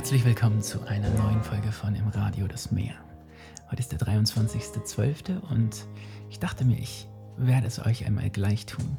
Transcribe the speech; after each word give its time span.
Herzlich 0.00 0.24
willkommen 0.24 0.62
zu 0.62 0.80
einer 0.86 1.10
neuen 1.10 1.42
Folge 1.42 1.72
von 1.72 1.94
Im 1.94 2.08
Radio 2.08 2.48
das 2.48 2.72
Meer. 2.72 2.94
Heute 3.70 3.80
ist 3.80 3.92
der 3.92 3.98
23.12. 3.98 5.38
und 5.50 5.86
ich 6.30 6.38
dachte 6.38 6.64
mir, 6.64 6.78
ich 6.78 7.06
werde 7.36 7.66
es 7.66 7.84
euch 7.84 8.06
einmal 8.06 8.30
gleich 8.30 8.64
tun, 8.64 8.96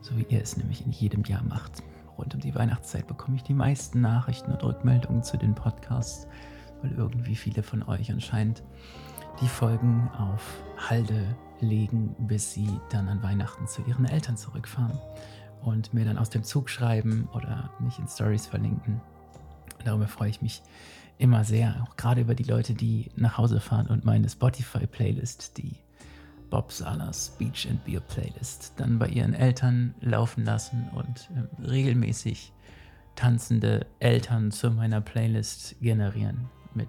so 0.00 0.16
wie 0.16 0.26
ihr 0.28 0.40
es 0.40 0.56
nämlich 0.56 0.86
in 0.86 0.92
jedem 0.92 1.24
Jahr 1.24 1.42
macht. 1.42 1.82
Rund 2.16 2.36
um 2.36 2.40
die 2.40 2.54
Weihnachtszeit 2.54 3.08
bekomme 3.08 3.36
ich 3.36 3.42
die 3.42 3.52
meisten 3.52 4.00
Nachrichten 4.00 4.52
und 4.52 4.62
Rückmeldungen 4.62 5.24
zu 5.24 5.36
den 5.36 5.56
Podcasts, 5.56 6.28
weil 6.82 6.92
irgendwie 6.92 7.34
viele 7.34 7.64
von 7.64 7.82
euch 7.82 8.12
anscheinend 8.12 8.62
die 9.40 9.48
Folgen 9.48 10.08
auf 10.16 10.62
Halde 10.88 11.36
legen, 11.58 12.14
bis 12.16 12.52
sie 12.52 12.68
dann 12.90 13.08
an 13.08 13.24
Weihnachten 13.24 13.66
zu 13.66 13.82
ihren 13.82 14.04
Eltern 14.04 14.36
zurückfahren 14.36 15.00
und 15.62 15.92
mir 15.92 16.04
dann 16.04 16.16
aus 16.16 16.30
dem 16.30 16.44
Zug 16.44 16.70
schreiben 16.70 17.28
oder 17.34 17.70
mich 17.80 17.98
in 17.98 18.06
Stories 18.06 18.46
verlinken 18.46 19.00
Darüber 19.84 20.08
freue 20.08 20.30
ich 20.30 20.42
mich 20.42 20.62
immer 21.18 21.44
sehr, 21.44 21.86
auch 21.86 21.96
gerade 21.96 22.20
über 22.20 22.34
die 22.34 22.44
Leute, 22.44 22.74
die 22.74 23.10
nach 23.16 23.38
Hause 23.38 23.60
fahren 23.60 23.86
und 23.86 24.04
meine 24.04 24.28
Spotify-Playlist, 24.28 25.56
die 25.58 25.76
Bob 26.50 26.72
Salas 26.72 27.34
Beach 27.38 27.66
and 27.68 27.84
Beer 27.84 28.00
Playlist, 28.00 28.72
dann 28.76 28.98
bei 28.98 29.08
ihren 29.08 29.34
Eltern 29.34 29.94
laufen 30.00 30.44
lassen 30.44 30.88
und 30.94 31.30
äh, 31.34 31.66
regelmäßig 31.66 32.52
tanzende 33.16 33.86
Eltern 34.00 34.50
zu 34.50 34.70
meiner 34.70 35.00
Playlist 35.00 35.76
generieren 35.80 36.48
mit 36.74 36.88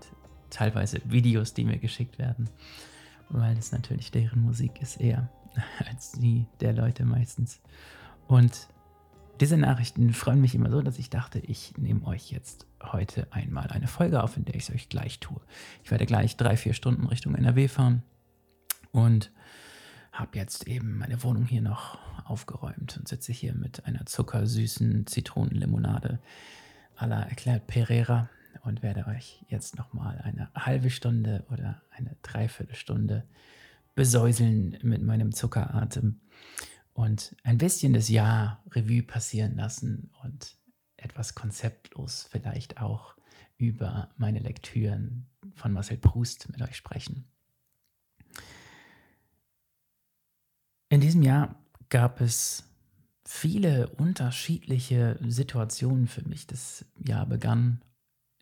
teilweise 0.49 1.01
Videos, 1.05 1.53
die 1.53 1.65
mir 1.65 1.77
geschickt 1.77 2.17
werden, 2.17 2.49
weil 3.29 3.57
es 3.57 3.71
natürlich 3.71 4.11
deren 4.11 4.41
Musik 4.41 4.81
ist 4.81 4.99
eher 4.99 5.29
als 5.87 6.13
die 6.13 6.45
der 6.61 6.73
Leute 6.73 7.05
meistens. 7.05 7.61
Und 8.27 8.67
diese 9.39 9.57
Nachrichten 9.57 10.13
freuen 10.13 10.41
mich 10.41 10.55
immer 10.55 10.69
so, 10.69 10.81
dass 10.81 10.99
ich 10.99 11.09
dachte, 11.09 11.39
ich 11.39 11.77
nehme 11.77 12.05
euch 12.05 12.31
jetzt 12.31 12.67
heute 12.81 13.27
einmal 13.31 13.67
eine 13.67 13.87
Folge 13.87 14.23
auf, 14.23 14.37
in 14.37 14.45
der 14.45 14.55
ich 14.55 14.63
es 14.63 14.75
euch 14.75 14.89
gleich 14.89 15.19
tue. 15.19 15.41
Ich 15.83 15.91
werde 15.91 16.05
gleich 16.05 16.37
drei, 16.37 16.57
vier 16.57 16.73
Stunden 16.73 17.07
Richtung 17.07 17.35
NRW 17.35 17.67
fahren 17.67 18.03
und 18.91 19.31
habe 20.11 20.37
jetzt 20.37 20.67
eben 20.67 20.97
meine 20.97 21.21
Wohnung 21.23 21.45
hier 21.45 21.61
noch 21.61 21.99
aufgeräumt 22.23 22.97
und 22.97 23.07
sitze 23.07 23.33
hier 23.33 23.53
mit 23.53 23.85
einer 23.85 24.05
zuckersüßen 24.05 25.05
Zitronenlimonade 25.07 26.19
à 26.97 27.07
la 27.07 27.23
erklärt 27.23 27.67
Pereira 27.67 28.29
und 28.63 28.81
werde 28.81 29.07
euch 29.07 29.43
jetzt 29.49 29.77
nochmal 29.77 30.21
eine 30.23 30.49
halbe 30.55 30.89
Stunde 30.89 31.45
oder 31.51 31.81
eine 31.91 32.15
Dreiviertelstunde 32.21 33.25
besäuseln 33.95 34.77
mit 34.81 35.01
meinem 35.01 35.33
Zuckeratem 35.33 36.21
und 36.95 37.35
ein 37.43 37.57
bisschen 37.57 37.93
das 37.93 38.07
Jahr 38.07 38.63
Revue 38.71 39.03
passieren 39.03 39.57
lassen 39.57 40.09
und 40.23 40.57
etwas 40.95 41.35
konzeptlos 41.35 42.27
vielleicht 42.31 42.81
auch 42.81 43.15
über 43.57 44.09
meine 44.17 44.39
Lektüren 44.39 45.27
von 45.55 45.73
Marcel 45.73 45.97
Proust 45.97 46.49
mit 46.49 46.61
euch 46.61 46.77
sprechen. 46.77 47.25
In 50.87 51.01
diesem 51.01 51.21
Jahr 51.21 51.55
gab 51.89 52.21
es 52.21 52.63
viele 53.25 53.89
unterschiedliche 53.89 55.19
Situationen 55.27 56.07
für 56.07 56.25
mich. 56.27 56.47
Das 56.47 56.85
Jahr 57.05 57.25
begann 57.25 57.81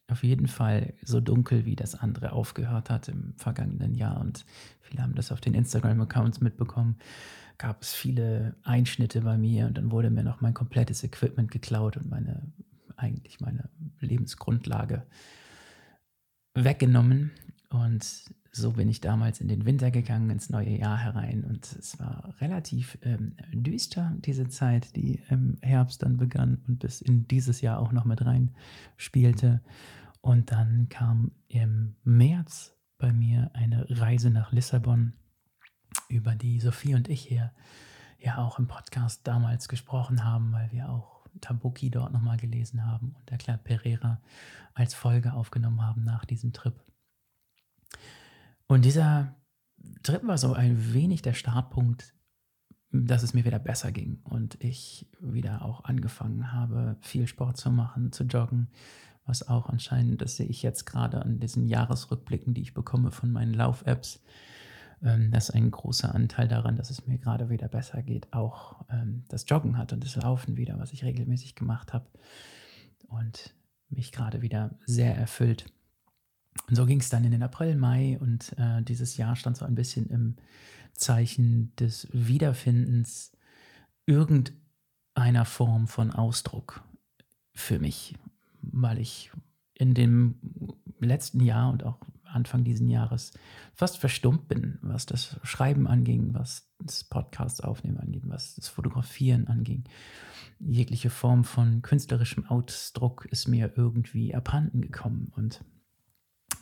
auf 0.08 0.24
jeden 0.24 0.48
Fall 0.48 0.94
so 1.02 1.20
dunkel, 1.20 1.66
wie 1.66 1.76
das 1.76 1.96
andere 1.96 2.34
aufgehört 2.34 2.92
hat 2.92 3.08
im 3.08 3.34
vergangenen 3.36 3.96
Jahr. 3.96 4.20
Und 4.20 4.46
viele 4.82 5.02
haben 5.02 5.16
das 5.16 5.32
auf 5.32 5.42
den 5.42 5.56
Instagram-Accounts 5.56 6.40
mitbekommen 6.40 7.00
gab 7.58 7.82
es 7.82 7.94
viele 7.94 8.56
Einschnitte 8.64 9.22
bei 9.22 9.38
mir 9.38 9.68
und 9.68 9.78
dann 9.78 9.92
wurde 9.92 10.10
mir 10.10 10.24
noch 10.24 10.42
mein 10.42 10.54
komplettes 10.54 11.04
Equipment 11.04 11.52
geklaut 11.52 11.98
und 11.98 12.10
meine, 12.10 12.52
eigentlich 12.96 13.40
meine 13.40 13.70
Lebensgrundlage 14.00 15.04
weggenommen. 16.56 17.32
Und 17.70 18.26
so 18.52 18.74
bin 18.74 18.88
ich 18.88 19.02
damals 19.02 19.42
in 19.42 19.48
den 19.48 19.66
Winter 19.66 19.90
gegangen, 19.90 20.30
ins 20.30 20.50
neue 20.50 20.78
Jahr 20.78 20.98
herein. 20.98 21.44
Und 21.44 21.66
es 21.76 22.00
war 22.00 22.36
relativ 22.40 22.98
ähm, 23.02 23.36
düster, 23.52 24.16
diese 24.20 24.48
Zeit, 24.48 24.96
die 24.96 25.22
im 25.30 25.58
Herbst 25.62 26.04
dann 26.04 26.18
begann 26.18 26.62
und 26.68 26.80
bis 26.80 27.02
in 27.02 27.28
dieses 27.28 27.62
Jahr 27.62 27.80
auch 27.80 27.92
noch 27.92 28.06
mit 28.06 28.24
rein 28.24 28.54
spielte. 28.96 29.62
Und 30.22 30.52
dann 30.52 30.88
kam 30.90 31.32
im 31.48 31.96
März 32.04 32.76
bei 33.00 33.12
mir 33.12 33.50
eine 33.54 33.88
Reise 33.90 34.30
nach 34.30 34.52
Lissabon 34.52 35.14
über 36.10 36.36
die 36.36 36.60
Sophie 36.60 36.96
und 36.96 37.10
ich 37.10 37.22
hier 37.22 37.52
ja 38.20 38.38
auch 38.38 38.60
im 38.60 38.68
Podcast 38.68 39.28
damals 39.28 39.68
gesprochen 39.68 40.24
haben, 40.24 40.52
weil 40.54 40.72
wir 40.72 40.90
auch 40.90 41.28
Tabuki 41.42 41.90
dort 41.90 42.14
nochmal 42.14 42.38
gelesen 42.38 42.86
haben 42.86 43.16
und 43.20 43.32
erklärt 43.32 43.64
Pereira 43.64 44.22
als 44.74 44.94
Folge 44.94 45.34
aufgenommen 45.34 45.82
haben 45.82 46.04
nach 46.04 46.26
diesem 46.26 46.54
Trip. 46.54 46.76
Und 48.68 48.86
dieser 48.86 49.36
Trip 50.04 50.26
war 50.26 50.38
so 50.38 50.54
ein 50.54 50.94
wenig 50.94 51.22
der 51.22 51.34
Startpunkt, 51.34 52.14
dass 52.92 53.24
es 53.24 53.34
mir 53.34 53.44
wieder 53.44 53.60
besser 53.60 53.92
ging 53.92 54.20
und 54.24 54.64
ich 54.64 55.10
wieder 55.20 55.64
auch 55.64 55.84
angefangen 55.84 56.54
habe, 56.54 56.98
viel 57.02 57.28
Sport 57.28 57.58
zu 57.58 57.72
machen, 57.72 58.12
zu 58.12 58.24
joggen, 58.24 58.70
was 59.26 59.48
auch 59.48 59.68
anscheinend, 59.68 60.22
das 60.22 60.38
sehe 60.38 60.46
ich 60.46 60.62
jetzt 60.62 60.86
gerade 60.86 61.22
an 61.22 61.40
diesen 61.40 61.68
Jahresrückblicken, 61.68 62.54
die 62.54 62.62
ich 62.62 62.74
bekomme 62.74 63.12
von 63.12 63.32
meinen 63.32 63.54
Lauf-Apps, 63.54 64.22
ähm, 65.04 65.32
dass 65.32 65.52
ein 65.52 65.70
großer 65.70 66.14
Anteil 66.16 66.48
daran, 66.48 66.78
dass 66.78 66.90
es 66.90 67.06
mir 67.06 67.18
gerade 67.18 67.50
wieder 67.50 67.68
besser 67.68 68.02
geht, 68.02 68.32
auch 68.32 68.86
ähm, 68.90 69.26
das 69.28 69.46
Joggen 69.48 69.78
hat 69.78 69.94
und 69.94 70.04
das 70.04 70.16
Laufen 70.16 70.58
wieder, 70.58 70.80
was 70.80 70.94
ich 70.94 71.04
regelmäßig 71.04 71.56
gemacht 71.56 71.94
habe 71.94 72.08
und 73.08 73.54
mich 73.90 74.12
gerade 74.12 74.42
wieder 74.42 74.72
sehr 74.86 75.16
erfüllt. 75.16 75.66
Und 76.70 76.76
so 76.76 76.86
ging 76.86 77.00
es 77.00 77.10
dann 77.10 77.24
in 77.24 77.32
den 77.32 77.44
April, 77.44 77.76
Mai 77.76 78.18
und 78.20 78.54
äh, 78.58 78.82
dieses 78.84 79.18
Jahr 79.18 79.36
stand 79.36 79.58
so 79.58 79.66
ein 79.66 79.76
bisschen 79.76 80.08
im 80.08 80.36
Zeichen 80.94 81.76
des 81.76 82.08
Wiederfindens 82.12 83.32
irgendeiner 84.06 85.46
Form 85.46 85.88
von 85.88 86.12
Ausdruck 86.12 86.84
für 87.54 87.80
mich, 87.80 88.16
weil 88.62 89.00
ich 89.00 89.32
in 89.74 89.94
dem 89.94 90.36
letzten 91.00 91.42
Jahr 91.42 91.72
und 91.72 91.84
auch 91.84 91.98
Anfang 92.34 92.64
dieses 92.64 92.88
Jahres 92.88 93.32
fast 93.74 93.98
verstummt 93.98 94.48
bin, 94.48 94.80
was 94.82 95.06
das 95.06 95.40
Schreiben 95.44 95.88
anging, 95.88 96.34
was 96.34 96.70
das 96.80 97.04
Podcast 97.04 97.64
aufnehmen 97.64 97.98
anging, 97.98 98.24
was 98.26 98.56
das 98.56 98.68
Fotografieren 98.68 99.48
anging. 99.48 99.84
Jegliche 100.60 101.10
Form 101.10 101.44
von 101.44 101.82
künstlerischem 101.82 102.46
Ausdruck 102.46 103.26
ist 103.26 103.48
mir 103.48 103.74
irgendwie 103.76 104.36
abhanden 104.36 104.82
gekommen 104.82 105.32
und 105.36 105.64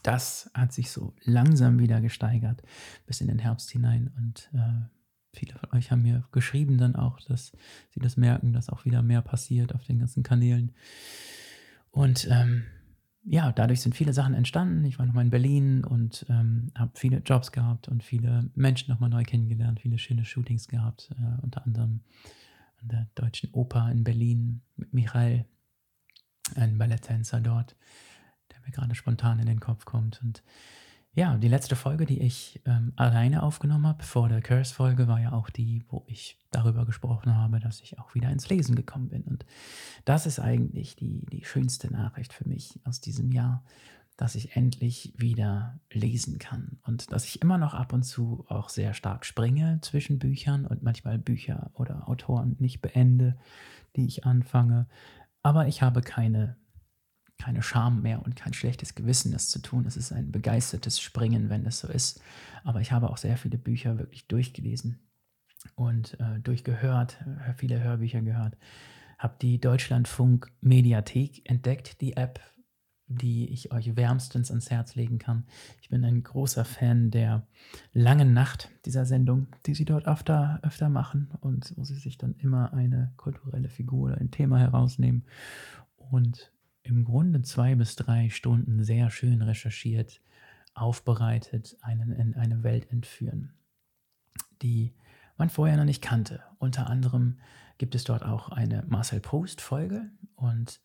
das 0.04 0.50
hat 0.54 0.74
sich 0.74 0.90
so 0.90 1.14
langsam 1.24 1.80
wieder 1.80 2.02
gesteigert 2.02 2.64
bis 3.06 3.22
in 3.22 3.28
den 3.28 3.40
Herbst 3.40 3.70
hinein 3.70 4.12
und 4.18 4.50
äh, 4.54 4.88
viele 5.34 5.56
von 5.56 5.72
euch 5.74 5.92
haben 5.92 6.02
mir 6.02 6.24
geschrieben 6.32 6.78
dann 6.78 6.96
auch, 6.96 7.20
dass 7.22 7.52
sie 7.90 8.00
das 8.00 8.18
merken, 8.18 8.54
dass 8.54 8.70
auch 8.70 8.86
wieder 8.86 9.02
mehr 9.02 9.22
passiert 9.22 9.76
auf 9.76 9.84
den 9.84 10.00
ganzen 10.00 10.24
Kanälen 10.24 10.72
und 11.92 12.28
ähm, 12.32 12.64
ja, 13.24 13.52
dadurch 13.52 13.82
sind 13.82 13.96
viele 13.96 14.14
Sachen 14.14 14.34
entstanden. 14.34 14.84
Ich 14.86 14.98
war 14.98 15.06
nochmal 15.06 15.26
in 15.26 15.30
Berlin 15.30 15.84
und 15.84 16.26
ähm, 16.30 16.72
habe 16.76 16.92
viele 16.96 17.18
Jobs 17.20 17.52
gehabt 17.52 17.88
und 17.88 18.04
viele 18.04 18.50
Menschen 18.56 18.92
nochmal 18.92 19.10
neu 19.10 19.24
kennengelernt, 19.24 19.80
viele 19.80 19.98
schöne 20.00 20.26
Shootings 20.26 20.68
gehabt, 20.68 21.10
äh, 21.12 21.42
unter 21.42 21.64
anderem 21.66 22.02
an 22.82 22.88
der 22.88 23.08
Deutschen 23.14 23.52
Oper 23.54 23.92
in 23.92 24.04
Berlin 24.04 24.62
mit 24.76 24.94
Michael, 24.94 25.46
ein 26.56 26.78
Balletttänzer 26.78 27.40
dort, 27.42 27.76
der 28.52 28.60
mir 28.62 28.72
gerade 28.72 28.96
spontan 28.96 29.40
in 29.40 29.46
den 29.46 29.60
Kopf 29.60 29.86
kommt. 29.86 30.20
Und 30.24 30.44
ja, 31.14 31.36
die 31.36 31.50
letzte 31.50 31.76
Folge, 31.76 32.06
die 32.06 32.22
ich 32.22 32.62
ähm, 32.66 32.94
alleine 32.96 33.44
aufgenommen 33.44 33.86
habe, 33.86 34.04
vor 34.04 34.30
der 34.30 34.42
Curse-Folge, 34.42 35.10
war 35.10 35.20
ja 35.20 35.34
auch 35.34 35.50
die, 35.50 35.84
wo 35.90 36.06
ich 36.08 36.40
darüber 36.52 36.86
gesprochen 36.86 37.36
habe, 37.36 37.60
dass 37.60 37.82
ich 37.82 38.00
auch 38.00 38.16
wieder 38.16 38.30
ins 38.30 38.48
Lesen 38.48 38.76
gekommen 38.76 39.10
bin. 39.10 39.24
Und 39.24 39.46
das 40.06 40.26
ist 40.26 40.40
eigentlich 40.40 40.96
die, 40.96 41.26
die 41.26 41.44
schönste 41.44 41.92
Nachricht 41.92 42.32
für 42.32 42.48
mich 42.48 42.80
aus 42.86 43.02
diesem 43.02 43.34
Jahr, 43.34 43.64
dass 44.16 44.36
ich 44.36 44.56
endlich 44.56 45.14
wieder 45.18 45.80
lesen 45.92 46.38
kann 46.38 46.78
und 46.86 47.12
dass 47.12 47.26
ich 47.26 47.42
immer 47.42 47.58
noch 47.58 47.74
ab 47.74 47.92
und 47.92 48.04
zu 48.04 48.46
auch 48.48 48.70
sehr 48.70 48.94
stark 48.94 49.26
springe 49.26 49.80
zwischen 49.82 50.20
Büchern 50.20 50.66
und 50.66 50.84
manchmal 50.84 51.18
Bücher 51.18 51.72
oder 51.74 52.08
Autoren 52.08 52.56
nicht 52.60 52.82
beende, 52.82 53.38
die 53.96 54.06
ich 54.06 54.26
anfange. 54.26 54.88
Aber 55.44 55.68
ich 55.68 55.82
habe 55.82 56.02
keine 56.02 56.56
keine 57.42 57.64
Scham 57.64 58.04
mehr 58.04 58.24
und 58.24 58.36
kein 58.36 58.54
schlechtes 58.54 58.94
Gewissen, 58.94 59.32
das 59.32 59.50
zu 59.50 59.60
tun. 59.60 59.86
Es 59.88 59.98
ist 59.98 60.12
ein 60.12 60.32
begeistertes 60.32 61.02
Springen, 61.02 61.50
wenn 61.50 61.64
das 61.64 61.80
so 61.80 61.88
ist. 61.88 62.22
Aber 62.64 62.82
ich 62.82 62.92
habe 62.92 63.10
auch 63.10 63.18
sehr 63.18 63.36
viele 63.36 63.58
Bücher 63.58 63.98
wirklich 63.98 64.28
durchgelesen 64.28 65.00
und 65.74 66.20
äh, 66.20 66.40
durchgehört, 66.40 67.18
äh, 67.48 67.54
viele 67.56 67.82
Hörbücher 67.82 68.22
gehört. 68.22 68.58
Habe 69.18 69.36
die 69.42 69.60
Deutschlandfunk 69.60 70.52
Mediathek 70.62 71.50
entdeckt, 71.50 72.00
die 72.02 72.16
App, 72.16 72.40
die 73.08 73.50
ich 73.50 73.72
euch 73.72 73.96
wärmstens 73.96 74.52
ans 74.52 74.70
Herz 74.70 74.94
legen 74.94 75.18
kann. 75.18 75.46
Ich 75.82 75.90
bin 75.90 76.06
ein 76.06 76.22
großer 76.22 76.64
Fan 76.64 77.10
der 77.10 77.48
langen 77.92 78.34
Nacht 78.34 78.70
dieser 78.86 79.06
Sendung, 79.06 79.48
die 79.66 79.74
sie 79.74 79.86
dort 79.86 80.08
öfter, 80.08 80.60
öfter 80.62 80.90
machen 80.90 81.32
und 81.42 81.74
wo 81.76 81.84
sie 81.84 81.96
sich 81.96 82.20
dann 82.20 82.36
immer 82.36 82.72
eine 82.72 83.14
kulturelle 83.18 83.70
Figur 83.70 84.12
oder 84.12 84.18
ein 84.20 84.30
Thema 84.30 84.60
herausnehmen 84.60 85.26
und 85.98 86.52
im 86.84 87.04
Grunde 87.04 87.42
zwei 87.42 87.76
bis 87.76 87.96
drei 87.96 88.30
Stunden 88.30 88.84
sehr 88.84 89.10
schön 89.10 89.42
recherchiert, 89.42 90.22
aufbereitet, 90.74 91.78
einen 91.82 92.12
in 92.12 92.36
eine 92.36 92.64
Welt 92.64 92.92
entführen, 92.92 93.54
die 94.62 94.94
man 95.38 95.50
vorher 95.50 95.78
noch 95.78 95.86
nicht 95.86 96.02
kannte. 96.02 96.44
Unter 96.60 96.88
anderem 96.88 97.40
gibt 97.78 97.96
es 97.96 98.04
dort 98.04 98.24
auch 98.24 98.50
eine 98.50 98.84
Marcel 98.88 99.20
Proust-Folge 99.20 100.10
und 100.36 100.82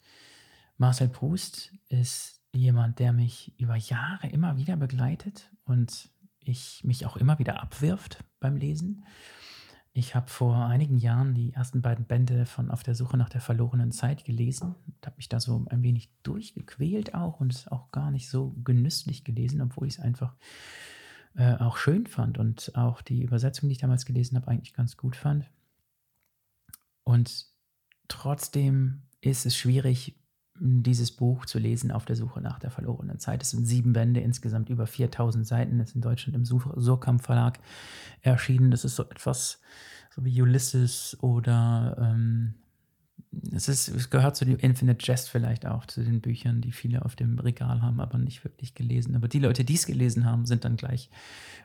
Marcel 0.79 1.09
Proust 1.09 1.73
ist 1.89 2.43
jemand, 2.53 2.99
der 2.99 3.13
mich 3.13 3.53
über 3.59 3.77
Jahre 3.77 4.29
immer 4.29 4.57
wieder 4.57 4.77
begleitet 4.77 5.51
und 5.65 6.11
ich 6.41 6.83
mich 6.85 7.07
auch 7.07 7.17
immer 7.17 7.39
wieder 7.39 7.63
abwirft 7.63 8.25
beim 8.41 8.57
Lesen. 8.57 9.05
Ich 9.99 10.15
habe 10.15 10.29
vor 10.29 10.67
einigen 10.67 10.99
Jahren 10.99 11.33
die 11.33 11.55
ersten 11.55 11.81
beiden 11.81 12.05
Bände 12.05 12.45
von 12.45 12.71
Auf 12.71 12.83
der 12.83 12.95
Suche 12.95 13.17
nach 13.17 13.31
der 13.31 13.41
verlorenen 13.41 13.93
Zeit 13.93 14.27
gelesen 14.27 14.75
und 14.87 15.07
habe 15.07 15.17
mich 15.17 15.31
da 15.31 15.41
so 15.41 15.65
ein 15.71 15.83
wenig 15.83 16.11
durchgequält 16.23 17.15
auch 17.15 17.41
und 17.41 17.55
es 17.55 17.67
auch 17.69 17.91
gar 17.93 18.11
nicht 18.11 18.29
so 18.29 18.55
genüsslich 18.63 19.25
gelesen, 19.25 19.63
obwohl 19.63 19.89
ich 19.89 19.95
es 19.95 20.01
einfach 20.01 20.35
äh, 21.35 21.55
auch 21.55 21.79
schön 21.79 22.07
fand 22.07 22.37
und 22.37 22.73
auch 22.77 23.01
die 23.01 23.23
Übersetzung, 23.23 23.71
die 23.71 23.73
ich 23.73 23.79
damals 23.79 24.05
gelesen 24.05 24.37
habe, 24.37 24.49
eigentlich 24.49 24.75
ganz 24.75 24.99
gut 24.99 25.17
fand. 25.17 25.51
Und 27.03 27.47
trotzdem 28.07 29.01
ist 29.23 29.47
es 29.47 29.57
schwierig, 29.57 30.15
dieses 30.61 31.13
Buch 31.13 31.47
zu 31.47 31.59
lesen 31.59 31.91
auf 31.91 32.05
der 32.05 32.17
Suche 32.17 32.41
nach 32.41 32.59
der 32.59 32.71
verlorenen 32.71 33.19
Zeit. 33.19 33.43
Es 33.43 33.51
sind 33.51 33.67
sieben 33.67 33.93
Bände, 33.93 34.21
insgesamt 34.21 34.69
über 34.69 34.87
4000 34.87 35.47
Seiten. 35.47 35.81
Ist 35.81 35.95
in 35.95 36.01
Deutschland 36.01 36.37
im 36.37 36.45
Surkamp 36.45 37.23
Verlag 37.23 37.59
erschienen. 38.23 38.71
Das 38.71 38.85
ist 38.85 38.97
so 38.97 39.05
etwas 39.05 39.61
so 40.15 40.25
wie 40.25 40.41
Ulysses 40.41 41.17
oder 41.21 41.97
ähm, 42.01 42.55
es, 43.53 43.69
ist, 43.69 43.89
es 43.89 44.09
gehört 44.11 44.37
zu 44.37 44.45
dem 44.45 44.59
Infinite 44.59 45.05
Jest 45.07 45.29
vielleicht 45.29 45.67
auch, 45.67 45.87
zu 45.87 46.03
den 46.03 46.21
Büchern, 46.21 46.61
die 46.61 46.73
viele 46.73 47.05
auf 47.05 47.17
dem 47.17 47.39
Regal 47.39 47.83
haben, 47.83 48.01
aber 48.01 48.19
nicht 48.19 48.45
wirklich 48.45 48.75
gelesen. 48.75 49.15
Aber 49.15 49.29
die 49.29 49.39
Leute, 49.39 49.65
die 49.65 49.75
es 49.75 49.87
gelesen 49.87 50.25
haben, 50.25 50.47
sind 50.47 50.65
dann 50.65 50.77
gleich 50.77 51.11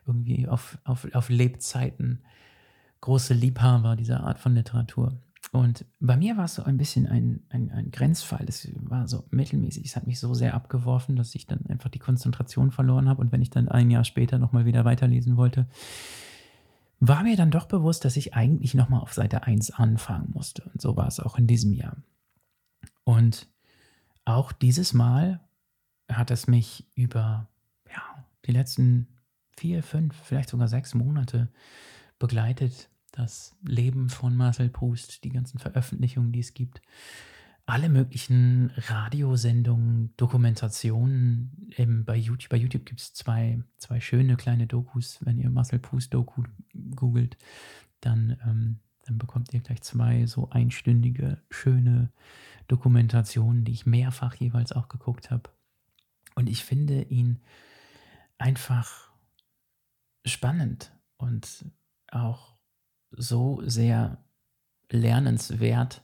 irgendwie 0.06 0.48
auf, 0.48 0.78
auf, 0.84 1.08
auf 1.14 1.30
Lebzeiten 1.30 2.20
große 3.00 3.34
Liebhaber 3.34 3.96
dieser 3.96 4.22
Art 4.22 4.40
von 4.40 4.54
Literatur. 4.54 5.18
Und 5.52 5.86
bei 6.00 6.16
mir 6.16 6.38
war 6.38 6.46
es 6.46 6.56
so 6.56 6.64
ein 6.64 6.78
bisschen 6.78 7.08
ein, 7.08 7.42
ein, 7.50 7.72
ein 7.72 7.92
Grenzfall. 7.92 8.46
Es 8.48 8.70
war 8.84 9.08
so 9.08 9.26
mittelmäßig. 9.32 9.86
Es 9.86 9.96
hat 9.96 10.08
mich 10.08 10.20
so 10.20 10.34
sehr 10.34 10.54
abgeworfen, 10.54 11.16
dass 11.16 11.36
ich 11.36 11.46
dann 11.46 11.66
einfach 11.66 11.90
die 11.90 12.00
Konzentration 12.00 12.72
verloren 12.72 13.10
habe. 13.10 13.22
Und 13.22 13.32
wenn 13.32 13.42
ich 13.42 13.50
dann 13.50 13.68
ein 13.68 13.92
Jahr 13.92 14.06
später 14.06 14.38
nochmal 14.38 14.66
wieder 14.66 14.86
weiterlesen 14.86 15.36
wollte, 15.36 15.68
war 17.00 17.24
mir 17.24 17.36
dann 17.36 17.52
doch 17.52 17.66
bewusst, 17.66 18.06
dass 18.06 18.16
ich 18.16 18.36
eigentlich 18.36 18.76
nochmal 18.76 19.02
auf 19.02 19.14
Seite 19.14 19.44
1 19.44 19.72
anfangen 19.72 20.30
musste. 20.34 20.64
Und 20.72 20.82
so 20.82 20.96
war 20.96 21.08
es 21.08 21.20
auch 21.20 21.38
in 21.38 21.48
diesem 21.48 21.74
Jahr. 21.74 21.98
Und 23.04 23.48
auch 24.24 24.52
dieses 24.52 24.94
Mal 24.94 25.42
hat 26.08 26.32
es 26.32 26.48
mich 26.48 26.88
über 26.96 27.50
ja, 27.90 28.26
die 28.46 28.52
letzten 28.52 29.08
vier, 29.58 29.82
fünf, 29.82 30.16
vielleicht 30.16 30.50
sogar 30.50 30.68
sechs 30.68 30.94
Monate 30.94 31.50
begleitet 32.20 32.91
das 33.12 33.56
Leben 33.64 34.10
von 34.10 34.36
Marcel 34.36 34.70
Proust, 34.70 35.24
die 35.24 35.30
ganzen 35.30 35.60
Veröffentlichungen, 35.60 36.32
die 36.32 36.40
es 36.40 36.54
gibt, 36.54 36.82
alle 37.66 37.90
möglichen 37.90 38.72
Radiosendungen, 38.76 40.14
Dokumentationen. 40.18 41.72
Eben 41.78 42.06
bei 42.06 42.18
YouTube, 42.18 42.50
bei 42.50 42.58
YouTube 42.58 42.86
gibt 42.86 43.00
es 43.00 43.14
zwei, 43.14 43.64
zwei 43.78 44.00
schöne 44.00 44.36
kleine 44.36 44.68
Dokus. 44.68 45.20
Wenn 45.22 45.38
ihr 45.38 45.50
Marcel 45.50 45.80
Proust 45.80 46.14
Doku 46.14 46.44
googelt, 46.96 47.38
dann, 48.02 48.38
ähm, 48.46 48.80
dann 49.06 49.18
bekommt 49.18 49.54
ihr 49.54 49.62
gleich 49.62 49.82
zwei 49.82 50.26
so 50.26 50.50
einstündige, 50.50 51.42
schöne 51.50 52.12
Dokumentationen, 52.68 53.64
die 53.64 53.74
ich 53.74 53.86
mehrfach 53.86 54.36
jeweils 54.36 54.72
auch 54.72 54.90
geguckt 54.90 55.32
habe. 55.32 55.50
Und 56.36 56.50
ich 56.50 56.64
finde 56.64 57.04
ihn 57.04 57.40
einfach 58.38 59.12
spannend 60.26 60.92
und 61.18 61.66
auch 62.12 62.51
so 63.12 63.62
sehr 63.66 64.18
lernenswert, 64.90 66.04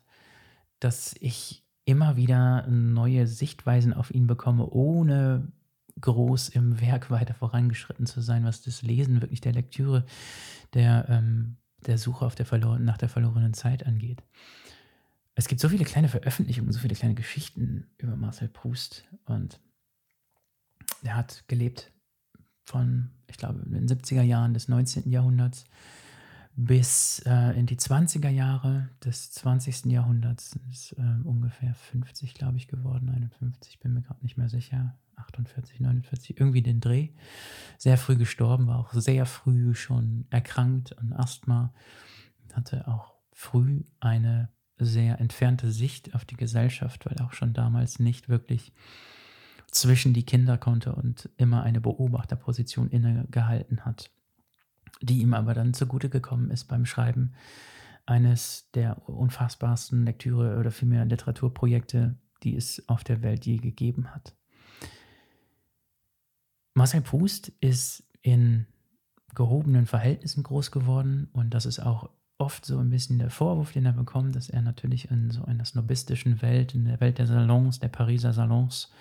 dass 0.79 1.15
ich 1.19 1.63
immer 1.85 2.17
wieder 2.17 2.67
neue 2.67 3.27
Sichtweisen 3.27 3.93
auf 3.93 4.11
ihn 4.11 4.27
bekomme, 4.27 4.69
ohne 4.69 5.51
groß 6.01 6.49
im 6.49 6.79
Werk 6.81 7.09
weiter 7.11 7.33
vorangeschritten 7.33 8.05
zu 8.05 8.21
sein, 8.21 8.43
was 8.43 8.61
das 8.61 8.81
Lesen 8.81 9.21
wirklich 9.21 9.41
der 9.41 9.53
Lektüre, 9.53 10.05
der, 10.73 11.07
ähm, 11.09 11.57
der 11.85 11.97
Suche 11.97 12.25
auf 12.25 12.35
der 12.35 12.45
verloren, 12.45 12.83
nach 12.83 12.97
der 12.97 13.09
verlorenen 13.09 13.53
Zeit 13.53 13.85
angeht. 13.85 14.21
Es 15.35 15.47
gibt 15.47 15.61
so 15.61 15.69
viele 15.69 15.85
kleine 15.85 16.09
Veröffentlichungen, 16.09 16.73
so 16.73 16.79
viele 16.79 16.95
kleine 16.95 17.15
Geschichten 17.15 17.87
über 17.97 18.15
Marcel 18.15 18.47
Proust 18.47 19.05
und 19.25 19.59
er 21.03 21.15
hat 21.15 21.43
gelebt 21.47 21.91
von, 22.65 23.11
ich 23.27 23.37
glaube, 23.37 23.61
in 23.65 23.71
den 23.71 23.87
70er 23.87 24.23
Jahren 24.23 24.53
des 24.53 24.67
19. 24.67 25.09
Jahrhunderts 25.09 25.65
bis 26.57 27.19
äh, 27.27 27.57
in 27.57 27.67
die 27.67 27.77
20er 27.77 28.29
Jahre 28.29 28.89
des 29.05 29.31
20. 29.31 29.85
Jahrhunderts. 29.85 30.59
Ist 30.71 30.93
äh, 30.93 31.23
ungefähr 31.23 31.75
50, 31.75 32.33
glaube 32.33 32.57
ich, 32.57 32.67
geworden. 32.67 33.09
51, 33.09 33.79
bin 33.79 33.93
mir 33.93 34.01
gerade 34.01 34.23
nicht 34.23 34.37
mehr 34.37 34.49
sicher. 34.49 34.97
48, 35.17 35.79
49, 35.79 36.39
irgendwie 36.39 36.63
den 36.63 36.79
Dreh. 36.79 37.09
Sehr 37.77 37.97
früh 37.97 38.15
gestorben, 38.17 38.67
war 38.67 38.79
auch 38.79 38.91
sehr 38.93 39.27
früh 39.27 39.75
schon 39.75 40.25
erkrankt 40.31 40.97
an 40.97 41.13
Asthma. 41.13 41.73
Hatte 42.53 42.87
auch 42.87 43.13
früh 43.31 43.83
eine 43.99 44.49
sehr 44.79 45.19
entfernte 45.19 45.71
Sicht 45.71 46.15
auf 46.15 46.25
die 46.25 46.37
Gesellschaft, 46.37 47.05
weil 47.05 47.23
auch 47.23 47.33
schon 47.33 47.53
damals 47.53 47.99
nicht 47.99 48.29
wirklich 48.29 48.73
zwischen 49.69 50.13
die 50.13 50.25
Kinder 50.25 50.57
konnte 50.57 50.95
und 50.95 51.29
immer 51.37 51.61
eine 51.61 51.81
Beobachterposition 51.81 52.89
innegehalten 52.89 53.85
hat 53.85 54.09
die 55.01 55.21
ihm 55.21 55.33
aber 55.33 55.53
dann 55.53 55.73
zugute 55.73 56.09
gekommen 56.09 56.51
ist 56.51 56.65
beim 56.65 56.85
Schreiben 56.85 57.33
eines 58.05 58.69
der 58.73 59.07
unfassbarsten 59.09 60.05
Lektüre- 60.05 60.57
oder 60.59 60.71
vielmehr 60.71 61.05
Literaturprojekte, 61.05 62.15
die 62.43 62.55
es 62.55 62.87
auf 62.87 63.03
der 63.03 63.21
Welt 63.21 63.45
je 63.45 63.57
gegeben 63.57 64.13
hat. 64.13 64.33
Marcel 66.73 67.01
Proust 67.01 67.49
ist 67.59 68.03
in 68.21 68.65
gehobenen 69.33 69.85
Verhältnissen 69.85 70.43
groß 70.43 70.71
geworden 70.71 71.29
und 71.33 71.53
das 71.53 71.65
ist 71.65 71.79
auch 71.79 72.09
oft 72.37 72.65
so 72.65 72.77
ein 72.77 72.89
bisschen 72.89 73.19
der 73.19 73.29
Vorwurf, 73.29 73.71
den 73.71 73.85
er 73.85 73.93
bekommt, 73.93 74.35
dass 74.35 74.49
er 74.49 74.61
natürlich 74.61 75.09
in 75.09 75.31
so 75.31 75.43
einer 75.43 75.65
snobistischen 75.65 76.41
Welt, 76.41 76.75
in 76.75 76.85
der 76.85 76.99
Welt 76.99 77.17
der 77.17 77.27
Salons, 77.27 77.79
der 77.79 77.89
Pariser 77.89 78.31
Salons, 78.31 78.91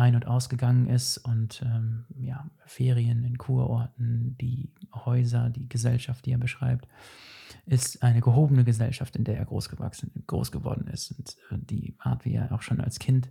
ein- 0.00 0.14
und 0.14 0.26
ausgegangen 0.26 0.86
ist 0.88 1.18
und 1.18 1.62
ähm, 1.62 2.06
ja, 2.16 2.50
Ferien 2.64 3.22
in 3.24 3.38
Kurorten, 3.38 4.36
die 4.40 4.72
Häuser, 4.94 5.50
die 5.50 5.68
Gesellschaft, 5.68 6.24
die 6.26 6.32
er 6.32 6.38
beschreibt, 6.38 6.88
ist 7.66 8.02
eine 8.02 8.20
gehobene 8.20 8.64
Gesellschaft, 8.64 9.14
in 9.16 9.24
der 9.24 9.36
er 9.36 9.44
groß 9.44 9.68
gewachsen, 9.68 10.10
groß 10.26 10.50
geworden 10.50 10.86
ist. 10.88 11.12
Und 11.12 11.36
äh, 11.50 11.58
die 11.62 11.94
Art, 11.98 12.24
wie 12.24 12.34
er 12.34 12.50
auch 12.52 12.62
schon 12.62 12.80
als 12.80 12.98
Kind 12.98 13.30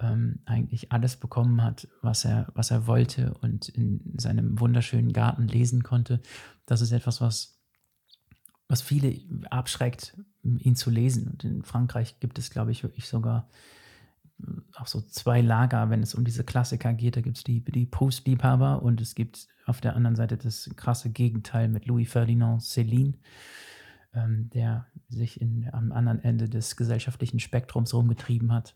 ähm, 0.00 0.40
eigentlich 0.44 0.90
alles 0.90 1.16
bekommen 1.16 1.62
hat, 1.62 1.88
was 2.02 2.24
er, 2.24 2.48
was 2.54 2.70
er 2.70 2.86
wollte 2.86 3.34
und 3.34 3.68
in 3.68 4.00
seinem 4.16 4.58
wunderschönen 4.58 5.12
Garten 5.12 5.46
lesen 5.46 5.84
konnte, 5.84 6.20
das 6.66 6.80
ist 6.80 6.92
etwas, 6.92 7.20
was 7.20 7.62
was 8.68 8.80
viele 8.80 9.20
abschreckt, 9.50 10.16
ihn 10.42 10.76
zu 10.76 10.88
lesen. 10.88 11.28
Und 11.28 11.44
in 11.44 11.62
Frankreich 11.62 12.20
gibt 12.20 12.38
es, 12.38 12.48
glaube 12.48 12.72
ich, 12.72 12.82
wirklich 12.82 13.06
sogar 13.06 13.50
auch 14.76 14.86
so 14.86 15.00
zwei 15.00 15.40
Lager, 15.40 15.90
wenn 15.90 16.02
es 16.02 16.14
um 16.14 16.24
diese 16.24 16.44
Klassiker 16.44 16.92
geht. 16.92 17.16
Da 17.16 17.20
gibt 17.20 17.36
es 17.36 17.44
die, 17.44 17.60
die 17.64 17.86
Proust-Liebhaber 17.86 18.82
und 18.82 19.00
es 19.00 19.14
gibt 19.14 19.48
auf 19.66 19.80
der 19.80 19.96
anderen 19.96 20.16
Seite 20.16 20.36
das 20.36 20.70
krasse 20.76 21.10
Gegenteil 21.10 21.68
mit 21.68 21.86
Louis 21.86 22.10
Ferdinand 22.10 22.62
Céline, 22.62 23.14
ähm, 24.14 24.50
der 24.50 24.86
sich 25.08 25.40
in, 25.40 25.68
am 25.72 25.92
anderen 25.92 26.22
Ende 26.22 26.48
des 26.48 26.76
gesellschaftlichen 26.76 27.40
Spektrums 27.40 27.94
rumgetrieben 27.94 28.52
hat. 28.52 28.74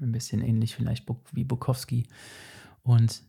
Ein 0.00 0.12
bisschen 0.12 0.42
ähnlich 0.42 0.74
vielleicht 0.74 1.06
wie 1.32 1.44
Bukowski. 1.44 2.08
Und 2.82 3.22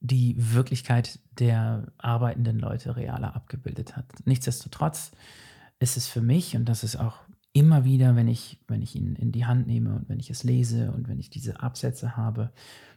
die 0.00 0.34
Wirklichkeit 0.38 1.18
der 1.38 1.92
arbeitenden 1.98 2.58
Leute 2.58 2.96
realer 2.96 3.36
abgebildet 3.36 3.96
hat. 3.96 4.06
Nichtsdestotrotz 4.24 5.12
ist 5.78 5.96
es 5.96 6.06
für 6.06 6.22
mich, 6.22 6.56
und 6.56 6.64
das 6.66 6.84
ist 6.84 6.96
auch 6.96 7.18
immer 7.52 7.84
wieder, 7.84 8.16
wenn 8.16 8.28
ich, 8.28 8.58
wenn 8.68 8.82
ich 8.82 8.94
ihn 8.94 9.16
in 9.16 9.32
die 9.32 9.44
Hand 9.44 9.66
nehme 9.66 9.94
und 9.94 10.08
wenn 10.08 10.20
ich 10.20 10.30
es 10.30 10.44
lese 10.44 10.92
und 10.92 11.08
wenn 11.08 11.18
ich 11.18 11.30
diese 11.30 11.60
Absätze 11.60 12.16
habe, 12.16 12.52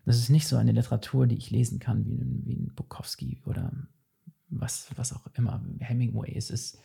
das 0.06 0.18
ist 0.18 0.30
nicht 0.30 0.48
so 0.48 0.58
eine 0.58 0.74
Literatur, 0.74 1.28
die 1.28 1.38
ich 1.38 1.50
lesen 1.50 1.80
kann 1.80 2.06
wie 2.06 2.16
ein, 2.16 2.42
wie 2.46 2.56
ein 2.56 2.74
Bukowski 2.76 3.42
oder 3.46 3.72
was, 4.50 4.90
was 4.96 5.14
auch 5.14 5.26
immer, 5.34 5.64
Hemingway. 5.80 6.34
Es 6.36 6.50
ist 6.50 6.80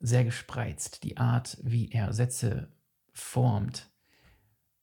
sehr 0.00 0.24
gespreizt. 0.24 1.04
Die 1.04 1.18
Art, 1.18 1.58
wie 1.62 1.90
er 1.90 2.12
Sätze 2.12 2.68
formt, 3.12 3.88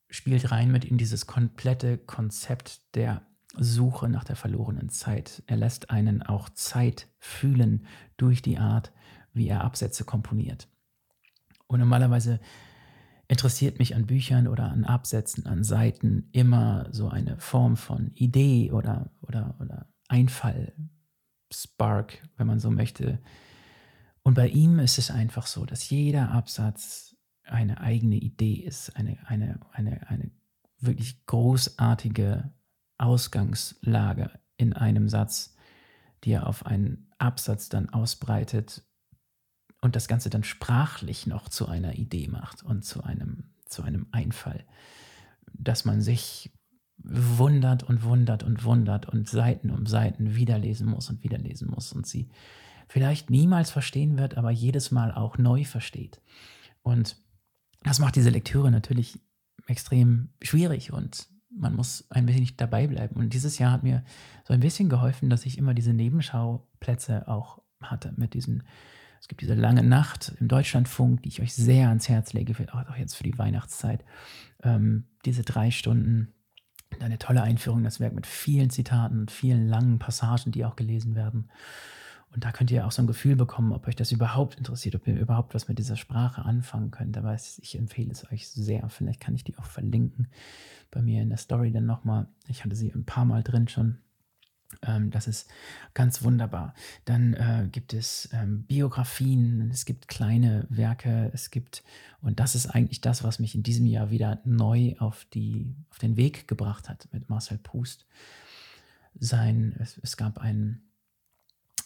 spielt 0.10 0.52
rein 0.52 0.72
mit 0.72 0.86
in 0.86 0.98
dieses 0.98 1.26
komplette 1.26 1.98
Konzept 1.98 2.96
der 2.96 3.26
Suche 3.58 4.10
nach 4.10 4.24
der 4.24 4.36
verlorenen 4.36 4.90
Zeit. 4.90 5.44
Er 5.48 5.58
lässt 5.58 5.90
einen 5.90 6.22
auch 6.22 6.50
Zeit 6.50 7.08
fühlen 7.18 7.86
durch 8.18 8.42
die 8.42 8.58
Art, 8.58 8.92
wie 9.34 9.48
er 9.48 9.64
Absätze 9.64 10.04
komponiert. 10.04 10.68
Und 11.68 11.80
normalerweise 11.80 12.40
interessiert 13.28 13.80
mich 13.80 13.96
an 13.96 14.06
Büchern 14.06 14.48
oder 14.48 14.72
an 14.72 14.86
Absätzen, 14.86 15.46
an 15.48 15.64
Seiten 15.64 16.30
immer 16.32 16.88
so 16.92 17.10
eine 17.10 17.40
Form 17.40 17.76
von 17.76 18.12
Idee 18.14 18.72
oder, 18.72 19.12
oder, 19.22 19.56
oder 19.60 19.90
Einfall, 20.08 20.74
Spark, 21.52 22.20
wenn 22.38 22.48
man 22.48 22.60
so 22.60 22.70
möchte. 22.70 23.20
Und 24.22 24.36
bei 24.36 24.48
ihm 24.48 24.80
ist 24.80 24.98
es 24.98 25.12
einfach 25.12 25.48
so, 25.48 25.66
dass 25.66 25.90
jeder 25.90 26.32
Absatz 26.32 27.16
eine 27.44 27.80
eigene 27.80 28.16
Idee 28.16 28.56
ist, 28.56 28.96
eine, 28.96 29.18
eine, 29.28 29.60
eine, 29.72 30.10
eine 30.10 30.32
wirklich 30.80 31.26
großartige 31.26 32.52
Ausgangslage 32.98 34.32
in 34.58 34.74
einem 34.74 35.10
Satz, 35.10 35.56
die 36.24 36.32
er 36.32 36.48
auf 36.48 36.66
einen 36.66 37.12
Absatz 37.18 37.70
dann 37.70 37.90
ausbreitet 37.90 38.84
und 39.86 39.96
das 39.96 40.08
Ganze 40.08 40.32
dann 40.32 40.44
sprachlich 40.44 41.28
noch 41.28 41.48
zu 41.48 41.68
einer 41.68 41.94
Idee 41.94 42.28
macht 42.28 42.64
und 42.64 42.84
zu 42.84 43.04
einem, 43.04 43.44
zu 43.66 43.84
einem 43.84 44.08
Einfall, 44.12 44.66
dass 45.54 45.86
man 45.86 46.02
sich 46.02 46.52
wundert 46.98 47.84
und 47.84 48.04
wundert 48.04 48.42
und 48.42 48.64
wundert 48.64 49.08
und 49.08 49.30
Seiten 49.30 49.70
um 49.70 49.86
Seiten 49.86 50.36
wiederlesen 50.36 50.88
muss 50.88 51.12
und 51.12 51.24
wiederlesen 51.24 51.70
muss 51.70 51.94
und 51.94 52.08
sie 52.08 52.30
vielleicht 52.88 53.30
niemals 53.30 53.70
verstehen 53.70 54.18
wird, 54.18 54.38
aber 54.38 54.50
jedes 54.50 54.90
Mal 54.90 55.14
auch 55.14 55.38
neu 55.38 55.66
versteht. 55.66 56.20
Und 56.82 57.18
das 57.84 58.00
macht 58.00 58.16
diese 58.16 58.32
Lektüre 58.32 58.72
natürlich 58.72 59.20
extrem 59.68 60.30
schwierig 60.42 60.94
und 60.94 61.28
man 61.56 61.76
muss 61.76 62.10
ein 62.10 62.26
bisschen 62.26 62.42
nicht 62.42 62.60
dabei 62.60 62.88
bleiben. 62.88 63.18
Und 63.18 63.34
dieses 63.34 63.60
Jahr 63.60 63.72
hat 63.72 63.84
mir 63.84 64.04
so 64.46 64.54
ein 64.56 64.62
bisschen 64.62 64.90
geholfen, 64.90 65.30
dass 65.30 65.46
ich 65.46 65.60
immer 65.60 65.76
diese 65.76 65.94
Nebenschauplätze 65.94 67.28
auch 67.28 67.62
hatte 67.82 68.14
mit 68.18 68.34
diesen 68.34 68.64
es 69.26 69.28
gibt 69.28 69.42
diese 69.42 69.56
lange 69.56 69.82
Nacht 69.82 70.34
im 70.40 70.48
Deutschlandfunk, 70.48 71.24
die 71.24 71.30
ich 71.30 71.42
euch 71.42 71.52
sehr 71.56 71.88
ans 71.88 72.08
Herz 72.08 72.34
lege, 72.34 72.54
auch 72.72 72.96
jetzt 72.96 73.16
für 73.16 73.24
die 73.24 73.36
Weihnachtszeit. 73.36 74.06
Ähm, 74.62 75.06
diese 75.26 75.42
drei 75.42 75.72
Stunden, 75.72 76.32
eine 77.00 77.18
tolle 77.18 77.42
Einführung 77.42 77.80
in 77.80 77.86
das 77.86 78.00
Werk 78.00 78.14
mit 78.14 78.28
vielen 78.28 78.70
Zitaten 78.70 79.22
und 79.22 79.32
vielen 79.32 79.68
langen 79.68 79.98
Passagen, 79.98 80.52
die 80.52 80.64
auch 80.64 80.76
gelesen 80.76 81.16
werden. 81.16 81.50
Und 82.36 82.46
da 82.46 82.52
könnt 82.52 82.70
ihr 82.70 82.86
auch 82.86 82.92
so 82.92 83.02
ein 83.02 83.08
Gefühl 83.08 83.36
bekommen, 83.36 83.74
ob 83.74 83.88
euch 83.88 83.96
das 83.96 84.12
überhaupt 84.12 84.60
interessiert, 84.60 84.94
ob 84.94 85.08
ihr 85.08 85.20
überhaupt 85.20 85.56
was 85.56 85.68
mit 85.68 85.80
dieser 85.80 85.96
Sprache 85.96 86.46
anfangen 86.46 86.92
könnt. 86.92 87.18
Aber 87.18 87.34
ich 87.34 87.80
empfehle 87.80 88.12
es 88.12 88.32
euch 88.32 88.48
sehr. 88.48 88.88
Vielleicht 88.90 89.22
kann 89.22 89.34
ich 89.34 89.44
die 89.44 89.58
auch 89.58 89.66
verlinken 89.66 90.28
bei 90.92 91.02
mir 91.02 91.24
in 91.24 91.30
der 91.30 91.40
Story 91.40 91.72
dann 91.72 91.88
nochmal. 91.88 92.28
Ich 92.48 92.64
hatte 92.64 92.76
sie 92.76 92.94
ein 92.94 93.06
paar 93.06 93.26
Mal 93.26 93.42
drin 93.42 93.68
schon. 93.70 93.98
Ähm, 94.82 95.12
das 95.12 95.28
ist 95.28 95.50
ganz 95.94 96.24
wunderbar. 96.24 96.74
Dann 97.06 97.34
äh, 97.34 97.68
gibt 97.72 97.94
es 97.94 98.30
ähm, 98.34 98.64
Biografien, 98.64 99.70
es 99.72 99.86
gibt 99.86 100.08
kleine 100.08 100.66
Werke, 100.70 101.32
es 101.34 101.52
gibt, 101.52 101.84
und 102.22 102.40
das 102.40 102.56
ist 102.56 102.68
eigentlich 102.68 103.02
das, 103.02 103.24
was 103.24 103.40
mich 103.40 103.56
in 103.56 103.64
diesem 103.64 103.86
Jahr 103.86 104.10
wieder 104.12 104.42
neu 104.46 104.96
auf, 105.00 105.26
die, 105.34 105.76
auf 105.90 106.00
den 106.00 106.18
Weg 106.18 106.48
gebracht 106.48 106.90
hat 106.90 107.08
mit 107.12 107.30
Marcel 107.30 107.58
Proust. 107.58 108.06
Sein, 109.18 109.76
es, 109.80 109.98
es 110.04 110.18
gab 110.18 110.40
einen, 110.40 110.92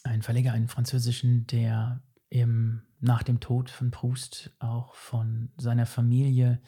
einen 0.03 0.21
Verleger, 0.21 0.53
einen 0.53 0.67
französischen, 0.67 1.45
der 1.47 2.01
im, 2.29 2.83
nach 2.99 3.23
dem 3.23 3.39
Tod 3.39 3.69
von 3.69 3.91
Proust 3.91 4.51
auch 4.59 4.95
von 4.95 5.49
seiner 5.57 5.85
Familie 5.85 6.59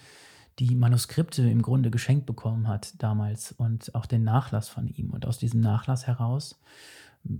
die 0.62 0.76
Manuskripte 0.76 1.42
im 1.50 1.64
Grunde 1.64 1.90
geschenkt 1.90 2.28
bekommen 2.28 2.68
hat 2.68 2.94
damals 3.02 3.52
und 3.52 3.96
auch 3.96 4.06
den 4.06 4.24
Nachlass 4.24 4.70
von 4.70 4.88
ihm. 4.88 5.10
Und 5.10 5.26
aus 5.26 5.40
diesem 5.40 5.60
Nachlass 5.60 6.06
heraus, 6.06 6.62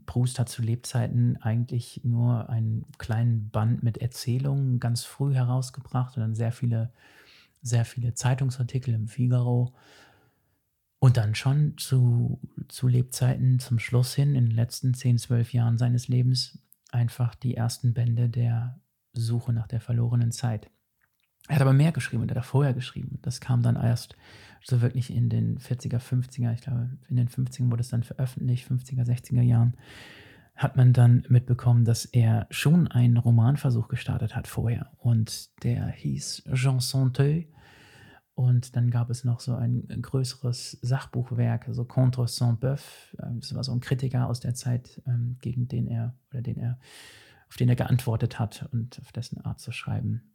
Proust 0.08 0.40
hat 0.40 0.50
zu 0.50 0.64
Lebzeiten 0.64 1.38
eigentlich 1.38 2.02
nur 2.04 2.50
einen 2.50 2.84
kleinen 2.98 3.52
Band 3.52 3.84
mit 3.84 4.00
Erzählungen 4.00 4.80
ganz 4.80 5.04
früh 5.04 5.36
herausgebracht 5.36 6.18
und 6.18 6.22
dann 6.22 6.34
sehr 6.34 6.52
viele, 6.52 6.92
sehr 7.62 7.86
viele 7.86 8.16
Zeitungsartikel 8.16 8.92
im 8.96 9.08
Figaro. 9.08 9.72
Und 10.98 11.18
dann 11.18 11.36
schon 11.36 11.78
zu, 11.78 12.40
zu 12.70 12.88
Lebzeiten 12.88 13.60
zum 13.60 13.78
Schluss 13.78 14.16
hin, 14.16 14.34
in 14.34 14.48
den 14.48 14.56
letzten 14.56 14.96
10, 14.96 15.20
12 15.20 15.54
Jahren 15.54 15.78
seines 15.78 16.08
Lebens, 16.08 16.58
einfach 16.92 17.36
die 17.36 17.56
ersten 17.56 17.94
Bände 17.94 18.30
der 18.30 18.80
Suche 19.14 19.54
nach 19.54 19.68
der 19.68 19.80
verlorenen 19.80 20.32
Zeit. 20.32 20.72
Er 21.52 21.56
hat 21.56 21.64
aber 21.64 21.74
mehr 21.74 21.92
geschrieben 21.92 22.22
und 22.22 22.32
er 22.32 22.38
hat 22.38 22.46
vorher 22.46 22.74
geschrieben. 22.74 23.20
Das 23.24 23.42
kam 23.42 23.62
dann 23.62 23.76
erst 23.76 24.16
so 24.64 24.80
wirklich 24.80 25.14
in 25.14 25.28
den 25.28 25.60
40er, 25.60 26.00
50er, 26.00 26.54
ich 26.54 26.62
glaube, 26.62 26.92
in 27.10 27.18
den 27.18 27.28
50ern 27.28 27.70
wurde 27.70 27.82
es 27.82 27.90
dann 27.90 28.04
veröffentlicht, 28.04 28.72
50er, 28.72 29.04
60er 29.04 29.42
Jahren, 29.42 29.76
hat 30.56 30.78
man 30.78 30.94
dann 30.94 31.26
mitbekommen, 31.28 31.84
dass 31.84 32.06
er 32.06 32.48
schon 32.52 32.88
einen 32.88 33.18
Romanversuch 33.18 33.90
gestartet 33.90 34.34
hat 34.34 34.48
vorher. 34.48 34.92
Und 34.98 35.62
der 35.66 35.88
hieß 35.88 36.44
Jean 36.54 36.80
Santeux. 36.80 37.48
Und 38.34 38.78
dann 38.78 38.90
gab 38.90 39.10
es 39.10 39.26
noch 39.26 39.42
so 39.42 39.54
ein 39.54 39.86
größeres 39.90 40.80
Sachbuchwerk, 40.82 41.66
so 41.72 41.84
Contre 41.84 42.28
Saint-Bœuf. 42.28 42.80
Das 43.42 43.54
war 43.54 43.66
so 43.66 43.74
ein 43.74 43.82
Kritiker 43.82 44.30
aus 44.30 44.40
der 44.40 44.54
Zeit, 44.54 45.02
ähm, 45.06 45.36
gegen 45.42 45.68
den 45.68 45.88
er, 45.88 46.16
oder 46.32 46.42
den 46.42 46.56
er, 46.56 46.80
auf 47.50 47.58
den 47.58 47.68
er 47.68 47.76
geantwortet 47.76 48.40
hat 48.40 48.70
und 48.72 49.02
auf 49.02 49.12
dessen 49.12 49.42
Art 49.44 49.60
zu 49.60 49.74
schreiben. 49.74 50.31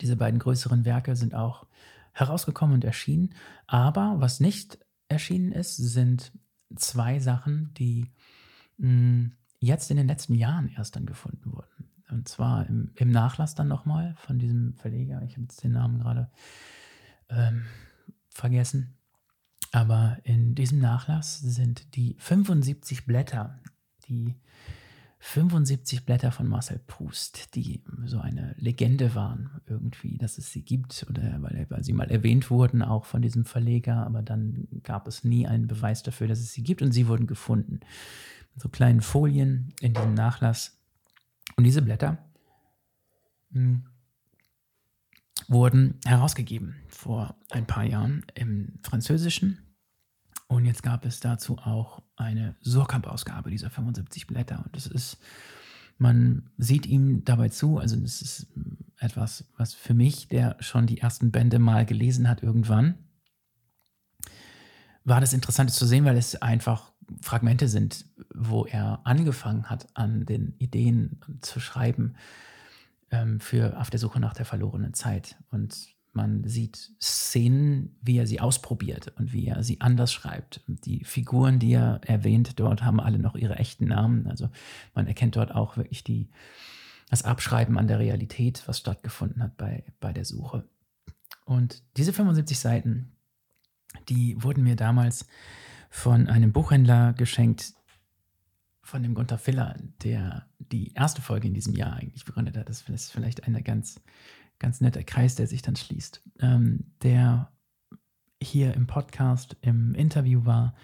Diese 0.00 0.16
beiden 0.16 0.38
größeren 0.38 0.84
Werke 0.84 1.16
sind 1.16 1.34
auch 1.34 1.66
herausgekommen 2.12 2.74
und 2.74 2.84
erschienen. 2.84 3.34
Aber 3.66 4.16
was 4.18 4.40
nicht 4.40 4.78
erschienen 5.08 5.52
ist, 5.52 5.76
sind 5.76 6.32
zwei 6.74 7.18
Sachen, 7.18 7.72
die 7.74 8.10
mh, 8.78 8.88
hm, 8.88 9.32
jetzt 9.58 9.90
in 9.90 9.96
den 9.96 10.08
letzten 10.08 10.34
Jahren 10.34 10.68
erst 10.68 10.96
dann 10.96 11.06
gefunden 11.06 11.52
wurden. 11.52 11.90
Und 12.10 12.28
zwar 12.28 12.66
im, 12.66 12.92
im 12.96 13.10
Nachlass 13.10 13.54
dann 13.54 13.68
nochmal 13.68 14.14
von 14.18 14.38
diesem 14.38 14.74
Verleger. 14.74 15.22
Ich 15.22 15.32
habe 15.32 15.42
jetzt 15.42 15.62
den 15.62 15.72
Namen 15.72 15.98
gerade 16.00 16.30
ähm, 17.28 17.64
vergessen. 18.28 18.96
Aber 19.72 20.18
in 20.24 20.54
diesem 20.54 20.80
Nachlass 20.80 21.38
sind 21.38 21.94
die 21.94 22.16
75 22.18 23.06
Blätter, 23.06 23.60
die 24.08 24.34
75 25.22 26.06
Blätter 26.06 26.32
von 26.32 26.48
Marcel 26.48 26.80
Proust, 26.86 27.54
die 27.54 27.82
so 28.06 28.18
eine 28.20 28.54
Legende 28.56 29.14
waren 29.14 29.60
irgendwie, 29.66 30.16
dass 30.16 30.38
es 30.38 30.50
sie 30.50 30.62
gibt 30.62 31.06
oder 31.10 31.36
weil, 31.42 31.66
weil, 31.68 31.84
sie 31.84 31.92
mal 31.92 32.10
erwähnt 32.10 32.50
wurden, 32.50 32.82
auch 32.82 33.04
von 33.04 33.20
diesem 33.20 33.44
Verleger, 33.44 34.06
aber 34.06 34.22
dann 34.22 34.66
gab 34.82 35.06
es 35.06 35.22
nie 35.22 35.46
einen 35.46 35.66
Beweis 35.66 36.02
dafür, 36.02 36.26
dass 36.26 36.40
es 36.40 36.52
sie 36.52 36.62
gibt 36.62 36.80
und 36.80 36.92
sie 36.92 37.06
wurden 37.06 37.26
gefunden. 37.26 37.80
So 38.56 38.70
kleinen 38.70 39.02
Folien 39.02 39.74
in 39.80 39.92
diesem 39.92 40.14
Nachlass. 40.14 40.80
Und 41.56 41.64
diese 41.64 41.82
Blätter 41.82 42.18
mh, 43.50 43.60
hm, 43.60 43.84
wurden 45.48 46.00
herausgegeben 46.06 46.76
vor 46.88 47.36
ein 47.50 47.66
paar 47.66 47.84
Jahren 47.84 48.24
im 48.34 48.78
Französischen 48.82 49.70
und 50.50 50.64
jetzt 50.64 50.82
gab 50.82 51.04
es 51.04 51.20
dazu 51.20 51.58
auch 51.58 52.02
eine 52.20 52.54
Surkamp-Ausgabe 52.60 53.50
dieser 53.50 53.70
75 53.70 54.26
Blätter. 54.26 54.62
Und 54.64 54.76
das 54.76 54.86
ist, 54.86 55.18
man 55.98 56.50
sieht 56.58 56.86
ihm 56.86 57.24
dabei 57.24 57.48
zu, 57.48 57.78
also 57.78 57.96
das 57.96 58.22
ist 58.22 58.46
etwas, 58.98 59.44
was 59.56 59.74
für 59.74 59.94
mich, 59.94 60.28
der 60.28 60.56
schon 60.60 60.86
die 60.86 60.98
ersten 60.98 61.30
Bände 61.30 61.58
mal 61.58 61.86
gelesen 61.86 62.28
hat 62.28 62.42
irgendwann, 62.42 62.94
war 65.04 65.20
das 65.20 65.32
interessant 65.32 65.72
zu 65.72 65.86
sehen, 65.86 66.04
weil 66.04 66.18
es 66.18 66.40
einfach 66.40 66.92
Fragmente 67.22 67.68
sind, 67.68 68.04
wo 68.34 68.66
er 68.66 69.00
angefangen 69.04 69.68
hat, 69.68 69.88
an 69.94 70.26
den 70.26 70.54
Ideen 70.58 71.20
zu 71.40 71.58
schreiben 71.58 72.14
ähm, 73.10 73.40
für 73.40 73.80
Auf 73.80 73.90
der 73.90 73.98
Suche 73.98 74.20
nach 74.20 74.34
der 74.34 74.44
verlorenen 74.44 74.94
Zeit. 74.94 75.36
Und 75.50 75.88
man 76.12 76.44
sieht 76.44 76.90
Szenen, 77.00 77.96
wie 78.02 78.18
er 78.18 78.26
sie 78.26 78.40
ausprobiert 78.40 79.12
und 79.16 79.32
wie 79.32 79.46
er 79.46 79.62
sie 79.62 79.80
anders 79.80 80.12
schreibt. 80.12 80.62
Die 80.66 81.04
Figuren, 81.04 81.58
die 81.58 81.72
er 81.72 82.00
erwähnt, 82.04 82.58
dort 82.58 82.82
haben 82.82 83.00
alle 83.00 83.18
noch 83.18 83.36
ihre 83.36 83.56
echten 83.56 83.86
Namen. 83.86 84.26
Also 84.26 84.50
man 84.94 85.06
erkennt 85.06 85.36
dort 85.36 85.54
auch 85.54 85.76
wirklich 85.76 86.02
die, 86.02 86.28
das 87.08 87.22
Abschreiben 87.22 87.78
an 87.78 87.86
der 87.86 88.00
Realität, 88.00 88.62
was 88.66 88.78
stattgefunden 88.78 89.42
hat 89.42 89.56
bei, 89.56 89.84
bei 90.00 90.12
der 90.12 90.24
Suche. 90.24 90.68
Und 91.44 91.82
diese 91.96 92.12
75 92.12 92.58
Seiten, 92.58 93.12
die 94.08 94.42
wurden 94.42 94.64
mir 94.64 94.76
damals 94.76 95.26
von 95.90 96.28
einem 96.28 96.52
Buchhändler 96.52 97.12
geschenkt, 97.12 97.74
von 98.82 99.02
dem 99.04 99.14
Gunther 99.14 99.38
Filler, 99.38 99.76
der 100.02 100.46
die 100.58 100.92
erste 100.94 101.22
Folge 101.22 101.46
in 101.46 101.54
diesem 101.54 101.74
Jahr 101.74 101.94
eigentlich 101.94 102.24
begründet 102.24 102.56
hat. 102.56 102.68
Das 102.68 102.88
ist 102.88 103.12
vielleicht 103.12 103.44
eine 103.44 103.62
ganz 103.62 104.00
ganz 104.60 104.80
netter 104.80 105.02
Kreis, 105.02 105.34
der 105.34 105.48
sich 105.48 105.62
dann 105.62 105.74
schließt, 105.74 106.22
ähm, 106.38 106.92
der 107.02 107.50
hier 108.40 108.74
im 108.74 108.86
Podcast 108.86 109.56
im 109.62 109.94
Interview 109.94 110.44
war. 110.44 110.74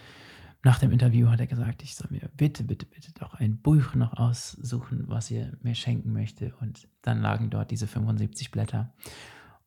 Nach 0.65 0.79
dem 0.81 0.91
Interview 0.91 1.29
hat 1.29 1.39
er 1.39 1.47
gesagt, 1.47 1.83
ich 1.83 1.95
soll 1.95 2.09
mir 2.11 2.29
bitte, 2.37 2.65
bitte, 2.65 2.87
bitte 2.87 3.13
doch 3.13 3.35
ein 3.35 3.59
Buch 3.59 3.95
noch 3.95 4.15
aussuchen, 4.15 5.05
was 5.07 5.31
ihr 5.31 5.57
mir 5.63 5.77
schenken 5.77 6.13
möchte. 6.13 6.55
Und 6.61 6.89
dann 7.03 7.21
lagen 7.21 7.51
dort 7.51 7.71
diese 7.71 7.87
75 7.87 8.51
Blätter. 8.51 8.93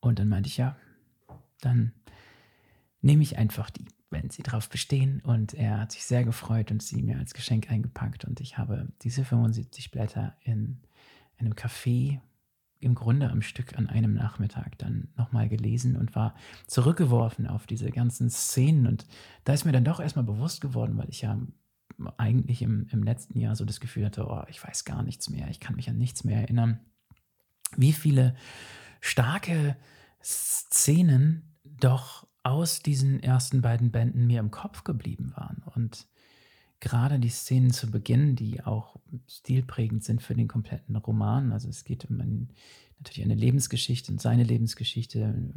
Und 0.02 0.20
dann 0.20 0.28
meinte 0.28 0.50
ich, 0.50 0.58
ja, 0.58 0.76
dann 1.62 1.94
nehme 3.02 3.24
ich 3.24 3.38
einfach 3.38 3.70
die, 3.70 3.86
wenn 4.10 4.30
sie 4.30 4.44
drauf 4.44 4.70
bestehen. 4.70 5.22
Und 5.22 5.54
er 5.54 5.80
hat 5.80 5.94
sich 5.94 6.04
sehr 6.04 6.26
gefreut 6.26 6.72
und 6.72 6.84
sie 6.84 7.02
mir 7.02 7.18
als 7.18 7.34
Geschenk 7.34 7.72
eingepackt. 7.72 8.26
Und 8.26 8.42
ich 8.42 8.58
habe 8.58 8.90
diese 9.04 9.24
75 9.24 9.92
Blätter 9.92 10.36
in 10.44 10.80
einem 11.38 11.54
Café 11.54 12.20
im 12.80 12.96
Grunde 12.96 13.30
am 13.30 13.42
Stück 13.42 13.78
an 13.78 13.88
einem 13.88 14.14
Nachmittag 14.14 14.78
dann 14.78 15.10
nochmal 15.18 15.50
gelesen 15.50 15.96
und 15.96 16.16
war 16.16 16.34
zurückgeworfen 16.68 17.48
auf 17.48 17.68
diese 17.68 17.92
ganzen 17.92 18.30
Szenen. 18.30 18.88
Und 18.88 19.06
da 19.44 19.54
ist 19.54 19.66
mir 19.66 19.72
dann 19.72 19.84
doch 19.84 20.00
erstmal 20.00 20.26
bewusst 20.26 20.62
geworden, 20.62 20.98
weil 20.98 21.10
ich 21.10 21.22
ja 21.22 21.40
eigentlich 22.18 22.62
im, 22.62 22.88
im 22.92 23.04
letzten 23.04 23.38
Jahr 23.40 23.56
so 23.56 23.66
das 23.66 23.80
Gefühl 23.80 24.06
hatte, 24.06 24.28
oh, 24.28 24.44
ich 24.48 24.64
weiß 24.66 24.86
gar 24.86 25.04
nichts 25.04 25.30
mehr, 25.30 25.50
ich 25.50 25.60
kann 25.60 25.76
mich 25.76 25.90
an 25.90 25.98
nichts 25.98 26.24
mehr 26.24 26.40
erinnern, 26.40 26.80
wie 27.76 27.94
viele 27.94 28.36
starke 29.02 29.76
Szenen 30.24 31.58
doch 31.64 32.28
aus 32.44 32.82
diesen 32.82 33.22
ersten 33.22 33.62
beiden 33.62 33.92
Bänden 33.92 34.26
mir 34.28 34.40
im 34.40 34.52
Kopf 34.52 34.84
geblieben 34.84 35.34
waren. 35.36 35.62
Und 35.76 36.08
gerade 36.80 37.20
die 37.20 37.30
Szenen 37.30 37.72
zu 37.72 37.92
Beginn, 37.92 38.36
die 38.36 38.64
auch 38.64 38.98
stilprägend 39.28 40.04
sind 40.04 40.22
für 40.22 40.36
den 40.36 40.48
kompletten 40.48 40.96
Roman. 40.96 41.52
Also 41.52 41.70
es 41.70 41.84
geht 41.84 42.06
um 42.10 42.20
ein, 42.22 42.50
natürlich 42.98 43.24
eine 43.24 43.36
Lebensgeschichte 43.36 44.12
und 44.12 44.22
seine 44.22 44.44
Lebensgeschichte 44.44 45.52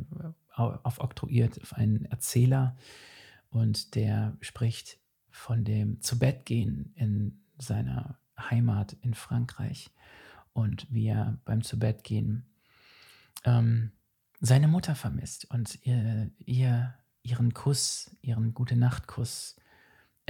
aufoktroyiert 0.54 1.60
auf 1.62 1.74
einen 1.74 2.04
Erzähler 2.06 2.76
und 3.50 3.94
der 3.94 4.36
spricht 4.40 4.98
von 5.30 5.64
dem 5.64 6.00
Zubettgehen 6.00 6.92
in 6.94 7.40
seiner 7.58 8.18
Heimat 8.38 8.96
in 9.02 9.14
Frankreich 9.14 9.90
und 10.52 10.86
wie 10.90 11.06
er 11.06 11.38
beim 11.44 11.62
Zubettgehen 11.62 12.46
ähm, 13.44 13.92
seine 14.40 14.68
Mutter 14.68 14.94
vermisst 14.94 15.50
und 15.50 15.78
ihr, 15.84 16.30
ihr 16.38 16.94
ihren 17.22 17.54
Kuss, 17.54 18.16
ihren 18.20 18.54
Gute-Nacht-Kuss 18.54 19.56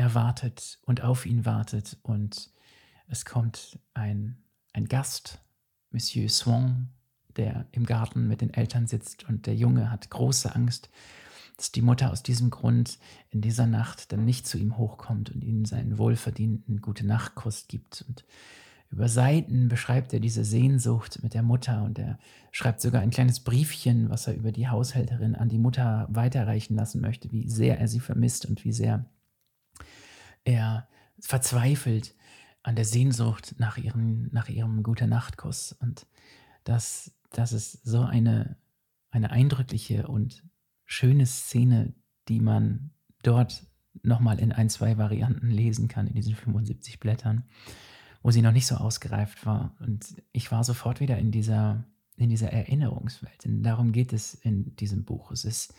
erwartet 0.03 0.81
und 0.83 1.03
auf 1.03 1.25
ihn 1.27 1.47
wartet. 1.47 1.97
Und 2.03 2.51
es 3.07 3.25
kommt 3.25 3.79
ein, 3.95 4.37
ein 4.73 4.87
Gast, 4.87 5.41
Monsieur 5.91 6.29
Swan, 6.29 6.89
der 7.37 7.67
im 7.73 7.87
Garten 7.87 8.27
mit 8.27 8.41
den 8.41 8.53
Eltern 8.53 8.87
sitzt 8.87 9.29
und 9.29 9.47
der 9.47 9.55
Junge 9.55 9.91
hat 9.91 10.11
große 10.11 10.55
Angst, 10.55 10.91
dass 11.57 11.71
die 11.71 11.83
Mutter 11.83 12.11
aus 12.11 12.23
diesem 12.23 12.51
Grund 12.51 12.99
in 13.31 13.41
dieser 13.41 13.67
Nacht 13.67 14.13
dann 14.13 14.25
nicht 14.25 14.47
zu 14.47 14.59
ihm 14.59 14.77
hochkommt 14.77 15.31
und 15.31 15.45
ihm 15.45 15.65
seinen 15.65 15.99
wohlverdienten 15.99 16.81
gute 16.81 17.07
Nachtkuss 17.07 17.69
gibt. 17.69 18.05
Und 18.09 18.25
über 18.91 19.09
Seiten 19.09 19.69
beschreibt 19.69 20.13
er 20.13 20.21
diese 20.21 20.45
Sehnsucht 20.45 21.23
mit 21.23 21.35
der 21.35 21.43
Mutter 21.43 21.85
und 21.85 21.99
er 21.99 22.19
schreibt 22.51 22.81
sogar 22.81 23.01
ein 23.03 23.11
kleines 23.11 23.41
Briefchen, 23.41 24.11
was 24.11 24.27
er 24.27 24.35
über 24.35 24.51
die 24.51 24.69
Haushälterin 24.69 25.35
an 25.37 25.49
die 25.49 25.59
Mutter 25.59 26.09
weiterreichen 26.11 26.75
lassen 26.75 27.01
möchte, 27.01 27.31
wie 27.31 27.49
sehr 27.49 27.79
er 27.79 27.89
sie 27.89 28.01
vermisst 28.01 28.47
und 28.47 28.65
wie 28.65 28.73
sehr 28.73 29.05
er 30.45 30.89
verzweifelt 31.19 32.15
an 32.63 32.77
der 32.77 32.85
Sehnsucht 32.85 33.55
nach, 33.59 33.77
ihren, 33.77 34.29
nach 34.33 34.49
ihrem 34.49 34.83
gute 34.83 35.07
Nachtkuss. 35.07 35.73
Und 35.73 36.07
das, 36.65 37.13
das 37.31 37.53
ist 37.53 37.85
so 37.85 38.03
eine, 38.03 38.57
eine 39.11 39.31
eindrückliche 39.31 40.07
und 40.07 40.45
schöne 40.85 41.27
Szene, 41.27 41.95
die 42.29 42.41
man 42.41 42.91
dort 43.23 43.67
nochmal 44.03 44.39
in 44.39 44.53
ein, 44.53 44.69
zwei 44.69 44.97
Varianten 44.97 45.51
lesen 45.51 45.89
kann, 45.89 46.07
in 46.07 46.15
diesen 46.15 46.35
75 46.35 47.01
Blättern, 47.01 47.45
wo 48.23 48.31
sie 48.31 48.43
noch 48.43 48.53
nicht 48.53 48.67
so 48.67 48.77
ausgereift 48.77 49.45
war. 49.45 49.77
Und 49.81 50.23
ich 50.33 50.51
war 50.51 50.65
sofort 50.65 51.01
wieder 51.01 51.19
in 51.19 51.31
dieser, 51.31 51.85
in 52.17 52.31
dieser 52.31 52.53
Erinnerungswelt. 52.53 53.45
Und 53.45 53.63
darum 53.63 53.93
geht 53.93 54.13
es 54.13 54.35
in 54.35 54.75
diesem 54.77 55.05
Buch. 55.05 55.31
Es 55.33 55.45
ist 55.45 55.75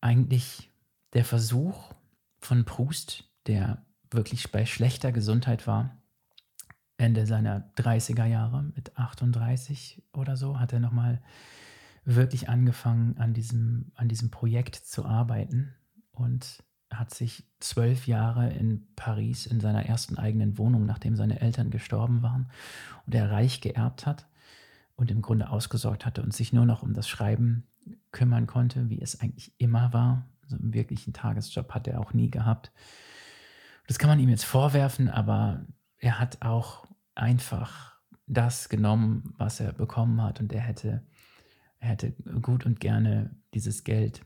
eigentlich 0.00 0.70
der 1.14 1.24
Versuch, 1.24 1.94
von 2.40 2.64
Proust, 2.64 3.24
der 3.46 3.84
wirklich 4.10 4.50
bei 4.50 4.66
schlechter 4.66 5.12
Gesundheit 5.12 5.66
war. 5.66 5.96
Ende 6.96 7.26
seiner 7.26 7.70
30er 7.76 8.24
Jahre, 8.24 8.64
mit 8.74 8.96
38 8.96 10.02
oder 10.12 10.36
so, 10.36 10.58
hat 10.58 10.72
er 10.72 10.80
nochmal 10.80 11.22
wirklich 12.04 12.48
angefangen, 12.48 13.16
an 13.18 13.34
diesem, 13.34 13.92
an 13.94 14.08
diesem 14.08 14.30
Projekt 14.30 14.74
zu 14.74 15.04
arbeiten 15.04 15.74
und 16.10 16.64
hat 16.90 17.12
sich 17.12 17.44
zwölf 17.60 18.06
Jahre 18.06 18.50
in 18.50 18.86
Paris 18.96 19.46
in 19.46 19.60
seiner 19.60 19.84
ersten 19.84 20.16
eigenen 20.16 20.56
Wohnung, 20.58 20.86
nachdem 20.86 21.16
seine 21.16 21.40
Eltern 21.40 21.70
gestorben 21.70 22.22
waren 22.22 22.50
und 23.06 23.14
er 23.14 23.30
reich 23.30 23.60
geerbt 23.60 24.06
hat 24.06 24.26
und 24.96 25.10
im 25.10 25.22
Grunde 25.22 25.50
ausgesorgt 25.50 26.06
hatte 26.06 26.22
und 26.22 26.32
sich 26.32 26.52
nur 26.52 26.66
noch 26.66 26.82
um 26.82 26.94
das 26.94 27.08
Schreiben 27.08 27.64
kümmern 28.10 28.46
konnte, 28.46 28.88
wie 28.88 29.00
es 29.00 29.20
eigentlich 29.20 29.52
immer 29.58 29.92
war. 29.92 30.26
So 30.48 30.56
einen 30.56 30.72
wirklichen 30.72 31.12
Tagesjob 31.12 31.72
hat 31.72 31.86
er 31.86 32.00
auch 32.00 32.12
nie 32.12 32.30
gehabt. 32.30 32.72
Das 33.86 33.98
kann 33.98 34.08
man 34.08 34.20
ihm 34.20 34.28
jetzt 34.28 34.44
vorwerfen, 34.44 35.08
aber 35.08 35.64
er 35.98 36.18
hat 36.18 36.42
auch 36.42 36.86
einfach 37.14 37.96
das 38.26 38.68
genommen, 38.68 39.34
was 39.36 39.60
er 39.60 39.72
bekommen 39.72 40.22
hat. 40.22 40.40
Und 40.40 40.52
er 40.52 40.60
hätte, 40.60 41.02
er 41.80 41.88
hätte 41.88 42.12
gut 42.42 42.66
und 42.66 42.80
gerne 42.80 43.34
dieses 43.54 43.84
Geld, 43.84 44.22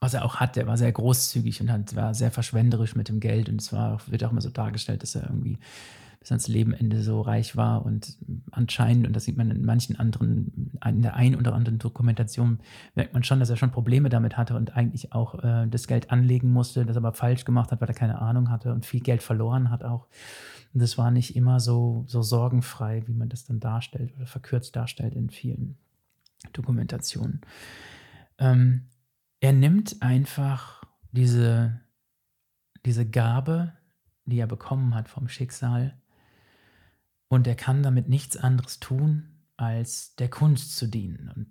was 0.00 0.14
er 0.14 0.24
auch 0.24 0.36
hat, 0.36 0.56
er 0.56 0.66
war 0.66 0.78
sehr 0.78 0.92
großzügig 0.92 1.60
und 1.60 1.70
hat, 1.70 1.94
war 1.94 2.14
sehr 2.14 2.30
verschwenderisch 2.30 2.96
mit 2.96 3.08
dem 3.08 3.20
Geld. 3.20 3.48
Und 3.48 3.60
es 3.60 3.72
war, 3.72 4.00
wird 4.06 4.24
auch 4.24 4.32
immer 4.32 4.40
so 4.40 4.50
dargestellt, 4.50 5.02
dass 5.02 5.14
er 5.14 5.24
irgendwie 5.24 5.58
bis 6.20 6.30
ans 6.30 6.48
Lebenende 6.48 7.02
so 7.02 7.20
reich 7.20 7.56
war. 7.56 7.84
Und 7.84 8.16
anscheinend, 8.50 9.06
und 9.06 9.14
das 9.14 9.24
sieht 9.24 9.36
man 9.36 9.50
in 9.50 9.64
manchen 9.64 9.96
anderen, 9.96 10.69
in 10.86 11.02
der 11.02 11.14
einen 11.14 11.36
oder 11.36 11.54
anderen 11.54 11.78
Dokumentation, 11.78 12.60
merkt 12.94 13.12
man 13.12 13.24
schon, 13.24 13.40
dass 13.40 13.50
er 13.50 13.56
schon 13.56 13.70
Probleme 13.70 14.08
damit 14.08 14.36
hatte 14.36 14.56
und 14.56 14.76
eigentlich 14.76 15.12
auch 15.12 15.42
äh, 15.42 15.66
das 15.68 15.86
Geld 15.86 16.10
anlegen 16.10 16.52
musste, 16.52 16.86
das 16.86 16.96
aber 16.96 17.12
falsch 17.12 17.44
gemacht 17.44 17.70
hat, 17.70 17.80
weil 17.80 17.88
er 17.88 17.94
keine 17.94 18.20
Ahnung 18.20 18.50
hatte 18.50 18.72
und 18.72 18.86
viel 18.86 19.00
Geld 19.00 19.22
verloren 19.22 19.70
hat 19.70 19.84
auch. 19.84 20.08
Und 20.72 20.80
das 20.82 20.96
war 20.98 21.10
nicht 21.10 21.36
immer 21.36 21.60
so, 21.60 22.04
so 22.06 22.22
sorgenfrei, 22.22 23.02
wie 23.06 23.14
man 23.14 23.28
das 23.28 23.44
dann 23.44 23.60
darstellt 23.60 24.14
oder 24.16 24.26
verkürzt 24.26 24.76
darstellt 24.76 25.14
in 25.14 25.30
vielen 25.30 25.76
Dokumentationen. 26.52 27.40
Ähm, 28.38 28.86
er 29.40 29.52
nimmt 29.52 30.00
einfach 30.00 30.82
diese, 31.12 31.80
diese 32.86 33.08
Gabe, 33.08 33.72
die 34.24 34.38
er 34.38 34.46
bekommen 34.46 34.94
hat 34.94 35.08
vom 35.08 35.28
Schicksal, 35.28 35.94
und 37.32 37.46
er 37.46 37.54
kann 37.54 37.84
damit 37.84 38.08
nichts 38.08 38.36
anderes 38.36 38.80
tun, 38.80 39.28
als 39.60 40.14
der 40.16 40.30
Kunst 40.30 40.76
zu 40.76 40.86
dienen. 40.86 41.30
Und 41.36 41.50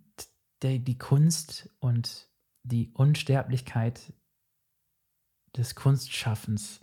der, 0.63 0.79
die 0.79 0.97
Kunst 0.97 1.69
und 1.79 2.27
die 2.63 2.91
Unsterblichkeit 2.93 4.13
des 5.55 5.75
Kunstschaffens 5.75 6.79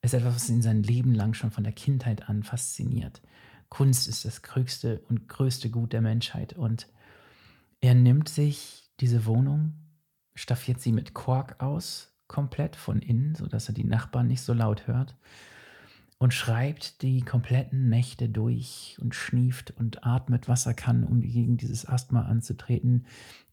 ist 0.00 0.14
etwas, 0.14 0.34
was 0.34 0.48
ihn 0.48 0.62
sein 0.62 0.82
Leben 0.82 1.14
lang 1.14 1.34
schon 1.34 1.50
von 1.50 1.62
der 1.62 1.74
Kindheit 1.74 2.28
an 2.28 2.42
fasziniert. 2.42 3.20
Kunst 3.68 4.08
ist 4.08 4.24
das 4.24 4.40
höchste 4.54 5.00
und 5.08 5.28
größte 5.28 5.68
Gut 5.68 5.92
der 5.92 6.00
Menschheit. 6.00 6.54
Und 6.54 6.88
er 7.80 7.94
nimmt 7.94 8.30
sich 8.30 8.90
diese 8.98 9.26
Wohnung, 9.26 9.74
staffiert 10.34 10.80
sie 10.80 10.92
mit 10.92 11.12
Kork 11.12 11.62
aus, 11.62 12.14
komplett 12.28 12.76
von 12.76 13.00
innen, 13.00 13.34
sodass 13.34 13.68
er 13.68 13.74
die 13.74 13.84
Nachbarn 13.84 14.26
nicht 14.26 14.40
so 14.40 14.54
laut 14.54 14.86
hört 14.86 15.16
und 16.22 16.32
schreibt 16.32 17.02
die 17.02 17.22
kompletten 17.22 17.88
Nächte 17.88 18.28
durch 18.28 18.96
und 19.00 19.12
schnieft 19.12 19.72
und 19.72 20.06
atmet, 20.06 20.46
was 20.46 20.66
er 20.66 20.74
kann, 20.74 21.02
um 21.02 21.20
gegen 21.20 21.56
dieses 21.56 21.84
Asthma 21.84 22.26
anzutreten, 22.26 23.06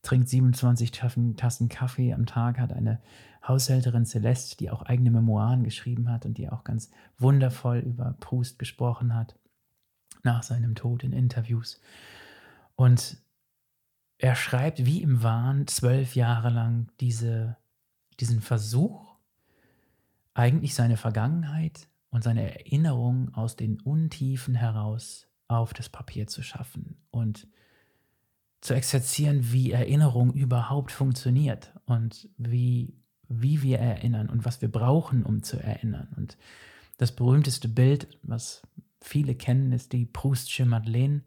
trinkt 0.03 0.29
27 0.29 0.91
Tassen 0.91 1.69
Kaffee 1.69 2.13
am 2.13 2.27
Tag, 2.27 2.59
hat 2.59 2.71
eine 2.71 3.01
Haushälterin 3.43 4.05
Celeste, 4.05 4.55
die 4.57 4.69
auch 4.69 4.83
eigene 4.83 5.09
Memoiren 5.09 5.63
geschrieben 5.63 6.11
hat 6.11 6.27
und 6.27 6.37
die 6.37 6.47
auch 6.47 6.63
ganz 6.63 6.91
wundervoll 7.17 7.79
über 7.79 8.15
Proust 8.19 8.59
gesprochen 8.59 9.15
hat, 9.15 9.33
nach 10.21 10.43
seinem 10.43 10.75
Tod 10.75 11.03
in 11.03 11.11
Interviews. 11.11 11.81
Und 12.75 13.17
er 14.19 14.35
schreibt 14.35 14.85
wie 14.85 15.01
im 15.01 15.23
Wahn 15.23 15.65
zwölf 15.65 16.13
Jahre 16.13 16.51
lang 16.51 16.91
diese, 16.99 17.57
diesen 18.19 18.41
Versuch, 18.41 19.15
eigentlich 20.35 20.75
seine 20.75 20.97
Vergangenheit 20.97 21.89
und 22.11 22.23
seine 22.23 22.57
Erinnerung 22.57 23.33
aus 23.33 23.55
den 23.55 23.79
Untiefen 23.81 24.55
heraus 24.55 25.27
auf 25.47 25.73
das 25.73 25.89
Papier 25.89 26.27
zu 26.27 26.43
schaffen 26.43 26.97
und 27.11 27.47
zu 28.61 28.73
exerzieren, 28.73 29.51
wie 29.51 29.71
Erinnerung 29.71 30.33
überhaupt 30.33 30.91
funktioniert 30.91 31.73
und 31.85 32.29
wie, 32.37 32.93
wie 33.27 33.61
wir 33.61 33.79
erinnern 33.79 34.29
und 34.29 34.45
was 34.45 34.61
wir 34.61 34.71
brauchen, 34.71 35.23
um 35.23 35.43
zu 35.43 35.57
erinnern. 35.57 36.09
Und 36.17 36.37
das 36.97 37.15
berühmteste 37.15 37.69
Bild, 37.69 38.19
was 38.23 38.61
viele 39.01 39.35
kennen, 39.35 39.71
ist 39.71 39.93
die 39.93 40.05
Proustsche 40.05 40.65
Madeleine, 40.65 41.23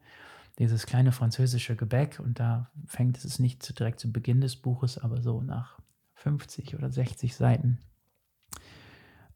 dieses 0.58 0.84
kleine 0.86 1.12
französische 1.12 1.74
Gebäck. 1.76 2.20
Und 2.20 2.38
da 2.38 2.70
fängt 2.86 3.24
es 3.24 3.38
nicht 3.38 3.78
direkt 3.78 4.00
zu 4.00 4.12
Beginn 4.12 4.42
des 4.42 4.56
Buches, 4.56 4.98
aber 4.98 5.22
so 5.22 5.40
nach 5.40 5.78
50 6.14 6.74
oder 6.74 6.90
60 6.90 7.34
Seiten. 7.34 7.78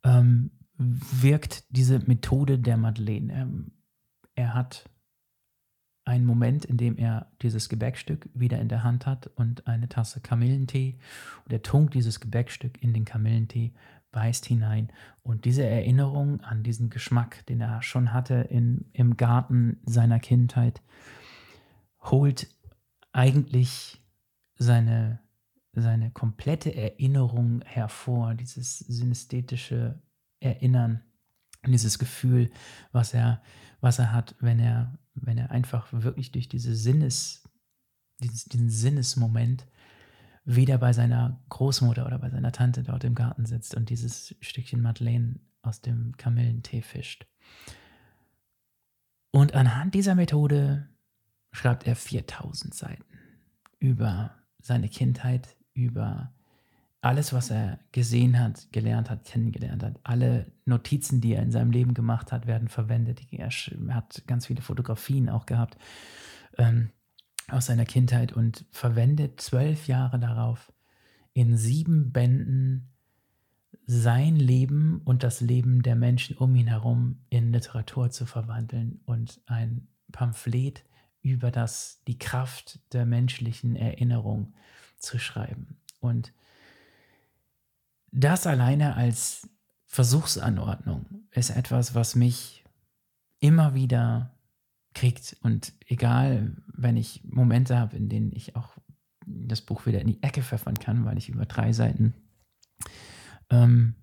Ähm, 0.05 0.51
wirkt 0.79 1.65
diese 1.71 1.99
Methode 2.01 2.59
der 2.59 2.77
Madeleine. 2.77 3.33
Er, 3.33 3.43
ähm, 3.43 3.73
er 4.35 4.55
hat 4.55 4.89
einen 6.05 6.25
Moment, 6.25 6.65
in 6.65 6.77
dem 6.77 6.97
er 6.97 7.33
dieses 7.43 7.69
Gebäckstück 7.69 8.29
wieder 8.33 8.61
in 8.61 8.69
der 8.69 8.85
Hand 8.85 9.07
hat 9.07 9.27
und 9.27 9.67
eine 9.67 9.89
Tasse 9.89 10.21
Kamillentee 10.21 10.99
und 11.45 11.53
er 11.53 11.63
tunkt 11.63 11.95
dieses 11.95 12.21
Gebäckstück 12.21 12.81
in 12.83 12.95
den 12.95 13.05
Kamillentee, 13.05 13.75
beißt 14.13 14.47
hinein 14.47 14.93
und 15.23 15.45
diese 15.45 15.65
Erinnerung 15.65 16.41
an 16.43 16.63
diesen 16.63 16.91
Geschmack, 16.91 17.45
den 17.47 17.61
er 17.61 17.83
schon 17.83 18.13
hatte 18.13 18.35
in, 18.35 18.87
im 18.93 19.17
Garten 19.17 19.81
seiner 19.85 20.21
Kindheit, 20.21 20.81
holt 21.99 22.49
eigentlich 23.13 24.01
seine, 24.55 25.19
seine 25.73 26.13
komplette 26.13 26.75
Erinnerung 26.75 27.63
hervor, 27.65 28.35
dieses 28.35 28.79
synästhetische 28.79 30.01
Erinnern, 30.41 31.03
dieses 31.67 31.99
Gefühl, 31.99 32.51
was 32.93 33.15
er, 33.15 33.43
was 33.81 33.99
er 33.99 34.13
hat, 34.13 34.35
wenn 34.41 34.59
er, 34.59 34.99
wenn 35.15 35.39
er 35.39 35.51
einfach 35.51 35.89
wirklich 35.93 36.33
durch 36.33 36.49
diese 36.49 36.75
Sinnes, 36.75 37.49
dieses, 38.19 38.45
diesen 38.45 38.71
Sinnesmoment 38.71 39.67
wieder 40.45 40.79
bei 40.79 40.93
seiner 40.93 41.43
Großmutter 41.49 42.07
oder 42.07 42.19
bei 42.19 42.31
seiner 42.31 42.53
Tante 42.53 42.83
dort 42.83 43.05
im 43.05 43.15
Garten 43.15 43.47
sitzt 43.47 43.75
und 43.75 43.91
dieses 43.91 44.35
Stückchen 44.41 44.81
Madeleine 44.81 45.41
aus 45.63 45.81
dem 45.81 46.17
Kamillentee 46.17 46.83
fischt. 46.83 47.27
Und 49.33 49.55
anhand 49.55 49.95
dieser 49.95 50.15
Methode 50.15 50.89
schreibt 51.53 51.87
er 51.87 51.97
4000 51.97 52.75
Seiten 52.75 53.19
über 53.79 54.35
seine 54.61 54.89
Kindheit, 54.89 55.57
über 55.75 56.33
alles, 57.07 57.33
was 57.33 57.51
er 57.51 57.79
gesehen 57.93 58.39
hat, 58.39 58.67
gelernt 58.73 59.11
hat, 59.11 59.25
kennengelernt 59.25 59.85
hat. 59.85 60.01
Alle 60.03 60.51
Notizen, 60.65 61.21
die 61.21 61.35
er 61.35 61.43
in 61.43 61.53
seinem 61.53 61.71
Leben 61.71 61.95
gemacht 61.95 62.33
hat, 62.33 62.49
werden 62.49 62.69
verwendet. 62.69 63.21
Er 63.31 63.49
hat 63.95 64.25
ganz 64.27 64.47
viele 64.47 64.61
Fotografien 64.61 65.29
auch 65.29 65.47
gehabt 65.47 65.79
ähm, 66.59 66.91
aus 67.49 67.67
seiner 67.67 67.85
Kindheit 67.85 68.33
und 68.33 68.65
verwendet 68.73 69.41
zwölf 69.41 69.87
Jahre 69.87 70.19
darauf, 70.19 70.73
in 71.33 71.57
sieben 71.57 72.11
Bänden 72.11 72.91
sein 73.87 74.35
Leben 74.35 75.01
und 75.05 75.23
das 75.23 75.41
Leben 75.41 75.83
der 75.83 75.95
Menschen 75.95 76.37
um 76.37 76.57
ihn 76.57 76.67
herum 76.67 77.21
in 77.31 77.53
Literatur 77.53 78.11
zu 78.11 78.27
verwandeln 78.27 79.01
und 79.05 79.41
ein 79.47 79.87
Pamphlet 80.11 80.85
über 81.23 81.53
das, 81.53 82.03
die 82.09 82.19
Kraft 82.19 82.81
der 82.93 83.07
menschlichen 83.07 83.77
Erinnerung 83.77 84.55
zu 84.99 85.21
schreiben. 85.21 85.79
Und 86.01 86.33
das 88.17 88.47
alleine 88.47 88.97
als 88.97 89.47
Versuchsanordnung 89.85 91.07
ist 91.33 91.51
etwas, 91.51 91.95
was 91.95 92.15
mich 92.15 92.65
immer 93.41 93.75
wieder 93.75 94.35
kriegt. 94.95 95.37
Und 95.43 95.75
egal, 95.87 96.57
wenn 96.75 96.97
ich 96.97 97.23
Momente 97.25 97.79
habe, 97.79 97.97
in 97.97 98.09
denen 98.09 98.33
ich 98.33 98.57
auch 98.57 98.71
das 99.27 99.61
Buch 99.61 99.85
wieder 99.85 100.01
in 100.01 100.07
die 100.07 100.23
Ecke 100.23 100.43
pfeffern 100.43 100.79
kann, 100.79 101.05
weil 101.05 101.19
ich 101.19 101.29
über 101.29 101.45
drei 101.45 101.73
Seiten 101.73 102.15
ähm, 103.51 103.95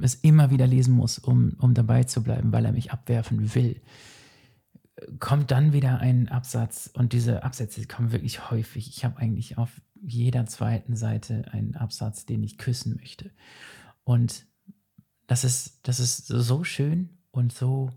es 0.00 0.14
immer 0.14 0.50
wieder 0.50 0.68
lesen 0.68 0.94
muss, 0.94 1.18
um, 1.18 1.56
um 1.58 1.74
dabei 1.74 2.04
zu 2.04 2.22
bleiben, 2.22 2.52
weil 2.52 2.64
er 2.64 2.72
mich 2.72 2.92
abwerfen 2.92 3.54
will 3.54 3.82
kommt 5.18 5.50
dann 5.50 5.72
wieder 5.72 5.98
ein 5.98 6.28
Absatz 6.28 6.90
und 6.92 7.12
diese 7.12 7.42
Absätze 7.42 7.86
kommen 7.86 8.12
wirklich 8.12 8.50
häufig. 8.50 8.88
Ich 8.88 9.04
habe 9.04 9.18
eigentlich 9.18 9.58
auf 9.58 9.80
jeder 10.02 10.46
zweiten 10.46 10.96
Seite 10.96 11.44
einen 11.52 11.76
Absatz, 11.76 12.26
den 12.26 12.42
ich 12.42 12.58
küssen 12.58 12.96
möchte. 12.96 13.30
Und 14.04 14.46
das 15.26 15.44
ist, 15.44 15.80
das 15.88 16.00
ist 16.00 16.26
so 16.26 16.64
schön 16.64 17.10
und 17.30 17.52
so, 17.52 17.90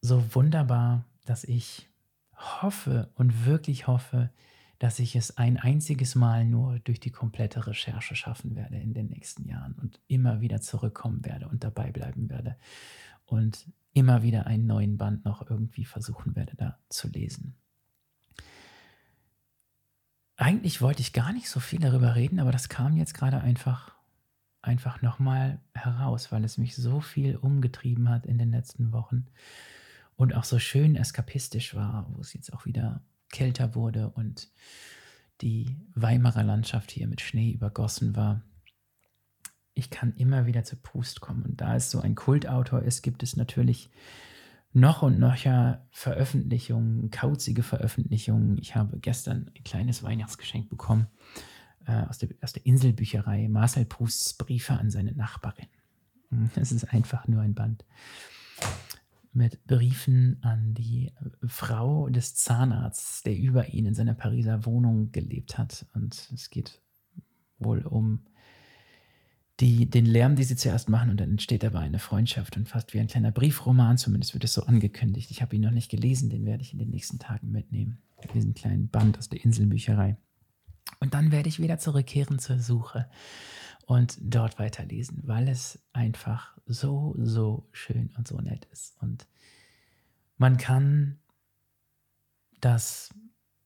so 0.00 0.34
wunderbar, 0.34 1.04
dass 1.26 1.44
ich 1.44 1.88
hoffe 2.34 3.10
und 3.14 3.44
wirklich 3.44 3.86
hoffe, 3.86 4.30
dass 4.78 4.98
ich 4.98 5.14
es 5.14 5.36
ein 5.36 5.58
einziges 5.58 6.14
Mal 6.14 6.46
nur 6.46 6.78
durch 6.78 7.00
die 7.00 7.10
komplette 7.10 7.66
Recherche 7.66 8.16
schaffen 8.16 8.56
werde 8.56 8.78
in 8.78 8.94
den 8.94 9.08
nächsten 9.08 9.46
Jahren 9.46 9.74
und 9.74 10.00
immer 10.06 10.40
wieder 10.40 10.62
zurückkommen 10.62 11.22
werde 11.24 11.48
und 11.48 11.64
dabei 11.64 11.92
bleiben 11.92 12.30
werde. 12.30 12.56
Und 13.30 13.70
immer 13.92 14.24
wieder 14.24 14.48
einen 14.48 14.66
neuen 14.66 14.96
Band 14.96 15.24
noch 15.24 15.48
irgendwie 15.48 15.84
versuchen 15.84 16.34
werde, 16.34 16.56
da 16.56 16.78
zu 16.88 17.08
lesen. 17.08 17.54
Eigentlich 20.36 20.80
wollte 20.80 21.00
ich 21.00 21.12
gar 21.12 21.32
nicht 21.32 21.48
so 21.48 21.60
viel 21.60 21.78
darüber 21.78 22.16
reden, 22.16 22.40
aber 22.40 22.50
das 22.50 22.68
kam 22.68 22.96
jetzt 22.96 23.14
gerade 23.14 23.40
einfach, 23.40 23.94
einfach 24.62 25.00
nochmal 25.00 25.60
heraus, 25.74 26.32
weil 26.32 26.42
es 26.42 26.58
mich 26.58 26.74
so 26.74 27.00
viel 27.00 27.36
umgetrieben 27.36 28.08
hat 28.08 28.26
in 28.26 28.36
den 28.36 28.50
letzten 28.50 28.90
Wochen 28.90 29.28
und 30.16 30.34
auch 30.34 30.44
so 30.44 30.58
schön 30.58 30.96
eskapistisch 30.96 31.76
war, 31.76 32.06
wo 32.10 32.20
es 32.22 32.34
jetzt 32.34 32.52
auch 32.52 32.66
wieder 32.66 33.00
kälter 33.30 33.76
wurde 33.76 34.10
und 34.10 34.50
die 35.40 35.76
Weimarer 35.94 36.42
Landschaft 36.42 36.90
hier 36.90 37.06
mit 37.06 37.20
Schnee 37.20 37.52
übergossen 37.52 38.16
war 38.16 38.42
ich 39.80 39.88
kann 39.90 40.14
immer 40.16 40.44
wieder 40.46 40.62
zu 40.62 40.76
Pust 40.76 41.20
kommen. 41.22 41.42
Und 41.42 41.60
da 41.60 41.74
es 41.74 41.90
so 41.90 42.00
ein 42.00 42.14
Kultautor 42.14 42.82
ist, 42.82 43.02
gibt 43.02 43.22
es 43.22 43.34
natürlich 43.34 43.90
noch 44.72 45.02
und 45.02 45.18
nöcher 45.18 45.86
Veröffentlichungen, 45.90 47.10
kauzige 47.10 47.62
Veröffentlichungen. 47.62 48.58
Ich 48.58 48.76
habe 48.76 48.98
gestern 48.98 49.50
ein 49.56 49.64
kleines 49.64 50.02
Weihnachtsgeschenk 50.02 50.68
bekommen 50.68 51.06
äh, 51.86 52.02
aus, 52.02 52.18
der, 52.18 52.28
aus 52.42 52.52
der 52.52 52.64
Inselbücherei 52.66 53.48
Marcel 53.48 53.86
Prousts 53.86 54.34
Briefe 54.34 54.74
an 54.74 54.90
seine 54.90 55.12
Nachbarin. 55.12 55.66
Es 56.54 56.70
ist 56.70 56.92
einfach 56.92 57.26
nur 57.26 57.40
ein 57.40 57.54
Band 57.54 57.84
mit 59.32 59.66
Briefen 59.66 60.38
an 60.42 60.74
die 60.74 61.10
Frau 61.46 62.08
des 62.08 62.36
Zahnarztes, 62.36 63.22
der 63.22 63.36
über 63.36 63.68
ihn 63.68 63.86
in 63.86 63.94
seiner 63.94 64.14
Pariser 64.14 64.64
Wohnung 64.66 65.10
gelebt 65.10 65.58
hat. 65.58 65.86
Und 65.94 66.30
es 66.32 66.50
geht 66.50 66.80
wohl 67.58 67.86
um 67.86 68.20
die, 69.60 69.88
den 69.88 70.06
Lärm, 70.06 70.36
die 70.36 70.44
sie 70.44 70.56
zuerst 70.56 70.88
machen, 70.88 71.10
und 71.10 71.20
dann 71.20 71.30
entsteht 71.30 71.62
dabei 71.62 71.80
eine 71.80 71.98
Freundschaft 71.98 72.56
und 72.56 72.68
fast 72.68 72.94
wie 72.94 73.00
ein 73.00 73.08
kleiner 73.08 73.30
Briefroman, 73.30 73.98
zumindest 73.98 74.32
wird 74.34 74.44
es 74.44 74.54
so 74.54 74.64
angekündigt. 74.64 75.30
Ich 75.30 75.42
habe 75.42 75.54
ihn 75.54 75.62
noch 75.62 75.70
nicht 75.70 75.90
gelesen, 75.90 76.30
den 76.30 76.46
werde 76.46 76.62
ich 76.62 76.72
in 76.72 76.78
den 76.78 76.90
nächsten 76.90 77.18
Tagen 77.18 77.50
mitnehmen. 77.50 77.98
Diesen 78.34 78.54
kleinen 78.54 78.88
Band 78.88 79.18
aus 79.18 79.28
der 79.28 79.44
Inselbücherei. 79.44 80.16
Und 80.98 81.14
dann 81.14 81.30
werde 81.30 81.48
ich 81.48 81.60
wieder 81.60 81.78
zurückkehren 81.78 82.38
zur 82.38 82.58
Suche 82.58 83.08
und 83.86 84.18
dort 84.20 84.58
weiterlesen, 84.58 85.22
weil 85.24 85.48
es 85.48 85.78
einfach 85.92 86.56
so, 86.66 87.14
so 87.18 87.68
schön 87.72 88.10
und 88.16 88.28
so 88.28 88.40
nett 88.40 88.66
ist. 88.72 88.96
Und 89.00 89.26
man 90.36 90.56
kann 90.56 91.18
das 92.60 93.14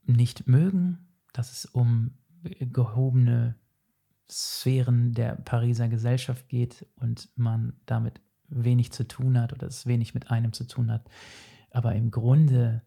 nicht 0.05 0.47
mögen, 0.49 1.09
dass 1.33 1.53
es 1.53 1.67
um 1.67 2.15
gehobene 2.43 3.57
Sphären 4.31 5.13
der 5.13 5.37
Pariser 5.37 5.89
Gesellschaft 5.89 6.49
geht 6.49 6.87
und 6.97 7.29
man 7.37 7.75
damit 7.87 8.21
wenig 8.49 8.93
zu 8.93 9.07
tun 9.07 9.39
hat 9.39 9.53
oder 9.53 9.67
es 9.67 9.87
wenig 9.87 10.15
mit 10.15 10.31
einem 10.31 10.53
zu 10.53 10.67
tun 10.67 10.91
hat. 10.91 11.09
Aber 11.71 11.95
im 11.95 12.11
Grunde 12.11 12.83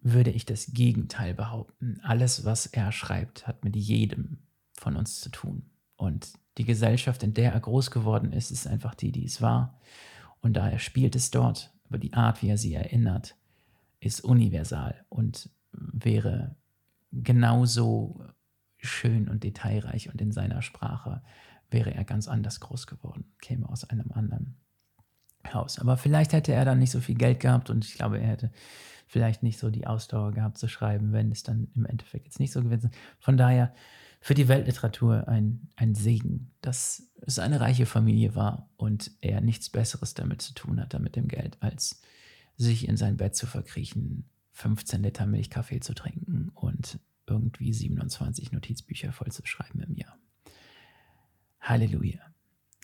würde 0.00 0.30
ich 0.30 0.44
das 0.44 0.72
Gegenteil 0.72 1.34
behaupten. 1.34 2.00
Alles, 2.02 2.44
was 2.44 2.66
er 2.66 2.92
schreibt, 2.92 3.46
hat 3.46 3.64
mit 3.64 3.74
jedem 3.74 4.38
von 4.72 4.96
uns 4.96 5.20
zu 5.20 5.30
tun. 5.30 5.70
Und 5.96 6.34
die 6.58 6.64
Gesellschaft, 6.64 7.22
in 7.22 7.34
der 7.34 7.52
er 7.52 7.60
groß 7.60 7.90
geworden 7.90 8.32
ist, 8.32 8.50
ist 8.50 8.66
einfach 8.66 8.94
die, 8.94 9.12
die 9.12 9.24
es 9.24 9.40
war. 9.40 9.80
Und 10.40 10.54
daher 10.54 10.78
spielt 10.78 11.16
es 11.16 11.30
dort. 11.30 11.72
Aber 11.88 11.98
die 11.98 12.12
Art, 12.12 12.42
wie 12.42 12.48
er 12.48 12.58
sie 12.58 12.74
erinnert, 12.74 13.36
ist 14.00 14.22
universal 14.22 15.04
und 15.08 15.48
wäre 15.72 16.56
genauso 17.12 18.22
schön 18.84 19.28
und 19.28 19.44
detailreich 19.44 20.10
und 20.10 20.20
in 20.20 20.32
seiner 20.32 20.62
Sprache 20.62 21.22
wäre 21.70 21.94
er 21.94 22.04
ganz 22.04 22.28
anders 22.28 22.60
groß 22.60 22.86
geworden, 22.86 23.24
käme 23.40 23.68
aus 23.68 23.84
einem 23.84 24.12
anderen 24.12 24.56
Haus. 25.52 25.78
Aber 25.78 25.96
vielleicht 25.96 26.32
hätte 26.32 26.52
er 26.52 26.64
dann 26.64 26.78
nicht 26.78 26.90
so 26.90 27.00
viel 27.00 27.16
Geld 27.16 27.40
gehabt 27.40 27.70
und 27.70 27.84
ich 27.84 27.94
glaube, 27.94 28.18
er 28.18 28.28
hätte 28.28 28.50
vielleicht 29.06 29.42
nicht 29.42 29.58
so 29.58 29.70
die 29.70 29.86
Ausdauer 29.86 30.32
gehabt 30.32 30.58
zu 30.58 30.68
schreiben, 30.68 31.12
wenn 31.12 31.30
es 31.30 31.42
dann 31.42 31.68
im 31.74 31.84
Endeffekt 31.84 32.26
jetzt 32.26 32.40
nicht 32.40 32.52
so 32.52 32.62
gewesen 32.62 32.90
ist. 32.90 32.98
Von 33.18 33.36
daher 33.36 33.74
für 34.20 34.34
die 34.34 34.48
Weltliteratur 34.48 35.28
ein, 35.28 35.68
ein 35.76 35.94
Segen, 35.94 36.50
dass 36.62 37.10
es 37.20 37.38
eine 37.38 37.60
reiche 37.60 37.86
Familie 37.86 38.34
war 38.34 38.70
und 38.76 39.10
er 39.20 39.40
nichts 39.40 39.68
Besseres 39.68 40.14
damit 40.14 40.40
zu 40.40 40.54
tun 40.54 40.80
hatte 40.80 40.98
mit 40.98 41.14
dem 41.14 41.28
Geld, 41.28 41.58
als 41.60 42.00
sich 42.56 42.88
in 42.88 42.96
sein 42.96 43.16
Bett 43.16 43.36
zu 43.36 43.46
verkriechen, 43.46 44.30
15 44.52 45.02
Liter 45.02 45.26
Milchkaffee 45.26 45.80
zu 45.80 45.94
trinken 45.94 46.50
und 46.54 46.98
irgendwie 47.26 47.72
27 47.72 48.52
Notizbücher 48.52 49.12
voll 49.12 49.32
zu 49.32 49.44
schreiben 49.46 49.80
im 49.80 49.94
Jahr. 49.94 50.18
Halleluja. 51.60 52.20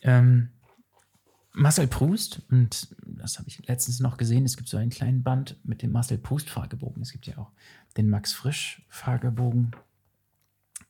Ähm, 0.03 0.51
Marcel 1.53 1.89
Proust, 1.89 2.43
und 2.51 2.95
das 3.05 3.39
habe 3.39 3.49
ich 3.49 3.67
letztens 3.67 4.01
noch 4.01 4.17
gesehen, 4.17 4.45
es 4.45 4.57
gibt 4.57 4.69
so 4.69 4.77
einen 4.77 4.91
kleinen 4.91 5.23
Band 5.23 5.59
mit 5.65 5.83
dem 5.83 5.93
Marcel 5.93 6.19
Proust-Fragebogen. 6.19 7.03
Es 7.03 7.13
gibt 7.13 7.27
ja 7.27 7.39
auch 7.39 7.51
den 7.97 8.09
Max 8.09 8.33
Frisch-Fragebogen. 8.33 9.73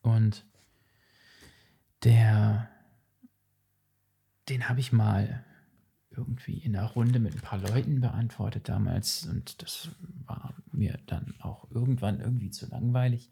Und 0.01 0.45
der, 2.03 2.69
den 4.49 4.69
habe 4.69 4.79
ich 4.79 4.91
mal 4.91 5.43
irgendwie 6.15 6.57
in 6.57 6.75
einer 6.75 6.87
Runde 6.87 7.19
mit 7.19 7.35
ein 7.35 7.41
paar 7.41 7.59
Leuten 7.59 8.01
beantwortet 8.01 8.67
damals 8.67 9.25
und 9.27 9.61
das 9.61 9.89
war 10.25 10.53
mir 10.71 10.99
dann 11.07 11.33
auch 11.39 11.69
irgendwann 11.71 12.19
irgendwie 12.19 12.49
zu 12.49 12.67
langweilig. 12.67 13.31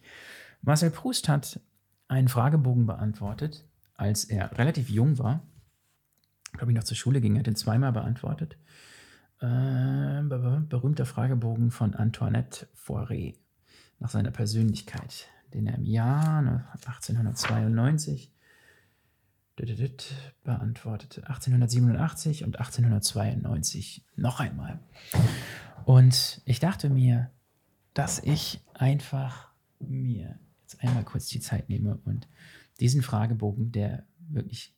Marcel 0.61 0.89
Proust 0.89 1.27
hat 1.29 1.59
einen 2.07 2.27
Fragebogen 2.27 2.85
beantwortet 2.85 3.65
als 3.99 4.23
er 4.23 4.57
relativ 4.57 4.89
jung 4.89 5.19
war, 5.19 5.41
glaube 6.53 6.71
ich, 6.71 6.77
noch 6.77 6.85
zur 6.85 6.95
Schule 6.95 7.19
ging, 7.19 7.35
er 7.35 7.39
hat 7.39 7.47
ihn 7.47 7.55
zweimal 7.55 7.91
beantwortet. 7.91 8.57
Äh, 9.41 10.21
berühmter 10.23 11.05
Fragebogen 11.05 11.69
von 11.69 11.93
Antoinette 11.93 12.67
Foiré 12.75 13.35
nach 13.99 14.09
seiner 14.09 14.31
Persönlichkeit, 14.31 15.27
den 15.53 15.67
er 15.67 15.75
im 15.75 15.83
Jahr 15.83 16.71
1892 16.85 18.33
beantwortete. 20.43 21.21
1887 21.27 22.43
und 22.43 22.59
1892 22.59 24.05
noch 24.15 24.39
einmal. 24.39 24.79
Und 25.85 26.41
ich 26.45 26.59
dachte 26.59 26.89
mir, 26.89 27.31
dass 27.93 28.19
ich 28.19 28.61
einfach 28.73 29.49
mir 29.79 30.39
jetzt 30.61 30.81
einmal 30.81 31.03
kurz 31.03 31.27
die 31.27 31.39
Zeit 31.39 31.69
nehme 31.69 31.97
und 32.05 32.27
diesen 32.79 33.01
Fragebogen, 33.01 33.71
der 33.71 34.05
wirklich 34.29 34.73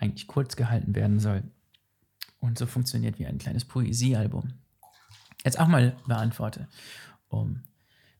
eigentlich 0.00 0.26
kurz 0.26 0.56
gehalten 0.56 0.94
werden 0.94 1.20
soll 1.20 1.42
und 2.40 2.58
so 2.58 2.66
funktioniert 2.66 3.18
wie 3.18 3.26
ein 3.26 3.38
kleines 3.38 3.64
Poesiealbum, 3.64 4.52
jetzt 5.44 5.58
auch 5.58 5.68
mal 5.68 5.96
beantworte, 6.06 6.68
um 7.28 7.62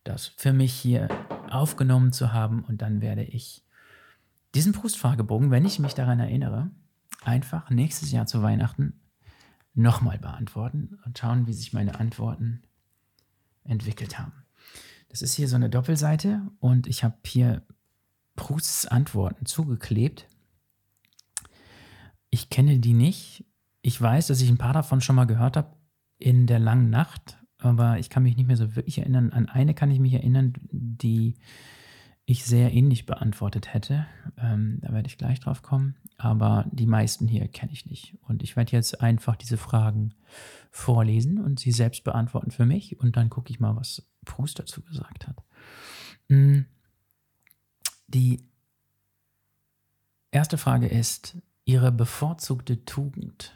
das 0.04 0.26
für 0.26 0.52
mich 0.52 0.72
hier 0.72 1.08
aufgenommen 1.50 2.12
zu 2.12 2.32
haben. 2.32 2.64
Und 2.64 2.82
dann 2.82 3.00
werde 3.00 3.24
ich 3.24 3.62
diesen 4.54 4.72
Brustfragebogen, 4.72 5.50
wenn 5.50 5.64
ich 5.64 5.78
mich 5.78 5.94
daran 5.94 6.20
erinnere, 6.20 6.70
einfach 7.22 7.70
nächstes 7.70 8.12
Jahr 8.12 8.26
zu 8.26 8.42
Weihnachten 8.42 9.00
nochmal 9.74 10.18
beantworten 10.18 10.98
und 11.04 11.18
schauen, 11.18 11.46
wie 11.46 11.52
sich 11.52 11.72
meine 11.72 11.98
Antworten 11.98 12.62
entwickelt 13.64 14.18
haben. 14.18 14.32
Das 15.08 15.22
ist 15.22 15.34
hier 15.34 15.48
so 15.48 15.56
eine 15.56 15.70
Doppelseite 15.70 16.42
und 16.60 16.86
ich 16.86 17.04
habe 17.04 17.16
hier 17.24 17.62
Prousts 18.36 18.86
Antworten 18.86 19.46
zugeklebt. 19.46 20.28
Ich 22.30 22.50
kenne 22.50 22.78
die 22.78 22.94
nicht. 22.94 23.44
Ich 23.80 24.00
weiß, 24.00 24.26
dass 24.28 24.40
ich 24.40 24.48
ein 24.48 24.58
paar 24.58 24.72
davon 24.72 25.00
schon 25.00 25.16
mal 25.16 25.26
gehört 25.26 25.56
habe 25.56 25.76
in 26.18 26.46
der 26.46 26.58
langen 26.58 26.90
Nacht, 26.90 27.38
aber 27.58 27.98
ich 27.98 28.10
kann 28.10 28.22
mich 28.22 28.36
nicht 28.36 28.46
mehr 28.46 28.56
so 28.56 28.74
wirklich 28.76 28.98
erinnern. 28.98 29.32
An 29.32 29.48
eine 29.48 29.74
kann 29.74 29.90
ich 29.90 30.00
mich 30.00 30.14
erinnern, 30.14 30.54
die 30.70 31.34
ich 32.26 32.44
sehr 32.44 32.72
ähnlich 32.72 33.04
beantwortet 33.04 33.74
hätte. 33.74 34.06
Ähm, 34.38 34.78
da 34.80 34.92
werde 34.92 35.08
ich 35.08 35.18
gleich 35.18 35.40
drauf 35.40 35.62
kommen. 35.62 35.96
Aber 36.16 36.64
die 36.70 36.86
meisten 36.86 37.28
hier 37.28 37.46
kenne 37.48 37.72
ich 37.72 37.86
nicht. 37.86 38.16
Und 38.22 38.42
ich 38.42 38.56
werde 38.56 38.72
jetzt 38.72 39.00
einfach 39.00 39.36
diese 39.36 39.58
Fragen 39.58 40.14
vorlesen 40.70 41.38
und 41.38 41.60
sie 41.60 41.72
selbst 41.72 42.02
beantworten 42.02 42.50
für 42.50 42.64
mich. 42.64 42.98
Und 42.98 43.16
dann 43.16 43.28
gucke 43.28 43.50
ich 43.50 43.60
mal, 43.60 43.76
was 43.76 44.06
Proust 44.24 44.58
dazu 44.58 44.80
gesagt 44.82 45.28
hat. 45.28 45.42
Hm. 46.28 46.64
Die 48.08 48.42
erste 50.30 50.56
Frage 50.56 50.86
ist 50.86 51.36
Ihre 51.66 51.92
bevorzugte 51.92 52.84
Tugend. 52.84 53.52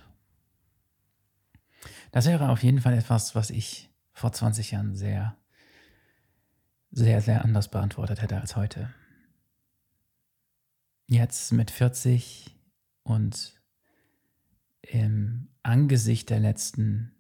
Das 2.11 2.26
wäre 2.26 2.50
auf 2.50 2.62
jeden 2.62 2.81
Fall 2.81 2.94
etwas, 2.94 3.35
was 3.35 3.50
ich 3.50 3.90
vor 4.12 4.33
20 4.33 4.72
Jahren 4.72 4.94
sehr 4.94 5.38
sehr, 6.90 7.20
sehr 7.20 7.44
anders 7.44 7.68
beantwortet 7.68 8.22
hätte 8.22 8.40
als 8.40 8.57
heute. 8.57 8.92
Jetzt 11.07 11.53
mit 11.53 11.70
40 11.70 12.55
und 13.03 13.61
im 14.83 15.48
Angesicht 15.62 16.31
der 16.31 16.40
letzten, 16.40 17.14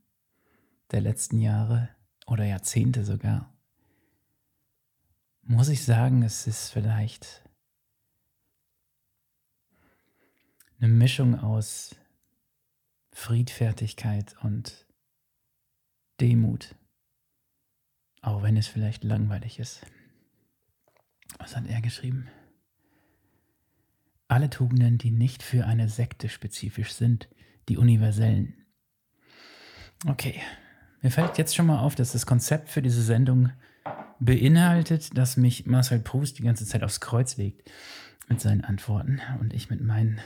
der 0.90 1.00
letzten 1.00 1.40
Jahre 1.40 1.88
oder 2.26 2.44
Jahrzehnte 2.44 3.04
sogar, 3.04 3.52
muss 5.42 5.68
ich 5.68 5.84
sagen, 5.84 6.22
es 6.22 6.46
ist 6.46 6.68
vielleicht 6.68 7.42
eine 10.78 10.88
Mischung 10.88 11.38
aus 11.38 11.96
Friedfertigkeit 13.12 14.36
und 14.42 14.86
Demut. 16.20 16.74
Auch 18.22 18.42
wenn 18.42 18.56
es 18.56 18.66
vielleicht 18.66 19.04
langweilig 19.04 19.58
ist. 19.58 19.86
Was 21.38 21.56
hat 21.56 21.66
er 21.68 21.80
geschrieben? 21.80 22.28
Alle 24.26 24.50
Tugenden, 24.50 24.98
die 24.98 25.10
nicht 25.10 25.42
für 25.42 25.66
eine 25.66 25.88
Sekte 25.88 26.28
spezifisch 26.28 26.92
sind, 26.92 27.28
die 27.68 27.76
universellen. 27.76 28.66
Okay, 30.06 30.40
mir 31.00 31.10
fällt 31.10 31.38
jetzt 31.38 31.54
schon 31.54 31.66
mal 31.66 31.80
auf, 31.80 31.94
dass 31.94 32.12
das 32.12 32.26
Konzept 32.26 32.68
für 32.68 32.82
diese 32.82 33.02
Sendung 33.02 33.50
beinhaltet, 34.20 35.16
dass 35.16 35.36
mich 35.36 35.66
Marcel 35.66 36.00
Proust 36.00 36.38
die 36.38 36.42
ganze 36.42 36.66
Zeit 36.66 36.82
aufs 36.82 37.00
Kreuz 37.00 37.36
legt 37.36 37.70
mit 38.28 38.40
seinen 38.40 38.64
Antworten 38.64 39.20
und 39.40 39.54
ich 39.54 39.70
mit 39.70 39.80
meinen 39.80 40.20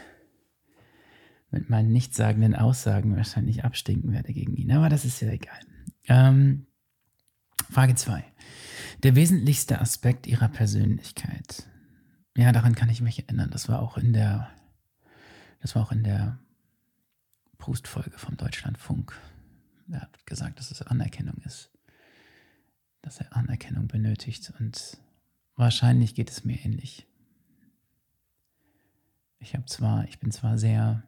mit 1.51 1.69
meinen 1.69 1.93
nichtssagenden 1.93 2.55
Aussagen 2.55 3.15
wahrscheinlich 3.15 3.63
abstinken 3.63 4.13
werde 4.13 4.33
gegen 4.33 4.57
ihn. 4.57 4.73
Aber 4.73 4.89
das 4.89 5.05
ist 5.05 5.21
ja 5.21 5.29
egal. 5.29 5.61
Ähm, 6.09 6.67
Frage 7.71 7.95
2. 7.95 8.25
Der 9.03 9.15
wesentlichste 9.15 9.81
Aspekt 9.81 10.27
Ihrer 10.27 10.49
Persönlichkeit. 10.49 11.69
Ja, 12.37 12.53
daran 12.53 12.75
kann 12.75 12.89
ich 12.89 13.01
mich 13.01 13.19
erinnern. 13.19 13.51
Das 13.51 13.69
war 13.69 13.81
auch 13.81 13.99
in 13.99 14.13
der, 14.13 14.51
das 15.61 15.75
war 15.75 15.83
auch 15.83 15.93
in 15.93 16.03
der 16.03 16.39
Proust-Folge 17.59 18.19
vom 18.19 18.37
Deutschlandfunk. 18.37 19.13
Er 19.91 20.03
hat 20.03 20.27
gesagt, 20.27 20.59
dass 20.59 20.71
es 20.71 20.83
Anerkennung 20.83 21.37
ist. 21.45 21.71
Dass 23.03 23.19
er 23.19 23.37
Anerkennung 23.37 23.89
benötigt. 23.89 24.53
Und 24.59 24.99
wahrscheinlich 25.57 26.15
geht 26.15 26.31
es 26.31 26.45
mir 26.45 26.59
ähnlich. 26.65 27.07
Ich 29.39 29.55
habe 29.55 29.67
zwar, 29.67 30.05
ich 30.05 30.21
bin 30.21 30.31
zwar 30.31 30.57
sehr 30.57 31.03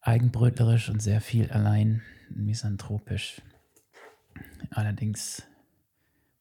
eigenbrötlerisch 0.00 0.90
und 0.90 1.00
sehr 1.00 1.20
viel 1.20 1.50
allein, 1.50 2.02
misanthropisch. 2.28 3.40
Allerdings 4.70 5.42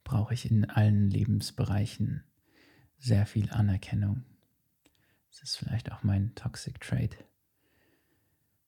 brauche 0.03 0.33
ich 0.33 0.49
in 0.49 0.69
allen 0.69 1.09
Lebensbereichen 1.09 2.23
sehr 2.99 3.25
viel 3.25 3.49
Anerkennung. 3.51 4.23
Das 5.31 5.41
ist 5.41 5.57
vielleicht 5.57 5.91
auch 5.91 6.03
mein 6.03 6.35
Toxic 6.35 6.79
Trait. 6.79 7.17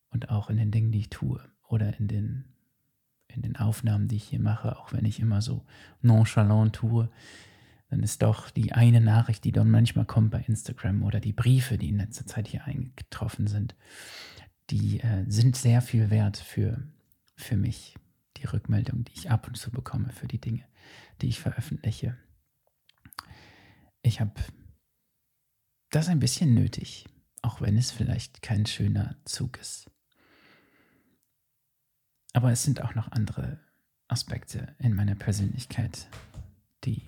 Und 0.10 0.30
auch 0.30 0.50
in 0.50 0.58
den 0.58 0.72
Dingen, 0.72 0.92
die 0.92 1.00
ich 1.00 1.10
tue 1.10 1.42
oder 1.68 1.98
in 2.00 2.08
den, 2.08 2.46
in 3.28 3.42
den 3.42 3.56
Aufnahmen, 3.56 4.08
die 4.08 4.16
ich 4.16 4.26
hier 4.26 4.40
mache, 4.40 4.78
auch 4.78 4.94
wenn 4.94 5.06
ich 5.06 5.20
immer 5.20 5.42
so 5.42 5.66
nonchalant 6.02 6.76
tue, 6.76 7.10
dann 7.90 8.02
ist 8.02 8.22
doch 8.22 8.50
die 8.50 8.74
eine 8.74 9.02
Nachricht, 9.02 9.44
die 9.44 9.52
dann 9.52 9.70
manchmal 9.70 10.06
kommt 10.06 10.32
bei 10.32 10.42
Instagram 10.42 11.04
oder 11.04 11.20
die 11.20 11.34
Briefe, 11.34 11.78
die 11.78 11.90
in 11.90 11.98
letzter 11.98 12.26
Zeit 12.26 12.48
hier 12.48 12.66
eingetroffen 12.66 13.48
sind, 13.48 13.76
die 14.70 15.00
äh, 15.02 15.26
sind 15.28 15.56
sehr 15.56 15.82
viel 15.82 16.10
wert 16.10 16.38
für, 16.38 16.82
für 17.36 17.58
mich 17.58 17.96
die 18.46 18.52
Rückmeldung, 18.52 19.04
die 19.04 19.14
ich 19.14 19.32
ab 19.32 19.48
und 19.48 19.58
zu 19.58 19.72
bekomme 19.72 20.12
für 20.12 20.28
die 20.28 20.40
Dinge, 20.40 20.64
die 21.22 21.30
ich 21.30 21.40
veröffentliche. 21.40 22.16
Ich 24.04 24.22
habe 24.22 24.34
das 25.90 26.10
ein 26.10 26.20
bisschen 26.20 26.54
nötig, 26.54 27.06
auch 27.42 27.60
wenn 27.60 27.76
es 27.76 27.92
vielleicht 27.92 28.44
kein 28.44 28.68
schöner 28.68 29.18
Zug 29.26 29.58
ist. 29.58 29.90
Aber 32.34 32.52
es 32.52 32.64
sind 32.64 32.82
auch 32.82 32.94
noch 32.94 33.12
andere 33.12 33.60
Aspekte 34.08 34.76
in 34.78 34.94
meiner 34.94 35.16
Persönlichkeit, 35.16 36.08
die, 36.84 37.02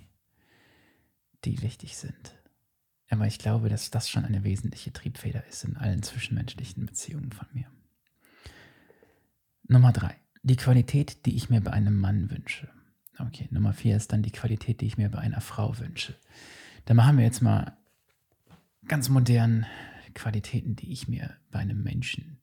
die 1.46 1.62
wichtig 1.62 1.98
sind. 1.98 2.36
Aber 3.10 3.28
ich 3.28 3.38
glaube, 3.38 3.70
dass 3.70 3.92
das 3.92 4.10
schon 4.10 4.26
eine 4.26 4.44
wesentliche 4.44 4.92
Triebfeder 4.92 5.46
ist 5.46 5.66
in 5.66 5.78
allen 5.78 6.02
zwischenmenschlichen 6.02 6.86
Beziehungen 6.86 7.32
von 7.32 7.48
mir. 7.54 7.72
Nummer 9.68 9.92
drei 9.92 10.18
die 10.48 10.56
Qualität, 10.56 11.26
die 11.26 11.36
ich 11.36 11.50
mir 11.50 11.62
bei 11.62 11.72
einem 11.72 12.00
Mann 12.00 12.32
wünsche. 12.32 12.70
Okay, 13.20 13.48
Nummer 13.52 13.74
vier 13.74 13.98
ist 13.98 14.14
dann 14.14 14.24
die 14.24 14.32
Qualität, 14.32 14.82
die 14.82 14.86
ich 14.86 14.98
mir 14.98 15.10
bei 15.10 15.20
einer 15.20 15.42
Frau 15.42 15.78
wünsche. 15.80 16.16
Da 16.86 16.94
machen 16.94 17.18
wir 17.18 17.26
jetzt 17.26 17.42
mal 17.42 17.76
ganz 18.88 19.10
modern 19.10 19.66
Qualitäten, 20.14 20.76
die 20.76 20.92
ich 20.92 21.08
mir 21.08 21.36
bei 21.52 21.60
einem 21.60 21.84
Menschen. 21.84 22.40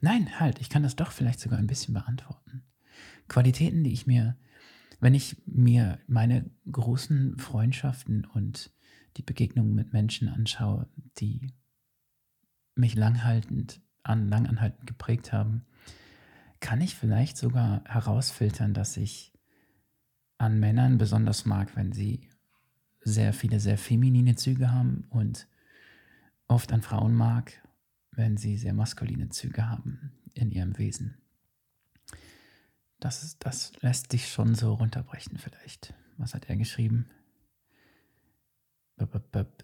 Nein, 0.00 0.38
halt, 0.38 0.60
ich 0.60 0.70
kann 0.70 0.82
das 0.82 0.96
doch 0.96 1.10
vielleicht 1.10 1.40
sogar 1.40 1.58
ein 1.58 1.66
bisschen 1.66 1.94
beantworten. 1.94 2.62
Qualitäten, 3.26 3.82
die 3.82 3.92
ich 3.92 4.06
mir, 4.06 4.36
wenn 5.00 5.14
ich 5.14 5.36
mir 5.46 5.98
meine 6.06 6.48
großen 6.70 7.38
Freundschaften 7.38 8.24
und 8.24 8.70
die 9.16 9.22
Begegnungen 9.22 9.74
mit 9.74 9.92
Menschen 9.92 10.28
anschaue, 10.28 10.88
die 11.18 11.52
mich 12.74 12.94
langhaltend, 12.94 13.80
an, 14.02 14.28
langanhaltend 14.28 14.86
geprägt 14.86 15.32
haben, 15.32 15.64
kann 16.60 16.80
ich 16.80 16.94
vielleicht 16.94 17.36
sogar 17.36 17.82
herausfiltern, 17.84 18.74
dass 18.74 18.96
ich 18.96 19.32
an 20.38 20.58
Männern 20.60 20.98
besonders 20.98 21.44
mag, 21.44 21.76
wenn 21.76 21.92
sie 21.92 22.28
sehr 23.00 23.32
viele, 23.32 23.60
sehr 23.60 23.78
feminine 23.78 24.36
Züge 24.36 24.70
haben 24.72 25.04
und 25.10 25.48
oft 26.46 26.72
an 26.72 26.82
Frauen 26.82 27.14
mag, 27.14 27.52
wenn 28.12 28.36
sie 28.36 28.56
sehr 28.56 28.74
maskuline 28.74 29.28
Züge 29.28 29.68
haben 29.68 30.12
in 30.34 30.50
ihrem 30.50 30.78
Wesen. 30.78 31.18
Das, 33.00 33.38
das 33.38 33.72
lässt 33.80 34.10
sich 34.10 34.28
schon 34.28 34.54
so 34.54 34.74
runterbrechen 34.74 35.38
vielleicht. 35.38 35.94
Was 36.16 36.34
hat 36.34 36.48
er 36.48 36.56
geschrieben? 36.56 37.08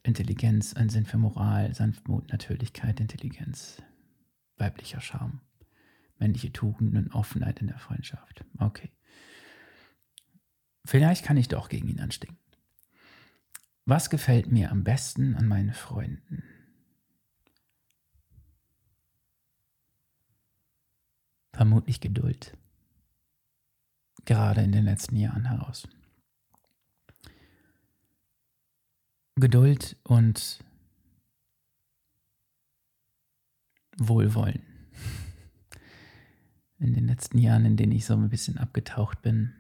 Intelligenz, 0.05 0.75
ein 0.75 0.89
Sinn 0.89 1.07
für 1.07 1.19
Moral, 1.19 1.75
Sanftmut, 1.75 2.31
Natürlichkeit, 2.31 3.01
Intelligenz, 3.01 3.83
weiblicher 4.57 5.01
Charme, 5.01 5.41
männliche 6.25 6.53
Tugenden 6.53 6.97
und 6.97 7.15
Offenheit 7.15 7.61
in 7.61 7.67
der 7.67 7.79
Freundschaft. 7.79 8.47
Okay. 8.59 8.91
Vielleicht 10.87 11.23
kann 11.23 11.37
ich 11.37 11.49
doch 11.49 11.69
gegen 11.69 11.87
ihn 11.87 12.01
anstinken. 12.01 12.39
Was 13.85 14.09
gefällt 14.09 14.51
mir 14.51 14.71
am 14.71 14.85
besten 14.85 15.35
an 15.35 15.47
meinen 15.47 15.75
Freunden? 15.75 16.43
Vermutlich 21.53 22.01
Geduld. 22.01 22.57
Gerade 24.25 24.63
in 24.63 24.73
den 24.73 24.85
letzten 24.85 25.17
Jahren 25.17 25.45
heraus. 25.45 25.87
Geduld 29.37 29.99
und 30.05 30.65
Wohlwollen. 33.99 34.74
In 36.85 36.93
den 36.93 37.07
letzten 37.07 37.39
Jahren, 37.39 37.65
in 37.65 37.79
denen 37.79 37.93
ich 37.93 38.05
so 38.05 38.13
ein 38.13 38.29
bisschen 38.29 38.59
abgetaucht 38.59 39.23
bin, 39.23 39.55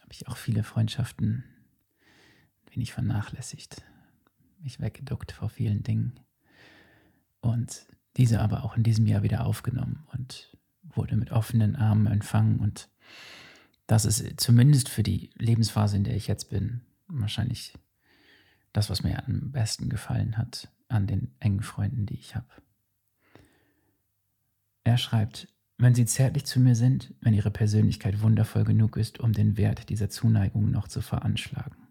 habe 0.00 0.10
ich 0.10 0.26
auch 0.26 0.36
viele 0.36 0.64
Freundschaften 0.64 1.44
wenig 2.72 2.92
vernachlässigt, 2.92 3.84
mich 4.60 4.80
weggeduckt 4.80 5.30
vor 5.30 5.48
vielen 5.48 5.84
Dingen. 5.84 6.18
Und 7.40 7.86
diese 8.16 8.40
aber 8.40 8.64
auch 8.64 8.76
in 8.76 8.82
diesem 8.82 9.06
Jahr 9.06 9.22
wieder 9.22 9.46
aufgenommen 9.46 10.04
und 10.12 10.56
wurde 10.82 11.14
mit 11.14 11.30
offenen 11.30 11.76
Armen 11.76 12.08
empfangen. 12.08 12.58
Und 12.58 12.88
das 13.86 14.04
ist 14.04 14.40
zumindest 14.40 14.88
für 14.88 15.04
die 15.04 15.30
Lebensphase, 15.36 15.96
in 15.96 16.02
der 16.02 16.16
ich 16.16 16.26
jetzt 16.26 16.50
bin, 16.50 16.80
wahrscheinlich 17.06 17.72
das, 18.72 18.90
was 18.90 19.04
mir 19.04 19.24
am 19.28 19.52
besten 19.52 19.88
gefallen 19.88 20.36
hat 20.36 20.72
an 20.88 21.06
den 21.06 21.30
engen 21.38 21.62
Freunden, 21.62 22.04
die 22.04 22.18
ich 22.18 22.34
habe. 22.34 22.50
Er 24.82 24.98
schreibt, 24.98 25.46
wenn 25.80 25.94
sie 25.94 26.04
zärtlich 26.04 26.44
zu 26.44 26.60
mir 26.60 26.74
sind, 26.74 27.14
wenn 27.22 27.32
ihre 27.32 27.50
Persönlichkeit 27.50 28.20
wundervoll 28.20 28.64
genug 28.64 28.98
ist, 28.98 29.18
um 29.18 29.32
den 29.32 29.56
Wert 29.56 29.88
dieser 29.88 30.10
Zuneigung 30.10 30.70
noch 30.70 30.88
zu 30.88 31.00
veranschlagen. 31.00 31.88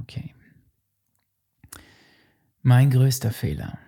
Okay. 0.00 0.34
Mein 2.62 2.90
größter 2.90 3.30
Fehler. 3.30 3.78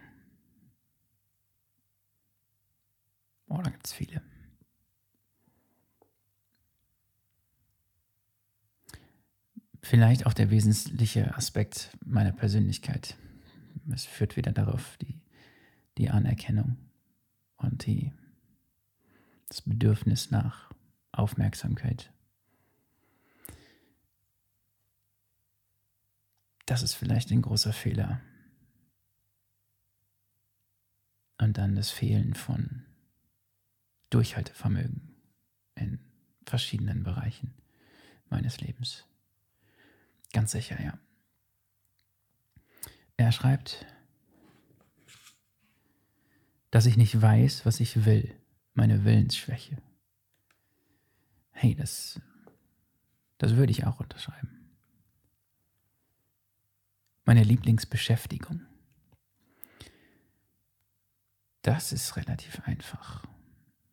Oh, 3.46 3.62
da 3.62 3.70
gibt 3.70 3.86
es 3.86 3.92
viele. 3.92 4.20
Vielleicht 9.80 10.26
auch 10.26 10.34
der 10.34 10.50
wesentliche 10.50 11.34
Aspekt 11.36 11.96
meiner 12.04 12.32
Persönlichkeit. 12.32 13.16
Es 13.90 14.04
führt 14.04 14.36
wieder 14.36 14.52
darauf, 14.52 14.98
die, 14.98 15.20
die 15.96 16.10
Anerkennung 16.10 16.83
und 17.56 17.86
die, 17.86 18.12
das 19.48 19.62
Bedürfnis 19.62 20.30
nach 20.30 20.70
Aufmerksamkeit. 21.12 22.12
Das 26.66 26.82
ist 26.82 26.94
vielleicht 26.94 27.30
ein 27.30 27.42
großer 27.42 27.72
Fehler. 27.72 28.20
Und 31.38 31.58
dann 31.58 31.76
das 31.76 31.90
Fehlen 31.90 32.34
von 32.34 32.84
Durchhaltevermögen 34.10 35.14
in 35.74 35.98
verschiedenen 36.46 37.02
Bereichen 37.02 37.54
meines 38.30 38.60
Lebens. 38.60 39.04
Ganz 40.32 40.52
sicher, 40.52 40.80
ja. 40.82 40.98
Er 43.16 43.30
schreibt, 43.30 43.86
dass 46.74 46.86
ich 46.86 46.96
nicht 46.96 47.20
weiß, 47.20 47.64
was 47.66 47.80
ich 47.80 48.04
will, 48.04 48.34
meine 48.74 49.04
Willensschwäche. 49.04 49.78
Hey, 51.52 51.74
das, 51.74 52.20
das 53.38 53.56
würde 53.56 53.70
ich 53.70 53.86
auch 53.86 54.00
unterschreiben 54.00 54.64
meine 57.24 57.42
Lieblingsbeschäftigung? 57.42 58.60
Das 61.62 61.92
ist 61.92 62.16
relativ 62.16 62.60
einfach. 62.64 63.24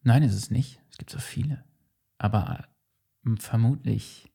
Nein, 0.04 0.24
ist 0.24 0.34
es 0.34 0.52
nicht. 0.52 0.82
Es 0.90 0.98
gibt 0.98 1.10
so 1.10 1.20
viele. 1.20 1.64
Aber 2.18 2.68
hm, 3.24 3.38
vermutlich 3.38 4.32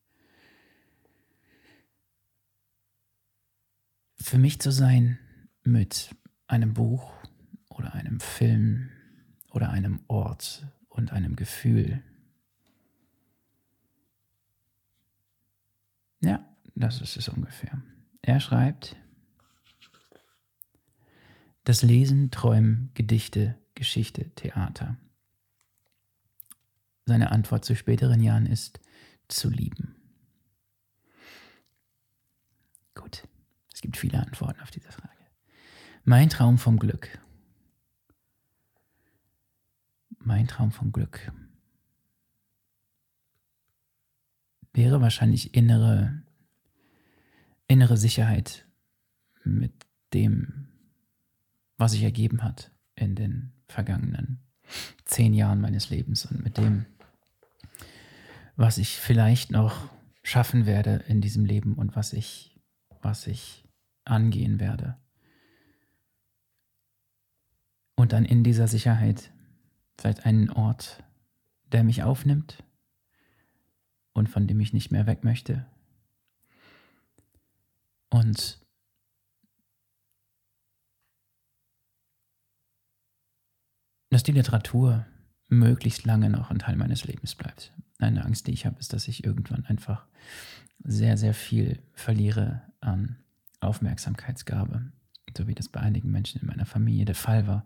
für 4.19 4.39
mich 4.39 4.59
zu 4.59 4.71
sein 4.71 5.19
mit 5.63 6.15
einem 6.47 6.73
Buch 6.73 7.13
oder 7.77 7.93
einem 7.93 8.19
Film 8.19 8.89
oder 9.51 9.69
einem 9.69 10.01
Ort 10.07 10.67
und 10.89 11.11
einem 11.13 11.35
Gefühl. 11.35 12.03
Ja, 16.21 16.43
das 16.75 17.01
ist 17.01 17.17
es 17.17 17.29
ungefähr. 17.29 17.81
Er 18.21 18.39
schreibt, 18.39 18.95
das 21.63 21.81
Lesen, 21.81 22.31
Träumen, 22.31 22.91
Gedichte, 22.93 23.55
Geschichte, 23.75 24.29
Theater. 24.35 24.97
Seine 27.05 27.31
Antwort 27.31 27.65
zu 27.65 27.75
späteren 27.75 28.21
Jahren 28.21 28.45
ist 28.45 28.79
zu 29.27 29.49
lieben. 29.49 29.95
Gut, 32.95 33.27
es 33.73 33.81
gibt 33.81 33.97
viele 33.97 34.19
Antworten 34.19 34.59
auf 34.61 34.71
diese 34.71 34.91
Frage. 34.91 35.13
Mein 36.03 36.29
Traum 36.29 36.57
vom 36.57 36.79
Glück. 36.79 37.19
Mein 40.27 40.45
Traum 40.45 40.73
vom 40.73 40.91
Glück 40.91 41.31
wäre 44.73 44.99
wahrscheinlich 44.99 45.53
innere 45.53 46.21
innere 47.69 47.95
Sicherheit 47.95 48.67
mit 49.45 49.71
dem, 50.13 50.67
was 51.77 51.93
sich 51.93 52.03
ergeben 52.03 52.43
hat 52.43 52.73
in 52.95 53.15
den 53.15 53.53
vergangenen 53.69 54.41
zehn 55.05 55.33
Jahren 55.33 55.61
meines 55.61 55.91
Lebens 55.91 56.25
und 56.25 56.43
mit 56.43 56.57
dem, 56.57 56.85
was 58.57 58.79
ich 58.79 58.97
vielleicht 58.97 59.49
noch 59.49 59.89
schaffen 60.23 60.65
werde 60.65 61.05
in 61.07 61.21
diesem 61.21 61.45
Leben 61.45 61.75
und 61.75 61.95
was 61.95 62.11
ich, 62.11 62.59
was 63.01 63.27
ich 63.27 63.63
angehen 64.03 64.59
werde. 64.59 64.97
Und 67.95 68.11
dann 68.11 68.25
in 68.25 68.43
dieser 68.43 68.67
Sicherheit 68.67 69.31
vielleicht 69.99 70.25
einen 70.25 70.49
Ort, 70.49 71.03
der 71.71 71.83
mich 71.83 72.03
aufnimmt 72.03 72.63
und 74.13 74.29
von 74.29 74.47
dem 74.47 74.59
ich 74.59 74.73
nicht 74.73 74.91
mehr 74.91 75.05
weg 75.05 75.23
möchte, 75.23 75.65
und 78.09 78.59
dass 84.09 84.23
die 84.23 84.31
Literatur 84.31 85.05
möglichst 85.49 86.05
lange 86.05 86.29
noch 86.29 86.49
ein 86.49 86.59
Teil 86.59 86.75
meines 86.75 87.03
Lebens 87.05 87.35
bleibt. 87.35 87.73
Eine 87.99 88.25
Angst, 88.25 88.47
die 88.47 88.51
ich 88.51 88.65
habe, 88.65 88.79
ist, 88.79 88.93
dass 88.93 89.07
ich 89.07 89.23
irgendwann 89.23 89.65
einfach 89.65 90.07
sehr, 90.83 91.17
sehr 91.17 91.33
viel 91.33 91.81
verliere 91.93 92.61
an 92.79 93.17
Aufmerksamkeitsgabe, 93.59 94.91
so 95.35 95.47
wie 95.47 95.55
das 95.55 95.69
bei 95.69 95.79
einigen 95.79 96.11
Menschen 96.11 96.41
in 96.41 96.47
meiner 96.47 96.65
Familie 96.65 97.05
der 97.05 97.15
Fall 97.15 97.47
war. 97.47 97.65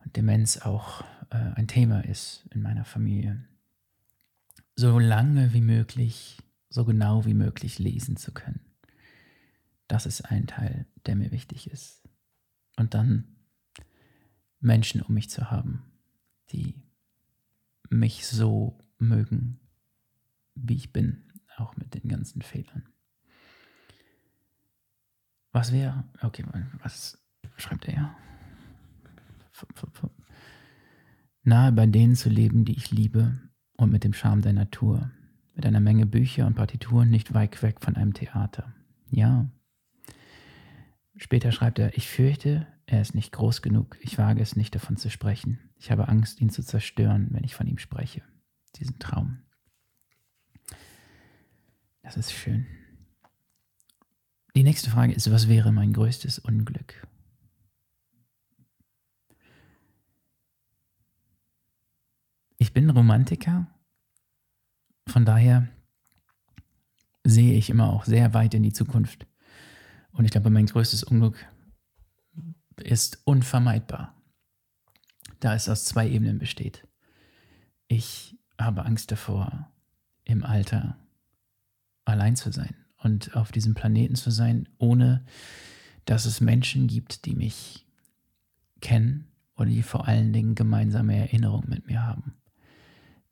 Und 0.00 0.16
Demenz 0.16 0.58
auch 0.58 1.02
äh, 1.30 1.36
ein 1.54 1.68
Thema 1.68 2.04
ist 2.04 2.46
in 2.50 2.62
meiner 2.62 2.84
Familie. 2.84 3.44
So 4.76 4.98
lange 4.98 5.52
wie 5.52 5.60
möglich, 5.60 6.38
so 6.68 6.84
genau 6.84 7.24
wie 7.24 7.34
möglich 7.34 7.78
lesen 7.78 8.16
zu 8.16 8.32
können. 8.32 8.60
Das 9.88 10.06
ist 10.06 10.22
ein 10.22 10.46
Teil, 10.46 10.86
der 11.06 11.16
mir 11.16 11.32
wichtig 11.32 11.70
ist. 11.70 12.08
Und 12.76 12.94
dann 12.94 13.36
Menschen 14.60 15.02
um 15.02 15.14
mich 15.14 15.30
zu 15.30 15.50
haben, 15.50 15.82
die 16.50 16.82
mich 17.88 18.26
so 18.26 18.78
mögen, 18.98 19.58
wie 20.54 20.76
ich 20.76 20.92
bin, 20.92 21.24
auch 21.56 21.76
mit 21.76 21.94
den 21.94 22.08
ganzen 22.08 22.42
Fehlern. 22.42 22.88
Was 25.52 25.72
wäre, 25.72 26.04
okay, 26.22 26.44
was 26.82 27.18
schreibt 27.56 27.88
er? 27.88 28.16
Nahe 31.42 31.72
bei 31.72 31.86
denen 31.86 32.16
zu 32.16 32.28
leben, 32.28 32.64
die 32.64 32.76
ich 32.76 32.90
liebe 32.90 33.38
und 33.76 33.90
mit 33.90 34.04
dem 34.04 34.12
Charme 34.12 34.42
der 34.42 34.52
Natur, 34.52 35.10
mit 35.54 35.64
einer 35.66 35.80
Menge 35.80 36.06
Bücher 36.06 36.46
und 36.46 36.54
Partituren 36.54 37.08
nicht 37.08 37.34
weit 37.34 37.62
weg 37.62 37.80
von 37.80 37.96
einem 37.96 38.14
Theater. 38.14 38.74
Ja, 39.10 39.50
Später 41.20 41.52
schreibt 41.52 41.78
er, 41.78 41.94
ich 41.98 42.08
fürchte, 42.08 42.66
er 42.86 43.02
ist 43.02 43.14
nicht 43.14 43.30
groß 43.32 43.60
genug, 43.60 43.98
ich 44.00 44.16
wage 44.16 44.40
es 44.40 44.56
nicht 44.56 44.74
davon 44.74 44.96
zu 44.96 45.10
sprechen. 45.10 45.58
Ich 45.76 45.90
habe 45.90 46.08
Angst, 46.08 46.40
ihn 46.40 46.48
zu 46.48 46.62
zerstören, 46.62 47.28
wenn 47.32 47.44
ich 47.44 47.54
von 47.54 47.66
ihm 47.66 47.76
spreche. 47.76 48.22
Diesen 48.76 48.98
Traum. 48.98 49.42
Das 52.02 52.16
ist 52.16 52.32
schön. 52.32 52.66
Die 54.56 54.62
nächste 54.62 54.88
Frage 54.88 55.12
ist, 55.12 55.30
was 55.30 55.46
wäre 55.46 55.72
mein 55.72 55.92
größtes 55.92 56.38
Unglück? 56.38 57.06
Ich 62.60 62.74
bin 62.74 62.90
Romantiker, 62.90 63.66
von 65.06 65.24
daher 65.24 65.66
sehe 67.24 67.54
ich 67.54 67.70
immer 67.70 67.90
auch 67.90 68.04
sehr 68.04 68.34
weit 68.34 68.52
in 68.52 68.62
die 68.62 68.74
Zukunft. 68.74 69.26
Und 70.12 70.26
ich 70.26 70.30
glaube, 70.30 70.50
mein 70.50 70.66
größtes 70.66 71.02
Unglück 71.02 71.46
ist 72.76 73.22
unvermeidbar, 73.24 74.14
da 75.40 75.54
es 75.54 75.70
aus 75.70 75.86
zwei 75.86 76.06
Ebenen 76.06 76.38
besteht. 76.38 76.86
Ich 77.88 78.36
habe 78.58 78.84
Angst 78.84 79.10
davor, 79.10 79.72
im 80.24 80.44
Alter 80.44 80.98
allein 82.04 82.36
zu 82.36 82.52
sein 82.52 82.74
und 82.98 83.34
auf 83.36 83.52
diesem 83.52 83.72
Planeten 83.72 84.16
zu 84.16 84.30
sein, 84.30 84.68
ohne 84.76 85.24
dass 86.04 86.26
es 86.26 86.42
Menschen 86.42 86.88
gibt, 86.88 87.24
die 87.24 87.34
mich 87.34 87.86
kennen 88.82 89.28
oder 89.56 89.70
die 89.70 89.82
vor 89.82 90.06
allen 90.06 90.34
Dingen 90.34 90.54
gemeinsame 90.54 91.16
Erinnerungen 91.16 91.70
mit 91.70 91.86
mir 91.86 92.02
haben, 92.02 92.34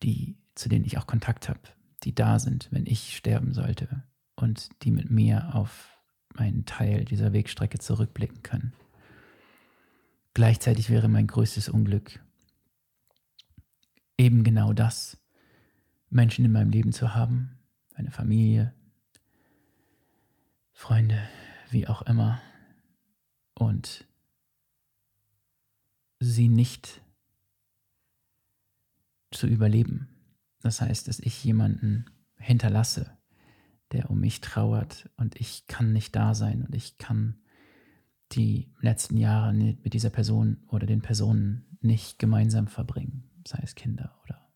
die, 0.02 0.36
zu 0.54 0.68
denen 0.68 0.84
ich 0.84 0.98
auch 0.98 1.06
Kontakt 1.06 1.48
habe, 1.48 1.60
die 2.04 2.14
da 2.14 2.38
sind, 2.38 2.68
wenn 2.70 2.86
ich 2.86 3.16
sterben 3.16 3.52
sollte 3.52 4.04
und 4.36 4.68
die 4.82 4.90
mit 4.90 5.10
mir 5.10 5.54
auf 5.54 5.90
einen 6.34 6.64
Teil 6.64 7.04
dieser 7.04 7.32
Wegstrecke 7.32 7.78
zurückblicken 7.78 8.42
können. 8.42 8.72
Gleichzeitig 10.34 10.90
wäre 10.90 11.08
mein 11.08 11.26
größtes 11.26 11.68
Unglück 11.68 12.20
eben 14.16 14.44
genau 14.44 14.72
das, 14.72 15.18
Menschen 16.10 16.44
in 16.44 16.52
meinem 16.52 16.70
Leben 16.70 16.92
zu 16.92 17.14
haben, 17.14 17.58
eine 17.94 18.10
Familie, 18.10 18.72
Freunde, 20.72 21.20
wie 21.70 21.88
auch 21.88 22.02
immer, 22.02 22.40
und 23.54 24.06
sie 26.20 26.48
nicht 26.48 27.02
zu 29.30 29.46
überleben. 29.46 30.08
Das 30.60 30.80
heißt, 30.80 31.08
dass 31.08 31.20
ich 31.20 31.44
jemanden 31.44 32.06
hinterlasse, 32.36 33.16
der 33.92 34.10
um 34.10 34.20
mich 34.20 34.40
trauert 34.40 35.10
und 35.16 35.40
ich 35.40 35.66
kann 35.66 35.92
nicht 35.92 36.14
da 36.14 36.34
sein 36.34 36.62
und 36.62 36.74
ich 36.74 36.98
kann 36.98 37.40
die 38.32 38.70
letzten 38.80 39.16
Jahre 39.16 39.52
mit 39.52 39.94
dieser 39.94 40.10
Person 40.10 40.58
oder 40.68 40.86
den 40.86 41.00
Personen 41.00 41.64
nicht 41.80 42.18
gemeinsam 42.18 42.66
verbringen, 42.66 43.30
sei 43.46 43.60
es 43.62 43.74
Kinder 43.74 44.14
oder, 44.24 44.52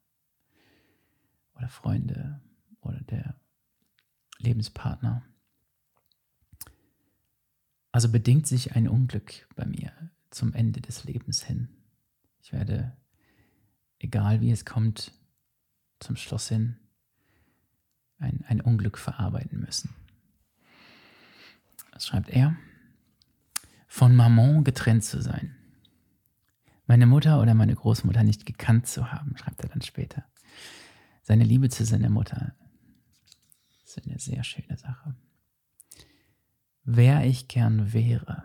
oder 1.54 1.68
Freunde 1.68 2.40
oder 2.80 3.00
der 3.00 3.40
Lebenspartner. 4.38 5.22
Also 7.92 8.10
bedingt 8.10 8.46
sich 8.46 8.74
ein 8.74 8.88
Unglück 8.88 9.48
bei 9.54 9.64
mir 9.64 9.92
zum 10.30 10.52
Ende 10.54 10.80
des 10.80 11.04
Lebens 11.04 11.42
hin. 11.42 11.68
Ich 12.42 12.52
werde, 12.52 12.96
egal 14.02 14.40
wie 14.40 14.50
es 14.50 14.64
kommt, 14.64 15.12
zum 16.00 16.16
Schluss 16.16 16.48
hin 16.48 16.76
ein, 18.18 18.44
ein 18.46 18.60
Unglück 18.60 18.98
verarbeiten 18.98 19.60
müssen. 19.60 19.94
Was 21.92 22.06
schreibt 22.06 22.30
er? 22.30 22.56
Von 23.86 24.14
Maman 24.14 24.64
getrennt 24.64 25.04
zu 25.04 25.20
sein. 25.20 25.56
Meine 26.86 27.06
Mutter 27.06 27.40
oder 27.40 27.54
meine 27.54 27.74
Großmutter 27.74 28.22
nicht 28.22 28.46
gekannt 28.46 28.86
zu 28.86 29.12
haben, 29.12 29.36
schreibt 29.36 29.62
er 29.62 29.68
dann 29.68 29.82
später. 29.82 30.24
Seine 31.22 31.44
Liebe 31.44 31.68
zu 31.68 31.84
seiner 31.84 32.10
Mutter 32.10 32.54
ist 33.84 34.00
eine 34.04 34.18
sehr 34.18 34.44
schöne 34.44 34.76
Sache 34.76 35.14
wer 36.84 37.24
ich 37.24 37.48
gern 37.48 37.92
wäre. 37.92 38.44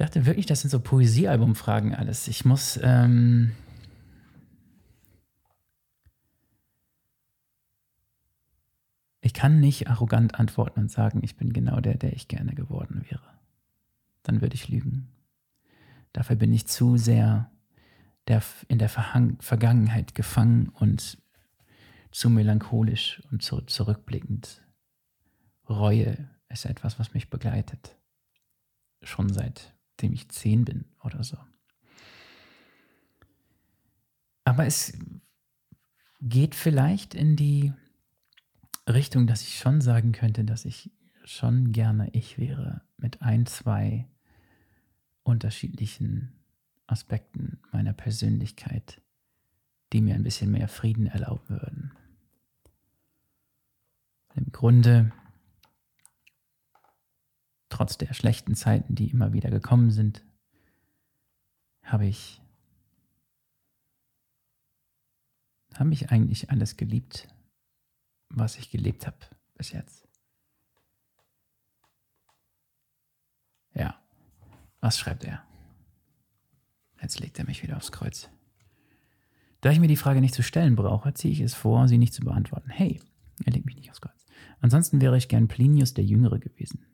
Dachte 0.00 0.24
wirklich, 0.24 0.46
das 0.46 0.62
sind 0.62 0.70
so 0.70 0.80
Poesiealbumfragen 0.80 1.94
alles. 1.94 2.26
Ich 2.26 2.44
muss. 2.44 2.80
Ähm 2.82 3.52
ich 9.20 9.34
kann 9.34 9.60
nicht 9.60 9.88
arrogant 9.88 10.36
antworten 10.36 10.80
und 10.80 10.90
sagen, 10.90 11.20
ich 11.22 11.36
bin 11.36 11.52
genau 11.52 11.80
der, 11.80 11.98
der 11.98 12.14
ich 12.14 12.28
gerne 12.28 12.54
geworden 12.54 13.04
wäre. 13.10 13.38
Dann 14.22 14.40
würde 14.40 14.54
ich 14.54 14.68
lügen. 14.68 15.08
Dafür 16.12 16.36
bin 16.36 16.52
ich 16.52 16.66
zu 16.66 16.96
sehr 16.96 17.50
der, 18.26 18.42
in 18.68 18.78
der 18.78 18.88
Verhang 18.88 19.40
Vergangenheit 19.40 20.14
gefangen 20.14 20.70
und 20.70 21.18
zu 22.10 22.30
melancholisch 22.30 23.22
und 23.30 23.42
zu 23.42 23.60
zurückblickend. 23.60 24.62
Reue 25.68 26.28
ist 26.48 26.64
etwas, 26.64 26.98
was 26.98 27.14
mich 27.14 27.30
begleitet. 27.30 27.96
Schon 29.02 29.32
seitdem 30.00 30.14
ich 30.14 30.28
zehn 30.30 30.64
bin 30.64 30.86
oder 31.04 31.22
so. 31.22 31.36
Aber 34.44 34.64
es 34.64 34.98
geht 36.22 36.54
vielleicht 36.54 37.14
in 37.14 37.36
die 37.36 37.72
Richtung, 38.88 39.26
dass 39.26 39.42
ich 39.42 39.58
schon 39.58 39.80
sagen 39.82 40.12
könnte, 40.12 40.44
dass 40.44 40.64
ich 40.64 40.90
schon 41.24 41.72
gerne 41.72 42.08
ich 42.12 42.38
wäre 42.38 42.80
mit 42.96 43.20
ein, 43.20 43.44
zwei 43.44 44.08
unterschiedlichen 45.22 46.32
Aspekten 46.86 47.60
meiner 47.70 47.92
Persönlichkeit, 47.92 49.02
die 49.92 50.00
mir 50.00 50.14
ein 50.14 50.24
bisschen 50.24 50.50
mehr 50.50 50.68
Frieden 50.68 51.06
erlauben 51.06 51.50
würden. 51.50 51.92
Im 54.34 54.50
Grunde, 54.50 55.12
trotz 57.70 57.96
der 57.96 58.12
schlechten 58.12 58.54
Zeiten, 58.54 58.94
die 58.94 59.10
immer 59.10 59.32
wieder 59.32 59.48
gekommen 59.48 59.90
sind, 59.90 60.22
habe 61.82 62.06
ich, 62.06 62.42
habe 65.74 65.92
ich 65.92 66.10
eigentlich 66.10 66.50
alles 66.50 66.76
geliebt, 66.76 67.28
was 68.28 68.58
ich 68.58 68.70
gelebt 68.70 69.06
habe 69.06 69.16
bis 69.54 69.72
jetzt. 69.72 70.06
Ja, 73.72 73.98
was 74.80 74.98
schreibt 74.98 75.24
er? 75.24 75.42
Jetzt 77.00 77.18
legt 77.20 77.38
er 77.38 77.46
mich 77.46 77.62
wieder 77.62 77.76
aufs 77.76 77.92
Kreuz. 77.92 78.28
Da 79.60 79.70
ich 79.70 79.80
mir 79.80 79.88
die 79.88 79.96
Frage 79.96 80.20
nicht 80.20 80.34
zu 80.34 80.42
stellen 80.42 80.76
brauche, 80.76 81.14
ziehe 81.14 81.32
ich 81.32 81.40
es 81.40 81.54
vor, 81.54 81.86
sie 81.88 81.98
nicht 81.98 82.14
zu 82.14 82.22
beantworten. 82.22 82.70
Hey, 82.70 83.00
er 83.44 83.52
legt 83.52 83.66
mich 83.66 83.76
nicht 83.76 83.90
aufs 83.90 84.00
Kreuz. 84.00 84.26
Ansonsten 84.60 85.00
wäre 85.00 85.16
ich 85.16 85.28
gern 85.28 85.48
Plinius 85.48 85.94
der 85.94 86.04
Jüngere 86.04 86.38
gewesen. 86.38 86.84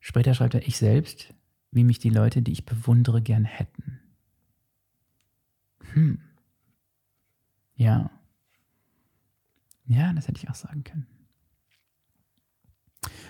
Später 0.00 0.34
schreibt 0.34 0.54
er, 0.54 0.66
ich 0.66 0.78
selbst, 0.78 1.34
wie 1.70 1.84
mich 1.84 1.98
die 1.98 2.10
Leute, 2.10 2.42
die 2.42 2.52
ich 2.52 2.66
bewundere, 2.66 3.20
gern 3.22 3.44
hätten. 3.44 4.00
Hm. 5.92 6.20
Ja. 7.76 8.10
Ja, 9.86 10.12
das 10.12 10.28
hätte 10.28 10.38
ich 10.42 10.50
auch 10.50 10.54
sagen 10.54 10.84
können. 10.84 11.06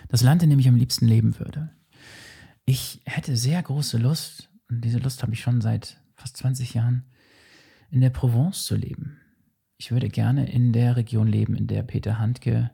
Das 0.09 0.21
Land, 0.21 0.43
in 0.43 0.49
dem 0.49 0.59
ich 0.59 0.67
am 0.67 0.75
liebsten 0.75 1.07
leben 1.07 1.37
würde. 1.39 1.69
Ich 2.65 3.01
hätte 3.05 3.37
sehr 3.37 3.61
große 3.61 3.97
Lust, 3.97 4.49
und 4.69 4.81
diese 4.81 4.99
Lust 4.99 5.23
habe 5.23 5.33
ich 5.33 5.41
schon 5.41 5.61
seit 5.61 6.01
fast 6.15 6.37
20 6.37 6.73
Jahren, 6.73 7.05
in 7.89 8.01
der 8.01 8.09
Provence 8.09 8.65
zu 8.65 8.75
leben. 8.75 9.19
Ich 9.77 9.91
würde 9.91 10.09
gerne 10.09 10.51
in 10.51 10.73
der 10.73 10.95
Region 10.95 11.27
leben, 11.27 11.55
in 11.55 11.67
der 11.67 11.83
Peter 11.83 12.19
Handke 12.19 12.71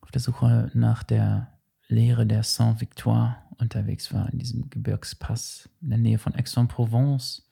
auf 0.00 0.10
der 0.10 0.20
Suche 0.20 0.70
nach 0.72 1.02
der 1.02 1.57
Lehre 1.88 2.26
der 2.26 2.42
Saint-Victoire 2.42 3.36
unterwegs 3.58 4.12
war, 4.12 4.30
in 4.32 4.38
diesem 4.38 4.70
Gebirgspass 4.70 5.68
in 5.80 5.90
der 5.90 5.98
Nähe 5.98 6.18
von 6.18 6.34
Aix-en-Provence. 6.34 7.50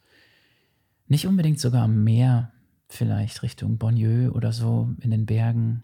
Nicht 1.09 1.27
unbedingt 1.27 1.59
sogar 1.59 1.83
am 1.85 2.05
Meer, 2.05 2.53
vielleicht 2.89 3.43
Richtung 3.43 3.79
Bonnieu 3.79 4.31
oder 4.31 4.53
so 4.53 4.95
in 5.01 5.11
den 5.11 5.27
Bergen. 5.27 5.83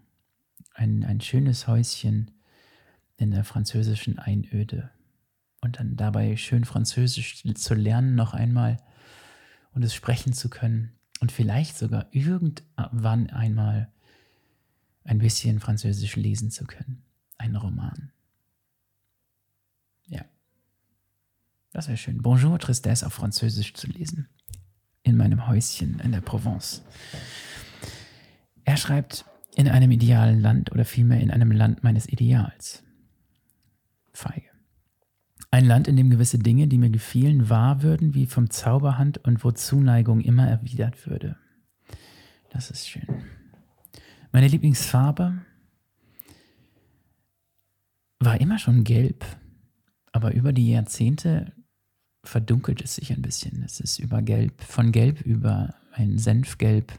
Ein, 0.73 1.03
ein 1.03 1.21
schönes 1.21 1.67
Häuschen 1.67 2.31
in 3.17 3.31
der 3.31 3.43
französischen 3.43 4.17
Einöde 4.19 4.89
und 5.61 5.79
dann 5.79 5.95
dabei 5.95 6.35
schön 6.35 6.65
Französisch 6.65 7.43
zu 7.55 7.73
lernen 7.73 8.15
noch 8.15 8.33
einmal 8.33 8.77
und 9.73 9.83
es 9.83 9.93
sprechen 9.93 10.33
zu 10.33 10.49
können 10.49 10.91
und 11.19 11.31
vielleicht 11.31 11.77
sogar 11.77 12.07
irgendwann 12.11 13.29
einmal 13.29 13.91
ein 15.05 15.19
bisschen 15.19 15.59
Französisch 15.59 16.15
lesen 16.15 16.51
zu 16.51 16.65
können. 16.65 17.03
Ein 17.37 17.55
Roman. 17.55 18.11
Ja. 20.07 20.25
Das 21.73 21.87
wäre 21.87 21.97
schön. 21.97 22.21
Bonjour, 22.21 22.59
Tristesse 22.59 23.05
auf 23.07 23.13
Französisch 23.13 23.73
zu 23.73 23.87
lesen. 23.87 24.29
In 25.01 25.17
meinem 25.17 25.47
Häuschen 25.47 25.99
in 25.99 26.11
der 26.11 26.21
Provence. 26.21 26.83
Er 28.63 28.77
schreibt, 28.77 29.25
in 29.55 29.67
einem 29.67 29.91
idealen 29.91 30.39
Land 30.39 30.71
oder 30.71 30.85
vielmehr 30.85 31.19
in 31.19 31.31
einem 31.31 31.51
Land 31.51 31.83
meines 31.83 32.07
Ideals. 32.07 32.83
Feige. 34.13 34.49
Ein 35.51 35.65
Land, 35.65 35.87
in 35.87 35.95
dem 35.95 36.09
gewisse 36.09 36.39
Dinge, 36.39 36.67
die 36.67 36.77
mir 36.77 36.89
gefielen, 36.89 37.49
wahr 37.49 37.81
würden, 37.81 38.13
wie 38.13 38.27
vom 38.27 38.49
Zauberhand 38.49 39.19
und 39.19 39.43
wo 39.43 39.51
Zuneigung 39.51 40.21
immer 40.21 40.47
erwidert 40.47 41.07
würde. 41.07 41.37
Das 42.49 42.71
ist 42.71 42.87
schön. 42.87 43.07
Meine 44.31 44.47
Lieblingsfarbe 44.47 45.41
war 48.19 48.39
immer 48.39 48.57
schon 48.57 48.83
gelb, 48.83 49.25
aber 50.11 50.33
über 50.33 50.53
die 50.53 50.71
Jahrzehnte 50.71 51.51
verdunkelt 52.23 52.81
es 52.81 52.95
sich 52.95 53.11
ein 53.11 53.21
bisschen. 53.21 53.63
Es 53.63 53.79
ist 53.79 53.99
über 53.99 54.21
gelb, 54.21 54.61
von 54.61 54.91
gelb 54.91 55.21
über 55.21 55.75
ein 55.91 56.17
Senfgelb 56.17 56.93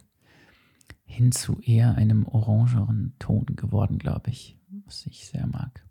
hin 1.04 1.32
zu 1.32 1.60
eher 1.60 1.94
einem 1.96 2.26
orangeren 2.26 3.14
Ton 3.18 3.46
geworden, 3.56 3.98
glaube 3.98 4.30
ich, 4.30 4.58
was 4.84 5.06
ich 5.06 5.26
sehr 5.26 5.46
mag. 5.46 5.84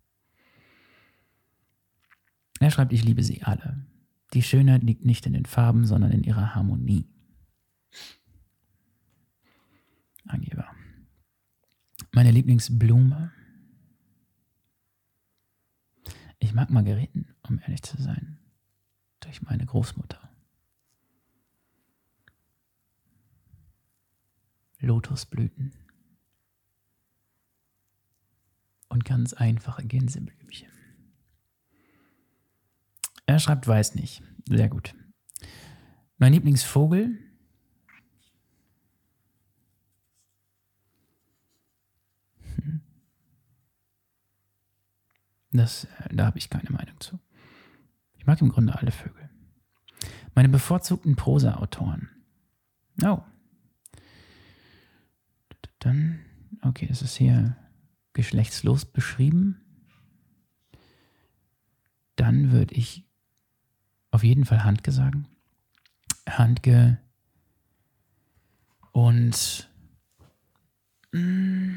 Er 2.60 2.72
schreibt, 2.72 2.94
ich 2.94 3.04
liebe 3.04 3.24
sie 3.24 3.44
alle. 3.44 3.86
Die 4.34 4.42
Schönheit 4.42 4.84
liegt 4.84 5.06
nicht 5.06 5.26
in 5.26 5.34
den 5.34 5.46
Farben, 5.46 5.86
sondern 5.86 6.12
in 6.12 6.24
ihrer 6.24 6.56
Harmonie. 6.56 7.06
Angeber. 10.26 10.68
Meine 12.12 12.32
Lieblingsblume. 12.32 13.32
Ich 16.40 16.54
mag 16.54 16.70
Margeriten, 16.70 17.36
um 17.44 17.60
ehrlich 17.60 17.82
zu 17.84 18.02
sein. 18.02 18.40
Durch 19.24 19.42
meine 19.42 19.66
Großmutter. 19.66 20.20
Lotusblüten. 24.80 25.74
Und 28.90 29.06
ganz 29.06 29.34
einfache 29.34 29.86
Gänseblümchen. 29.86 30.70
Er 33.26 33.40
schreibt, 33.40 33.68
weiß 33.68 33.96
nicht. 33.96 34.22
Sehr 34.48 34.70
gut. 34.70 34.94
Mein 36.18 36.34
Lieblingsvogel. 36.34 37.18
Hm. 42.56 42.82
Das, 45.52 45.86
äh, 45.86 46.14
da 46.14 46.26
habe 46.28 46.38
ich 46.38 46.50
keine 46.50 46.70
Meinung 46.70 47.00
zu. 47.00 47.20
Ich 48.24 48.28
mag 48.28 48.40
im 48.40 48.48
Grunde 48.48 48.74
alle 48.74 48.92
Vögel. 48.92 49.30
Meine 50.34 50.48
bevorzugten 50.48 51.18
Prosa-Autoren. 51.18 52.08
Oh. 53.04 53.22
Dann, 55.80 56.20
okay, 56.62 56.86
das 56.88 57.02
ist 57.02 57.18
hier 57.18 57.58
geschlechtslos 58.14 58.86
beschrieben. 58.86 59.60
Dann 62.16 62.54
würde 62.54 62.74
ich 62.76 63.04
auf 64.12 64.24
jeden 64.24 64.46
Fall 64.46 64.64
Handke 64.64 64.94
sagen. 64.94 65.28
Handke 66.26 67.02
und 68.94 69.70
mh, 71.12 71.76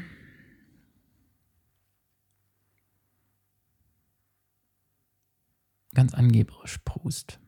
ganz 5.97 6.13
angeberisch 6.13 6.77
Proust. 6.85 7.39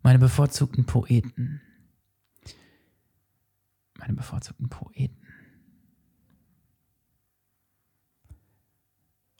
Meine 0.00 0.20
bevorzugten 0.20 0.86
Poeten. 0.86 1.60
Meine 3.98 4.12
bevorzugten 4.12 4.68
Poeten. 4.68 5.26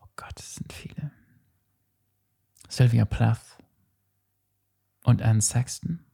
Oh 0.01 0.09
Gott, 0.16 0.41
es 0.41 0.57
sind 0.57 0.72
viele. 0.72 1.12
Sylvia 2.68 3.05
Plath 3.05 3.57
und 5.05 5.22
Anne 5.22 5.41
Sexton, 5.41 6.05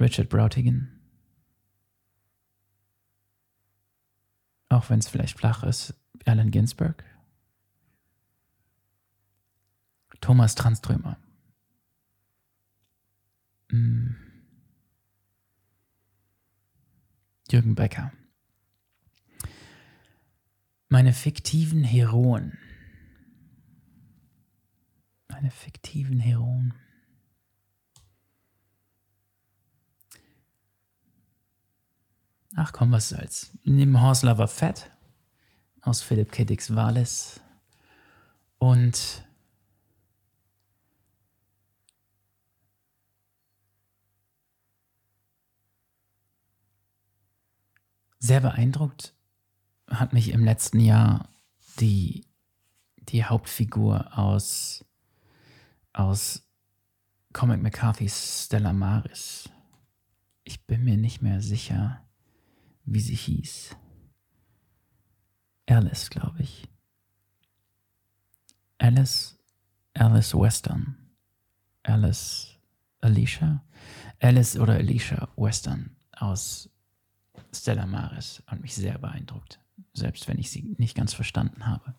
Richard 0.00 0.30
Brautigan, 0.30 0.98
auch 4.70 4.88
wenn 4.88 5.00
es 5.00 5.08
vielleicht 5.08 5.38
flach 5.38 5.62
ist, 5.62 5.92
Allen 6.24 6.50
Ginsberg, 6.50 7.04
Thomas 10.20 10.54
Tranströmer, 10.54 11.18
mm. 13.70 14.16
Jürgen 17.50 17.74
Becker. 17.74 18.12
Meine 20.88 21.12
fiktiven 21.12 21.84
Heroen 21.84 22.58
meine 25.36 25.50
fiktiven 25.50 26.18
Heroen. 26.18 26.72
Ach 32.54 32.72
komm, 32.72 32.90
was 32.90 33.10
soll's. 33.10 33.52
Nimm 33.62 34.00
Horse 34.00 34.24
Lover 34.24 34.48
Fett 34.48 34.90
aus 35.82 36.00
Philip 36.00 36.32
K. 36.32 36.44
Dix 36.44 36.74
Wallace 36.74 37.42
und 38.56 39.25
sehr 48.26 48.40
beeindruckt 48.40 49.14
hat 49.88 50.12
mich 50.12 50.30
im 50.30 50.44
letzten 50.44 50.80
Jahr 50.80 51.28
die, 51.78 52.26
die 52.96 53.24
Hauptfigur 53.24 54.18
aus 54.18 54.84
aus 55.92 56.42
Comic 57.32 57.62
McCarthy's 57.62 58.44
Stella 58.44 58.72
Maris. 58.72 59.48
Ich 60.44 60.66
bin 60.66 60.84
mir 60.84 60.96
nicht 60.96 61.22
mehr 61.22 61.40
sicher, 61.40 62.04
wie 62.84 63.00
sie 63.00 63.14
hieß. 63.14 63.76
Alice, 65.66 66.10
glaube 66.10 66.42
ich. 66.42 66.68
Alice, 68.78 69.38
Alice 69.94 70.34
Western. 70.34 70.96
Alice 71.82 72.58
Alicia? 73.00 73.64
Alice 74.20 74.58
oder 74.58 74.74
Alicia 74.74 75.28
Western 75.36 75.96
aus 76.12 76.70
Stella 77.52 77.86
Maris 77.86 78.42
hat 78.46 78.60
mich 78.60 78.74
sehr 78.74 78.98
beeindruckt, 78.98 79.60
selbst 79.92 80.28
wenn 80.28 80.38
ich 80.38 80.50
sie 80.50 80.74
nicht 80.78 80.96
ganz 80.96 81.14
verstanden 81.14 81.66
habe. 81.66 81.94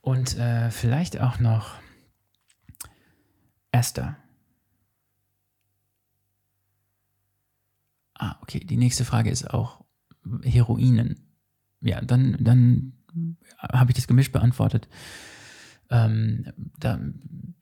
Und 0.00 0.36
äh, 0.38 0.70
vielleicht 0.70 1.20
auch 1.20 1.38
noch 1.38 1.74
Esther. 3.72 4.16
Ah, 8.14 8.36
okay. 8.42 8.60
Die 8.60 8.76
nächste 8.76 9.04
Frage 9.04 9.30
ist 9.30 9.50
auch 9.50 9.84
Heroinen. 10.42 11.28
Ja, 11.80 12.00
dann, 12.00 12.36
dann 12.40 12.94
habe 13.58 13.90
ich 13.90 13.96
das 13.96 14.08
gemischt 14.08 14.32
beantwortet. 14.32 14.88
Ähm, 15.90 16.52
da, 16.78 16.98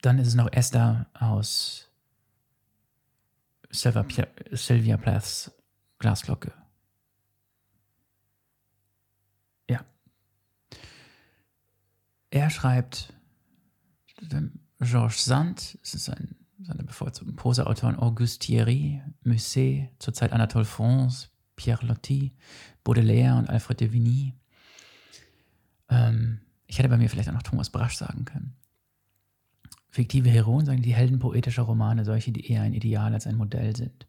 dann 0.01 0.19
ist 0.19 0.27
es 0.27 0.35
noch 0.35 0.51
Esther 0.51 1.07
aus 1.13 1.91
Sylvia, 3.69 4.27
Sylvia 4.51 4.97
Plaths 4.97 5.51
Glasglocke. 5.99 6.53
Ja. 9.69 9.83
Er 12.29 12.49
schreibt, 12.49 13.13
Georges 14.79 15.25
Sand, 15.25 15.77
es 15.81 15.93
ist 15.93 16.09
ein, 16.09 16.35
seine 16.59 16.83
bevorzugten 16.83 17.35
Prosa-Autoren 17.35 17.97
Auguste 17.97 18.39
Thierry, 18.39 19.01
Musset, 19.23 19.89
zur 19.99 20.13
Zeit 20.13 20.33
Anatole 20.33 20.65
France, 20.65 21.29
Pierre 21.55 21.85
Loti, 21.85 22.33
Baudelaire 22.83 23.35
und 23.35 23.49
Alfred 23.49 23.79
de 23.79 23.91
Vigny. 23.91 24.33
Ähm, 25.89 26.41
ich 26.67 26.77
hätte 26.77 26.89
bei 26.89 26.97
mir 26.97 27.09
vielleicht 27.09 27.29
auch 27.29 27.33
noch 27.33 27.43
Thomas 27.43 27.69
Brasch 27.69 27.95
sagen 27.95 28.25
können. 28.25 28.55
Fiktive 29.89 30.29
Heroen 30.29 30.65
sagen 30.65 30.81
die 30.81 30.93
Helden 30.93 31.17
poetischer 31.17 31.63
Romane, 31.63 32.05
solche, 32.05 32.31
die 32.31 32.51
eher 32.51 32.61
ein 32.61 32.73
Ideal 32.73 33.13
als 33.13 33.25
ein 33.25 33.35
Modell 33.35 33.75
sind. 33.75 34.05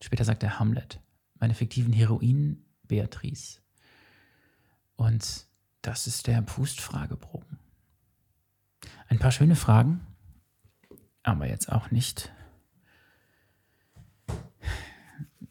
Später 0.00 0.24
sagt 0.24 0.42
er 0.42 0.58
Hamlet. 0.58 1.00
Meine 1.42 1.54
fiktiven 1.54 1.92
Heroinen, 1.92 2.64
Beatrice. 2.84 3.60
Und 4.94 5.48
das 5.80 6.06
ist 6.06 6.28
der 6.28 6.40
Pust-Fragebogen. 6.40 7.58
Ein 9.08 9.18
paar 9.18 9.32
schöne 9.32 9.56
Fragen, 9.56 10.06
aber 11.24 11.48
jetzt 11.48 11.72
auch 11.72 11.90
nicht 11.90 12.32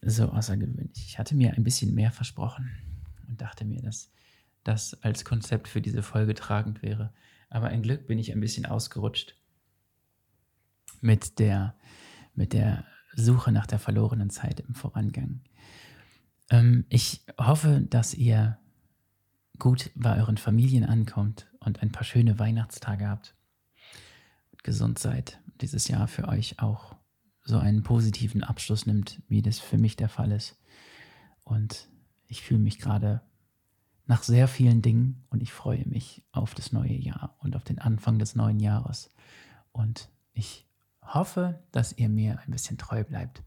so 0.02 0.30
außergewöhnlich. 0.30 1.08
Ich 1.08 1.20
hatte 1.20 1.36
mir 1.36 1.56
ein 1.56 1.66
bisschen 1.66 1.94
mehr 1.94 2.14
versprochen 2.14 2.72
und 3.28 3.42
dachte 3.42 3.66
mir, 3.66 3.82
dass 3.82 4.14
das 4.64 4.94
als 5.04 5.26
Konzept 5.26 5.68
für 5.68 5.82
diese 5.82 6.04
Folge 6.04 6.36
tragend 6.36 6.82
wäre. 6.82 7.14
Aber 7.50 7.68
ein 7.68 7.84
Glück 7.84 8.08
bin 8.08 8.18
ich 8.18 8.32
ein 8.32 8.40
bisschen 8.40 8.66
ausgerutscht 8.66 9.36
mit 11.02 11.38
der, 11.38 11.76
mit 12.34 12.54
der 12.54 12.86
Suche 13.14 13.52
nach 13.52 13.68
der 13.68 13.80
verlorenen 13.80 14.30
Zeit 14.30 14.62
im 14.62 14.74
Vorangang. 14.74 15.42
Ähm, 16.52 16.86
ich 16.90 17.26
hoffe, 17.40 17.82
dass 17.90 18.14
ihr 18.14 18.60
gut 19.58 19.90
bei 19.96 20.18
euren 20.18 20.38
Familien 20.38 20.84
ankommt 20.84 21.48
und 21.60 21.82
ein 21.82 21.92
paar 21.92 22.04
schöne 22.04 22.38
Weihnachtstage 22.38 23.08
habt. 23.08 23.36
Gesund 24.64 25.00
seid. 25.00 25.40
Dieses 25.62 25.88
Jahr 25.88 26.08
für 26.08 26.28
euch 26.28 26.60
auch 26.60 26.96
so 27.44 27.58
einen 27.58 27.84
positiven 27.84 28.44
Abschluss 28.44 28.86
nimmt, 28.86 29.22
wie 29.28 29.42
das 29.42 29.60
für 29.60 29.78
mich 29.78 29.96
der 29.96 30.10
Fall 30.10 30.32
ist. 30.32 30.60
Und 31.44 31.88
ich 32.28 32.42
fühle 32.44 32.60
mich 32.60 32.80
gerade 32.80 33.22
nach 34.06 34.24
sehr 34.24 34.48
vielen 34.48 34.82
Dingen 34.82 35.24
und 35.30 35.42
ich 35.42 35.54
freue 35.54 35.88
mich 35.88 36.24
auf 36.32 36.54
das 36.54 36.72
neue 36.72 36.94
Jahr 36.94 37.36
und 37.40 37.56
auf 37.56 37.64
den 37.64 37.80
Anfang 37.80 38.20
des 38.20 38.36
neuen 38.36 38.60
Jahres. 38.60 39.10
Und 39.72 40.10
ich 40.34 40.68
hoffe, 41.02 41.64
dass 41.72 41.98
ihr 41.98 42.10
mir 42.10 42.40
ein 42.40 42.52
bisschen 42.52 42.78
treu 42.78 43.04
bleibt. 43.04 43.44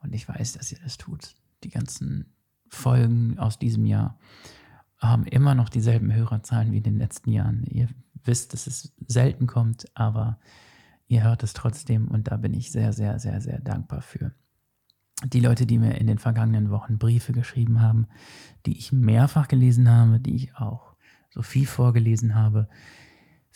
Und 0.00 0.14
ich 0.14 0.28
weiß, 0.28 0.52
dass 0.52 0.70
ihr 0.72 0.78
das 0.82 0.98
tut. 0.98 1.34
Die 1.62 1.70
ganzen 1.70 2.33
Folgen 2.74 3.38
aus 3.38 3.58
diesem 3.58 3.86
Jahr 3.86 4.18
haben 4.98 5.24
immer 5.24 5.54
noch 5.54 5.68
dieselben 5.68 6.12
Hörerzahlen 6.12 6.72
wie 6.72 6.78
in 6.78 6.82
den 6.82 6.98
letzten 6.98 7.30
Jahren. 7.30 7.64
Ihr 7.64 7.88
wisst, 8.24 8.52
dass 8.52 8.66
es 8.66 8.94
selten 9.06 9.46
kommt, 9.46 9.86
aber 9.94 10.38
ihr 11.06 11.22
hört 11.22 11.42
es 11.42 11.52
trotzdem 11.52 12.08
und 12.08 12.28
da 12.28 12.36
bin 12.36 12.54
ich 12.54 12.72
sehr, 12.72 12.92
sehr, 12.92 13.18
sehr, 13.18 13.40
sehr 13.40 13.60
dankbar 13.60 14.02
für. 14.02 14.32
Die 15.24 15.40
Leute, 15.40 15.66
die 15.66 15.78
mir 15.78 15.98
in 15.98 16.06
den 16.06 16.18
vergangenen 16.18 16.70
Wochen 16.70 16.98
Briefe 16.98 17.32
geschrieben 17.32 17.80
haben, 17.80 18.06
die 18.66 18.76
ich 18.76 18.92
mehrfach 18.92 19.48
gelesen 19.48 19.88
habe, 19.88 20.20
die 20.20 20.34
ich 20.34 20.56
auch 20.56 20.94
so 21.30 21.42
viel 21.42 21.66
vorgelesen 21.66 22.34
habe, 22.34 22.68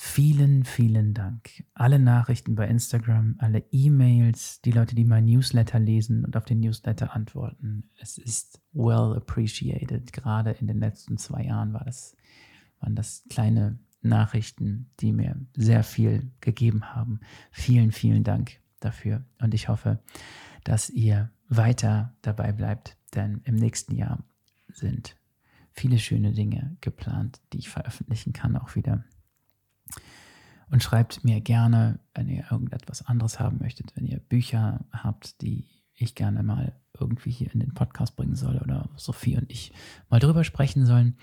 Vielen, 0.01 0.63
vielen 0.63 1.13
Dank. 1.13 1.65
Alle 1.75 1.99
Nachrichten 1.99 2.55
bei 2.55 2.69
Instagram, 2.69 3.35
alle 3.39 3.65
E-Mails, 3.73 4.61
die 4.61 4.71
Leute, 4.71 4.95
die 4.95 5.05
mein 5.05 5.25
Newsletter 5.25 5.81
lesen 5.81 6.25
und 6.25 6.37
auf 6.37 6.45
den 6.45 6.61
Newsletter 6.61 7.13
antworten. 7.17 7.91
Es 7.99 8.17
ist 8.17 8.61
well 8.73 9.17
appreciated. 9.17 10.13
Gerade 10.13 10.53
in 10.53 10.69
den 10.69 10.79
letzten 10.79 11.19
zwei 11.19 11.43
Jahren 11.43 11.73
war 11.73 11.85
das, 11.85 12.15
waren 12.79 12.95
das 12.95 13.25
kleine 13.29 13.81
Nachrichten, 14.01 14.89
die 15.01 15.11
mir 15.11 15.35
sehr 15.57 15.83
viel 15.83 16.31
gegeben 16.41 16.95
haben. 16.95 17.19
Vielen, 17.51 17.91
vielen 17.91 18.23
Dank 18.23 18.61
dafür. 18.79 19.25
Und 19.41 19.53
ich 19.53 19.69
hoffe, 19.69 19.99
dass 20.63 20.91
ihr 20.91 21.33
weiter 21.49 22.15
dabei 22.23 22.53
bleibt, 22.53 22.97
denn 23.17 23.41
im 23.43 23.57
nächsten 23.57 23.97
Jahr 23.97 24.23
sind 24.69 25.17
viele 25.73 25.99
schöne 25.99 26.31
Dinge 26.31 26.77
geplant, 26.83 27.41
die 27.53 27.59
ich 27.59 27.69
veröffentlichen 27.69 28.33
kann, 28.33 28.57
auch 28.57 28.77
wieder 28.77 29.05
und 30.71 30.83
schreibt 30.83 31.25
mir 31.25 31.41
gerne, 31.41 31.99
wenn 32.15 32.29
ihr 32.29 32.45
irgendetwas 32.51 33.07
anderes 33.07 33.41
haben 33.41 33.59
möchtet, 33.59 33.97
wenn 33.97 34.07
ihr 34.07 34.19
Bücher 34.19 34.85
habt, 34.93 35.41
die 35.41 35.67
ich 35.95 36.15
gerne 36.15 36.43
mal 36.43 36.75
irgendwie 36.99 37.31
hier 37.31 37.53
in 37.53 37.61
den 37.61 37.75
Podcast 37.75 38.17
bringen 38.17 38.37
soll 38.37 38.59
oder 38.59 38.89
Sophie 38.97 39.37
und 39.37 39.51
ich 39.51 39.73
mal 40.09 40.21
drüber 40.21 40.45
sprechen 40.45 40.87
sollen, 40.87 41.17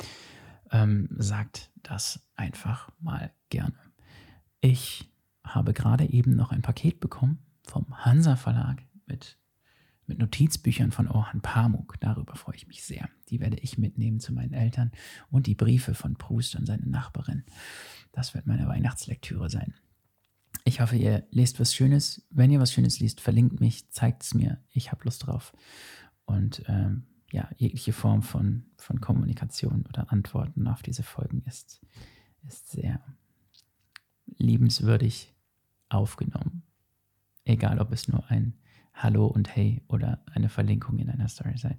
ähm, 0.72 1.08
sagt 1.18 1.72
das 1.84 2.26
einfach 2.36 2.90
mal 3.00 3.32
gerne. 3.50 3.76
Ich 4.62 5.10
habe 5.44 5.74
gerade 5.74 6.06
eben 6.06 6.36
noch 6.36 6.52
ein 6.52 6.62
Paket 6.62 7.00
bekommen 7.00 7.40
vom 7.64 7.86
Hansa 8.04 8.36
Verlag 8.36 8.84
mit, 9.06 9.38
mit 10.08 10.18
Notizbüchern 10.18 10.92
von 10.92 11.08
Orhan 11.08 11.42
Pamuk. 11.42 12.00
Darüber 12.00 12.36
freue 12.36 12.56
ich 12.56 12.68
mich 12.68 12.84
sehr. 12.84 13.10
Die 13.30 13.40
werde 13.40 13.58
ich 13.58 13.78
mitnehmen 13.78 14.20
zu 14.20 14.34
meinen 14.34 14.54
Eltern 14.54 14.92
und 15.30 15.48
die 15.48 15.56
Briefe 15.56 15.94
von 15.94 16.16
Proust 16.16 16.56
an 16.56 16.66
seine 16.66 16.88
Nachbarin. 16.88 17.44
Das 18.16 18.34
wird 18.34 18.48
meine 18.48 18.66
Weihnachtslektüre 18.66 19.50
sein. 19.50 19.74
Ich 20.64 20.80
hoffe, 20.80 20.96
ihr 20.96 21.28
lest 21.32 21.60
was 21.60 21.76
Schönes. 21.76 22.26
Wenn 22.30 22.50
ihr 22.50 22.62
was 22.62 22.72
Schönes 22.72 23.02
liest, 23.02 23.20
verlinkt 23.20 23.60
mich, 23.60 23.90
zeigt 23.92 24.24
es 24.24 24.34
mir. 24.34 24.64
Ich 24.72 24.94
habe 24.94 25.04
Lust 25.04 25.28
drauf. 25.28 25.52
Und 26.24 26.64
ähm, 26.68 27.08
ja, 27.34 27.50
jegliche 27.58 27.92
Form 27.92 28.22
von, 28.24 28.68
von 28.78 29.02
Kommunikation 29.02 29.86
oder 29.90 30.14
Antworten 30.14 30.66
auf 30.70 30.82
diese 30.82 31.04
Folgen 31.04 31.44
ist, 31.46 31.82
ist 32.48 32.72
sehr 32.72 33.02
liebenswürdig 34.38 35.34
aufgenommen. 35.90 36.64
Egal, 37.44 37.80
ob 37.80 37.92
es 37.92 38.08
nur 38.08 38.32
ein 38.32 38.54
Hallo 38.94 39.28
und 39.28 39.54
Hey 39.54 39.84
oder 39.90 40.24
eine 40.32 40.48
Verlinkung 40.48 41.00
in 41.00 41.10
einer 41.10 41.28
Story 41.28 41.58
seid. 41.58 41.78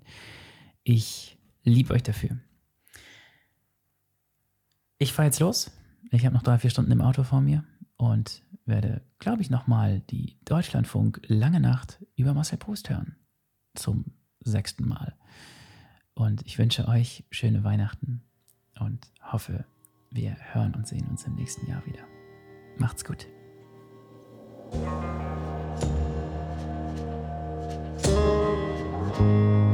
Ich 0.85 1.39
liebe 1.65 1.95
euch 1.95 2.03
dafür. 2.03 2.39
Ich 4.99 5.15
fahre 5.15 5.29
jetzt 5.29 5.41
los. 5.41 5.73
Ich 6.11 6.25
habe 6.25 6.35
noch 6.35 6.43
drei, 6.43 6.59
vier 6.59 6.71
Stunden 6.71 6.93
im 6.93 7.01
Auto 7.01 7.25
vor 7.25 7.41
mir 7.41 7.65
und 7.97 8.43
werde, 8.65 9.03
glaube 9.19 9.43
ich, 9.43 9.51
nochmal 9.51 10.01
die 10.01 10.39
Deutschlandfunk 10.45 11.21
Lange 11.27 11.61
Nacht 11.61 12.05
über 12.17 12.35
Marcel 12.35 12.59
Proust 12.59 12.91
hören. 12.91 13.17
Zum 13.75 14.13
sechsten 14.41 14.87
Mal. 14.87 15.15
Und 16.15 16.47
ich 16.47 16.59
wünsche 16.59 16.89
euch 16.89 17.25
schöne 17.31 17.65
Weihnachten 17.65 18.23
und 18.79 19.11
hoffe, 19.23 19.65
wir 20.11 20.37
hören 20.53 20.75
und 20.75 20.87
sehen 20.87 21.07
uns 21.09 21.25
im 21.25 21.35
nächsten 21.35 21.67
Jahr 21.69 21.85
wieder. 21.87 22.05
Macht's 22.79 23.05
gut. 23.05 23.27
Musik 29.19 29.66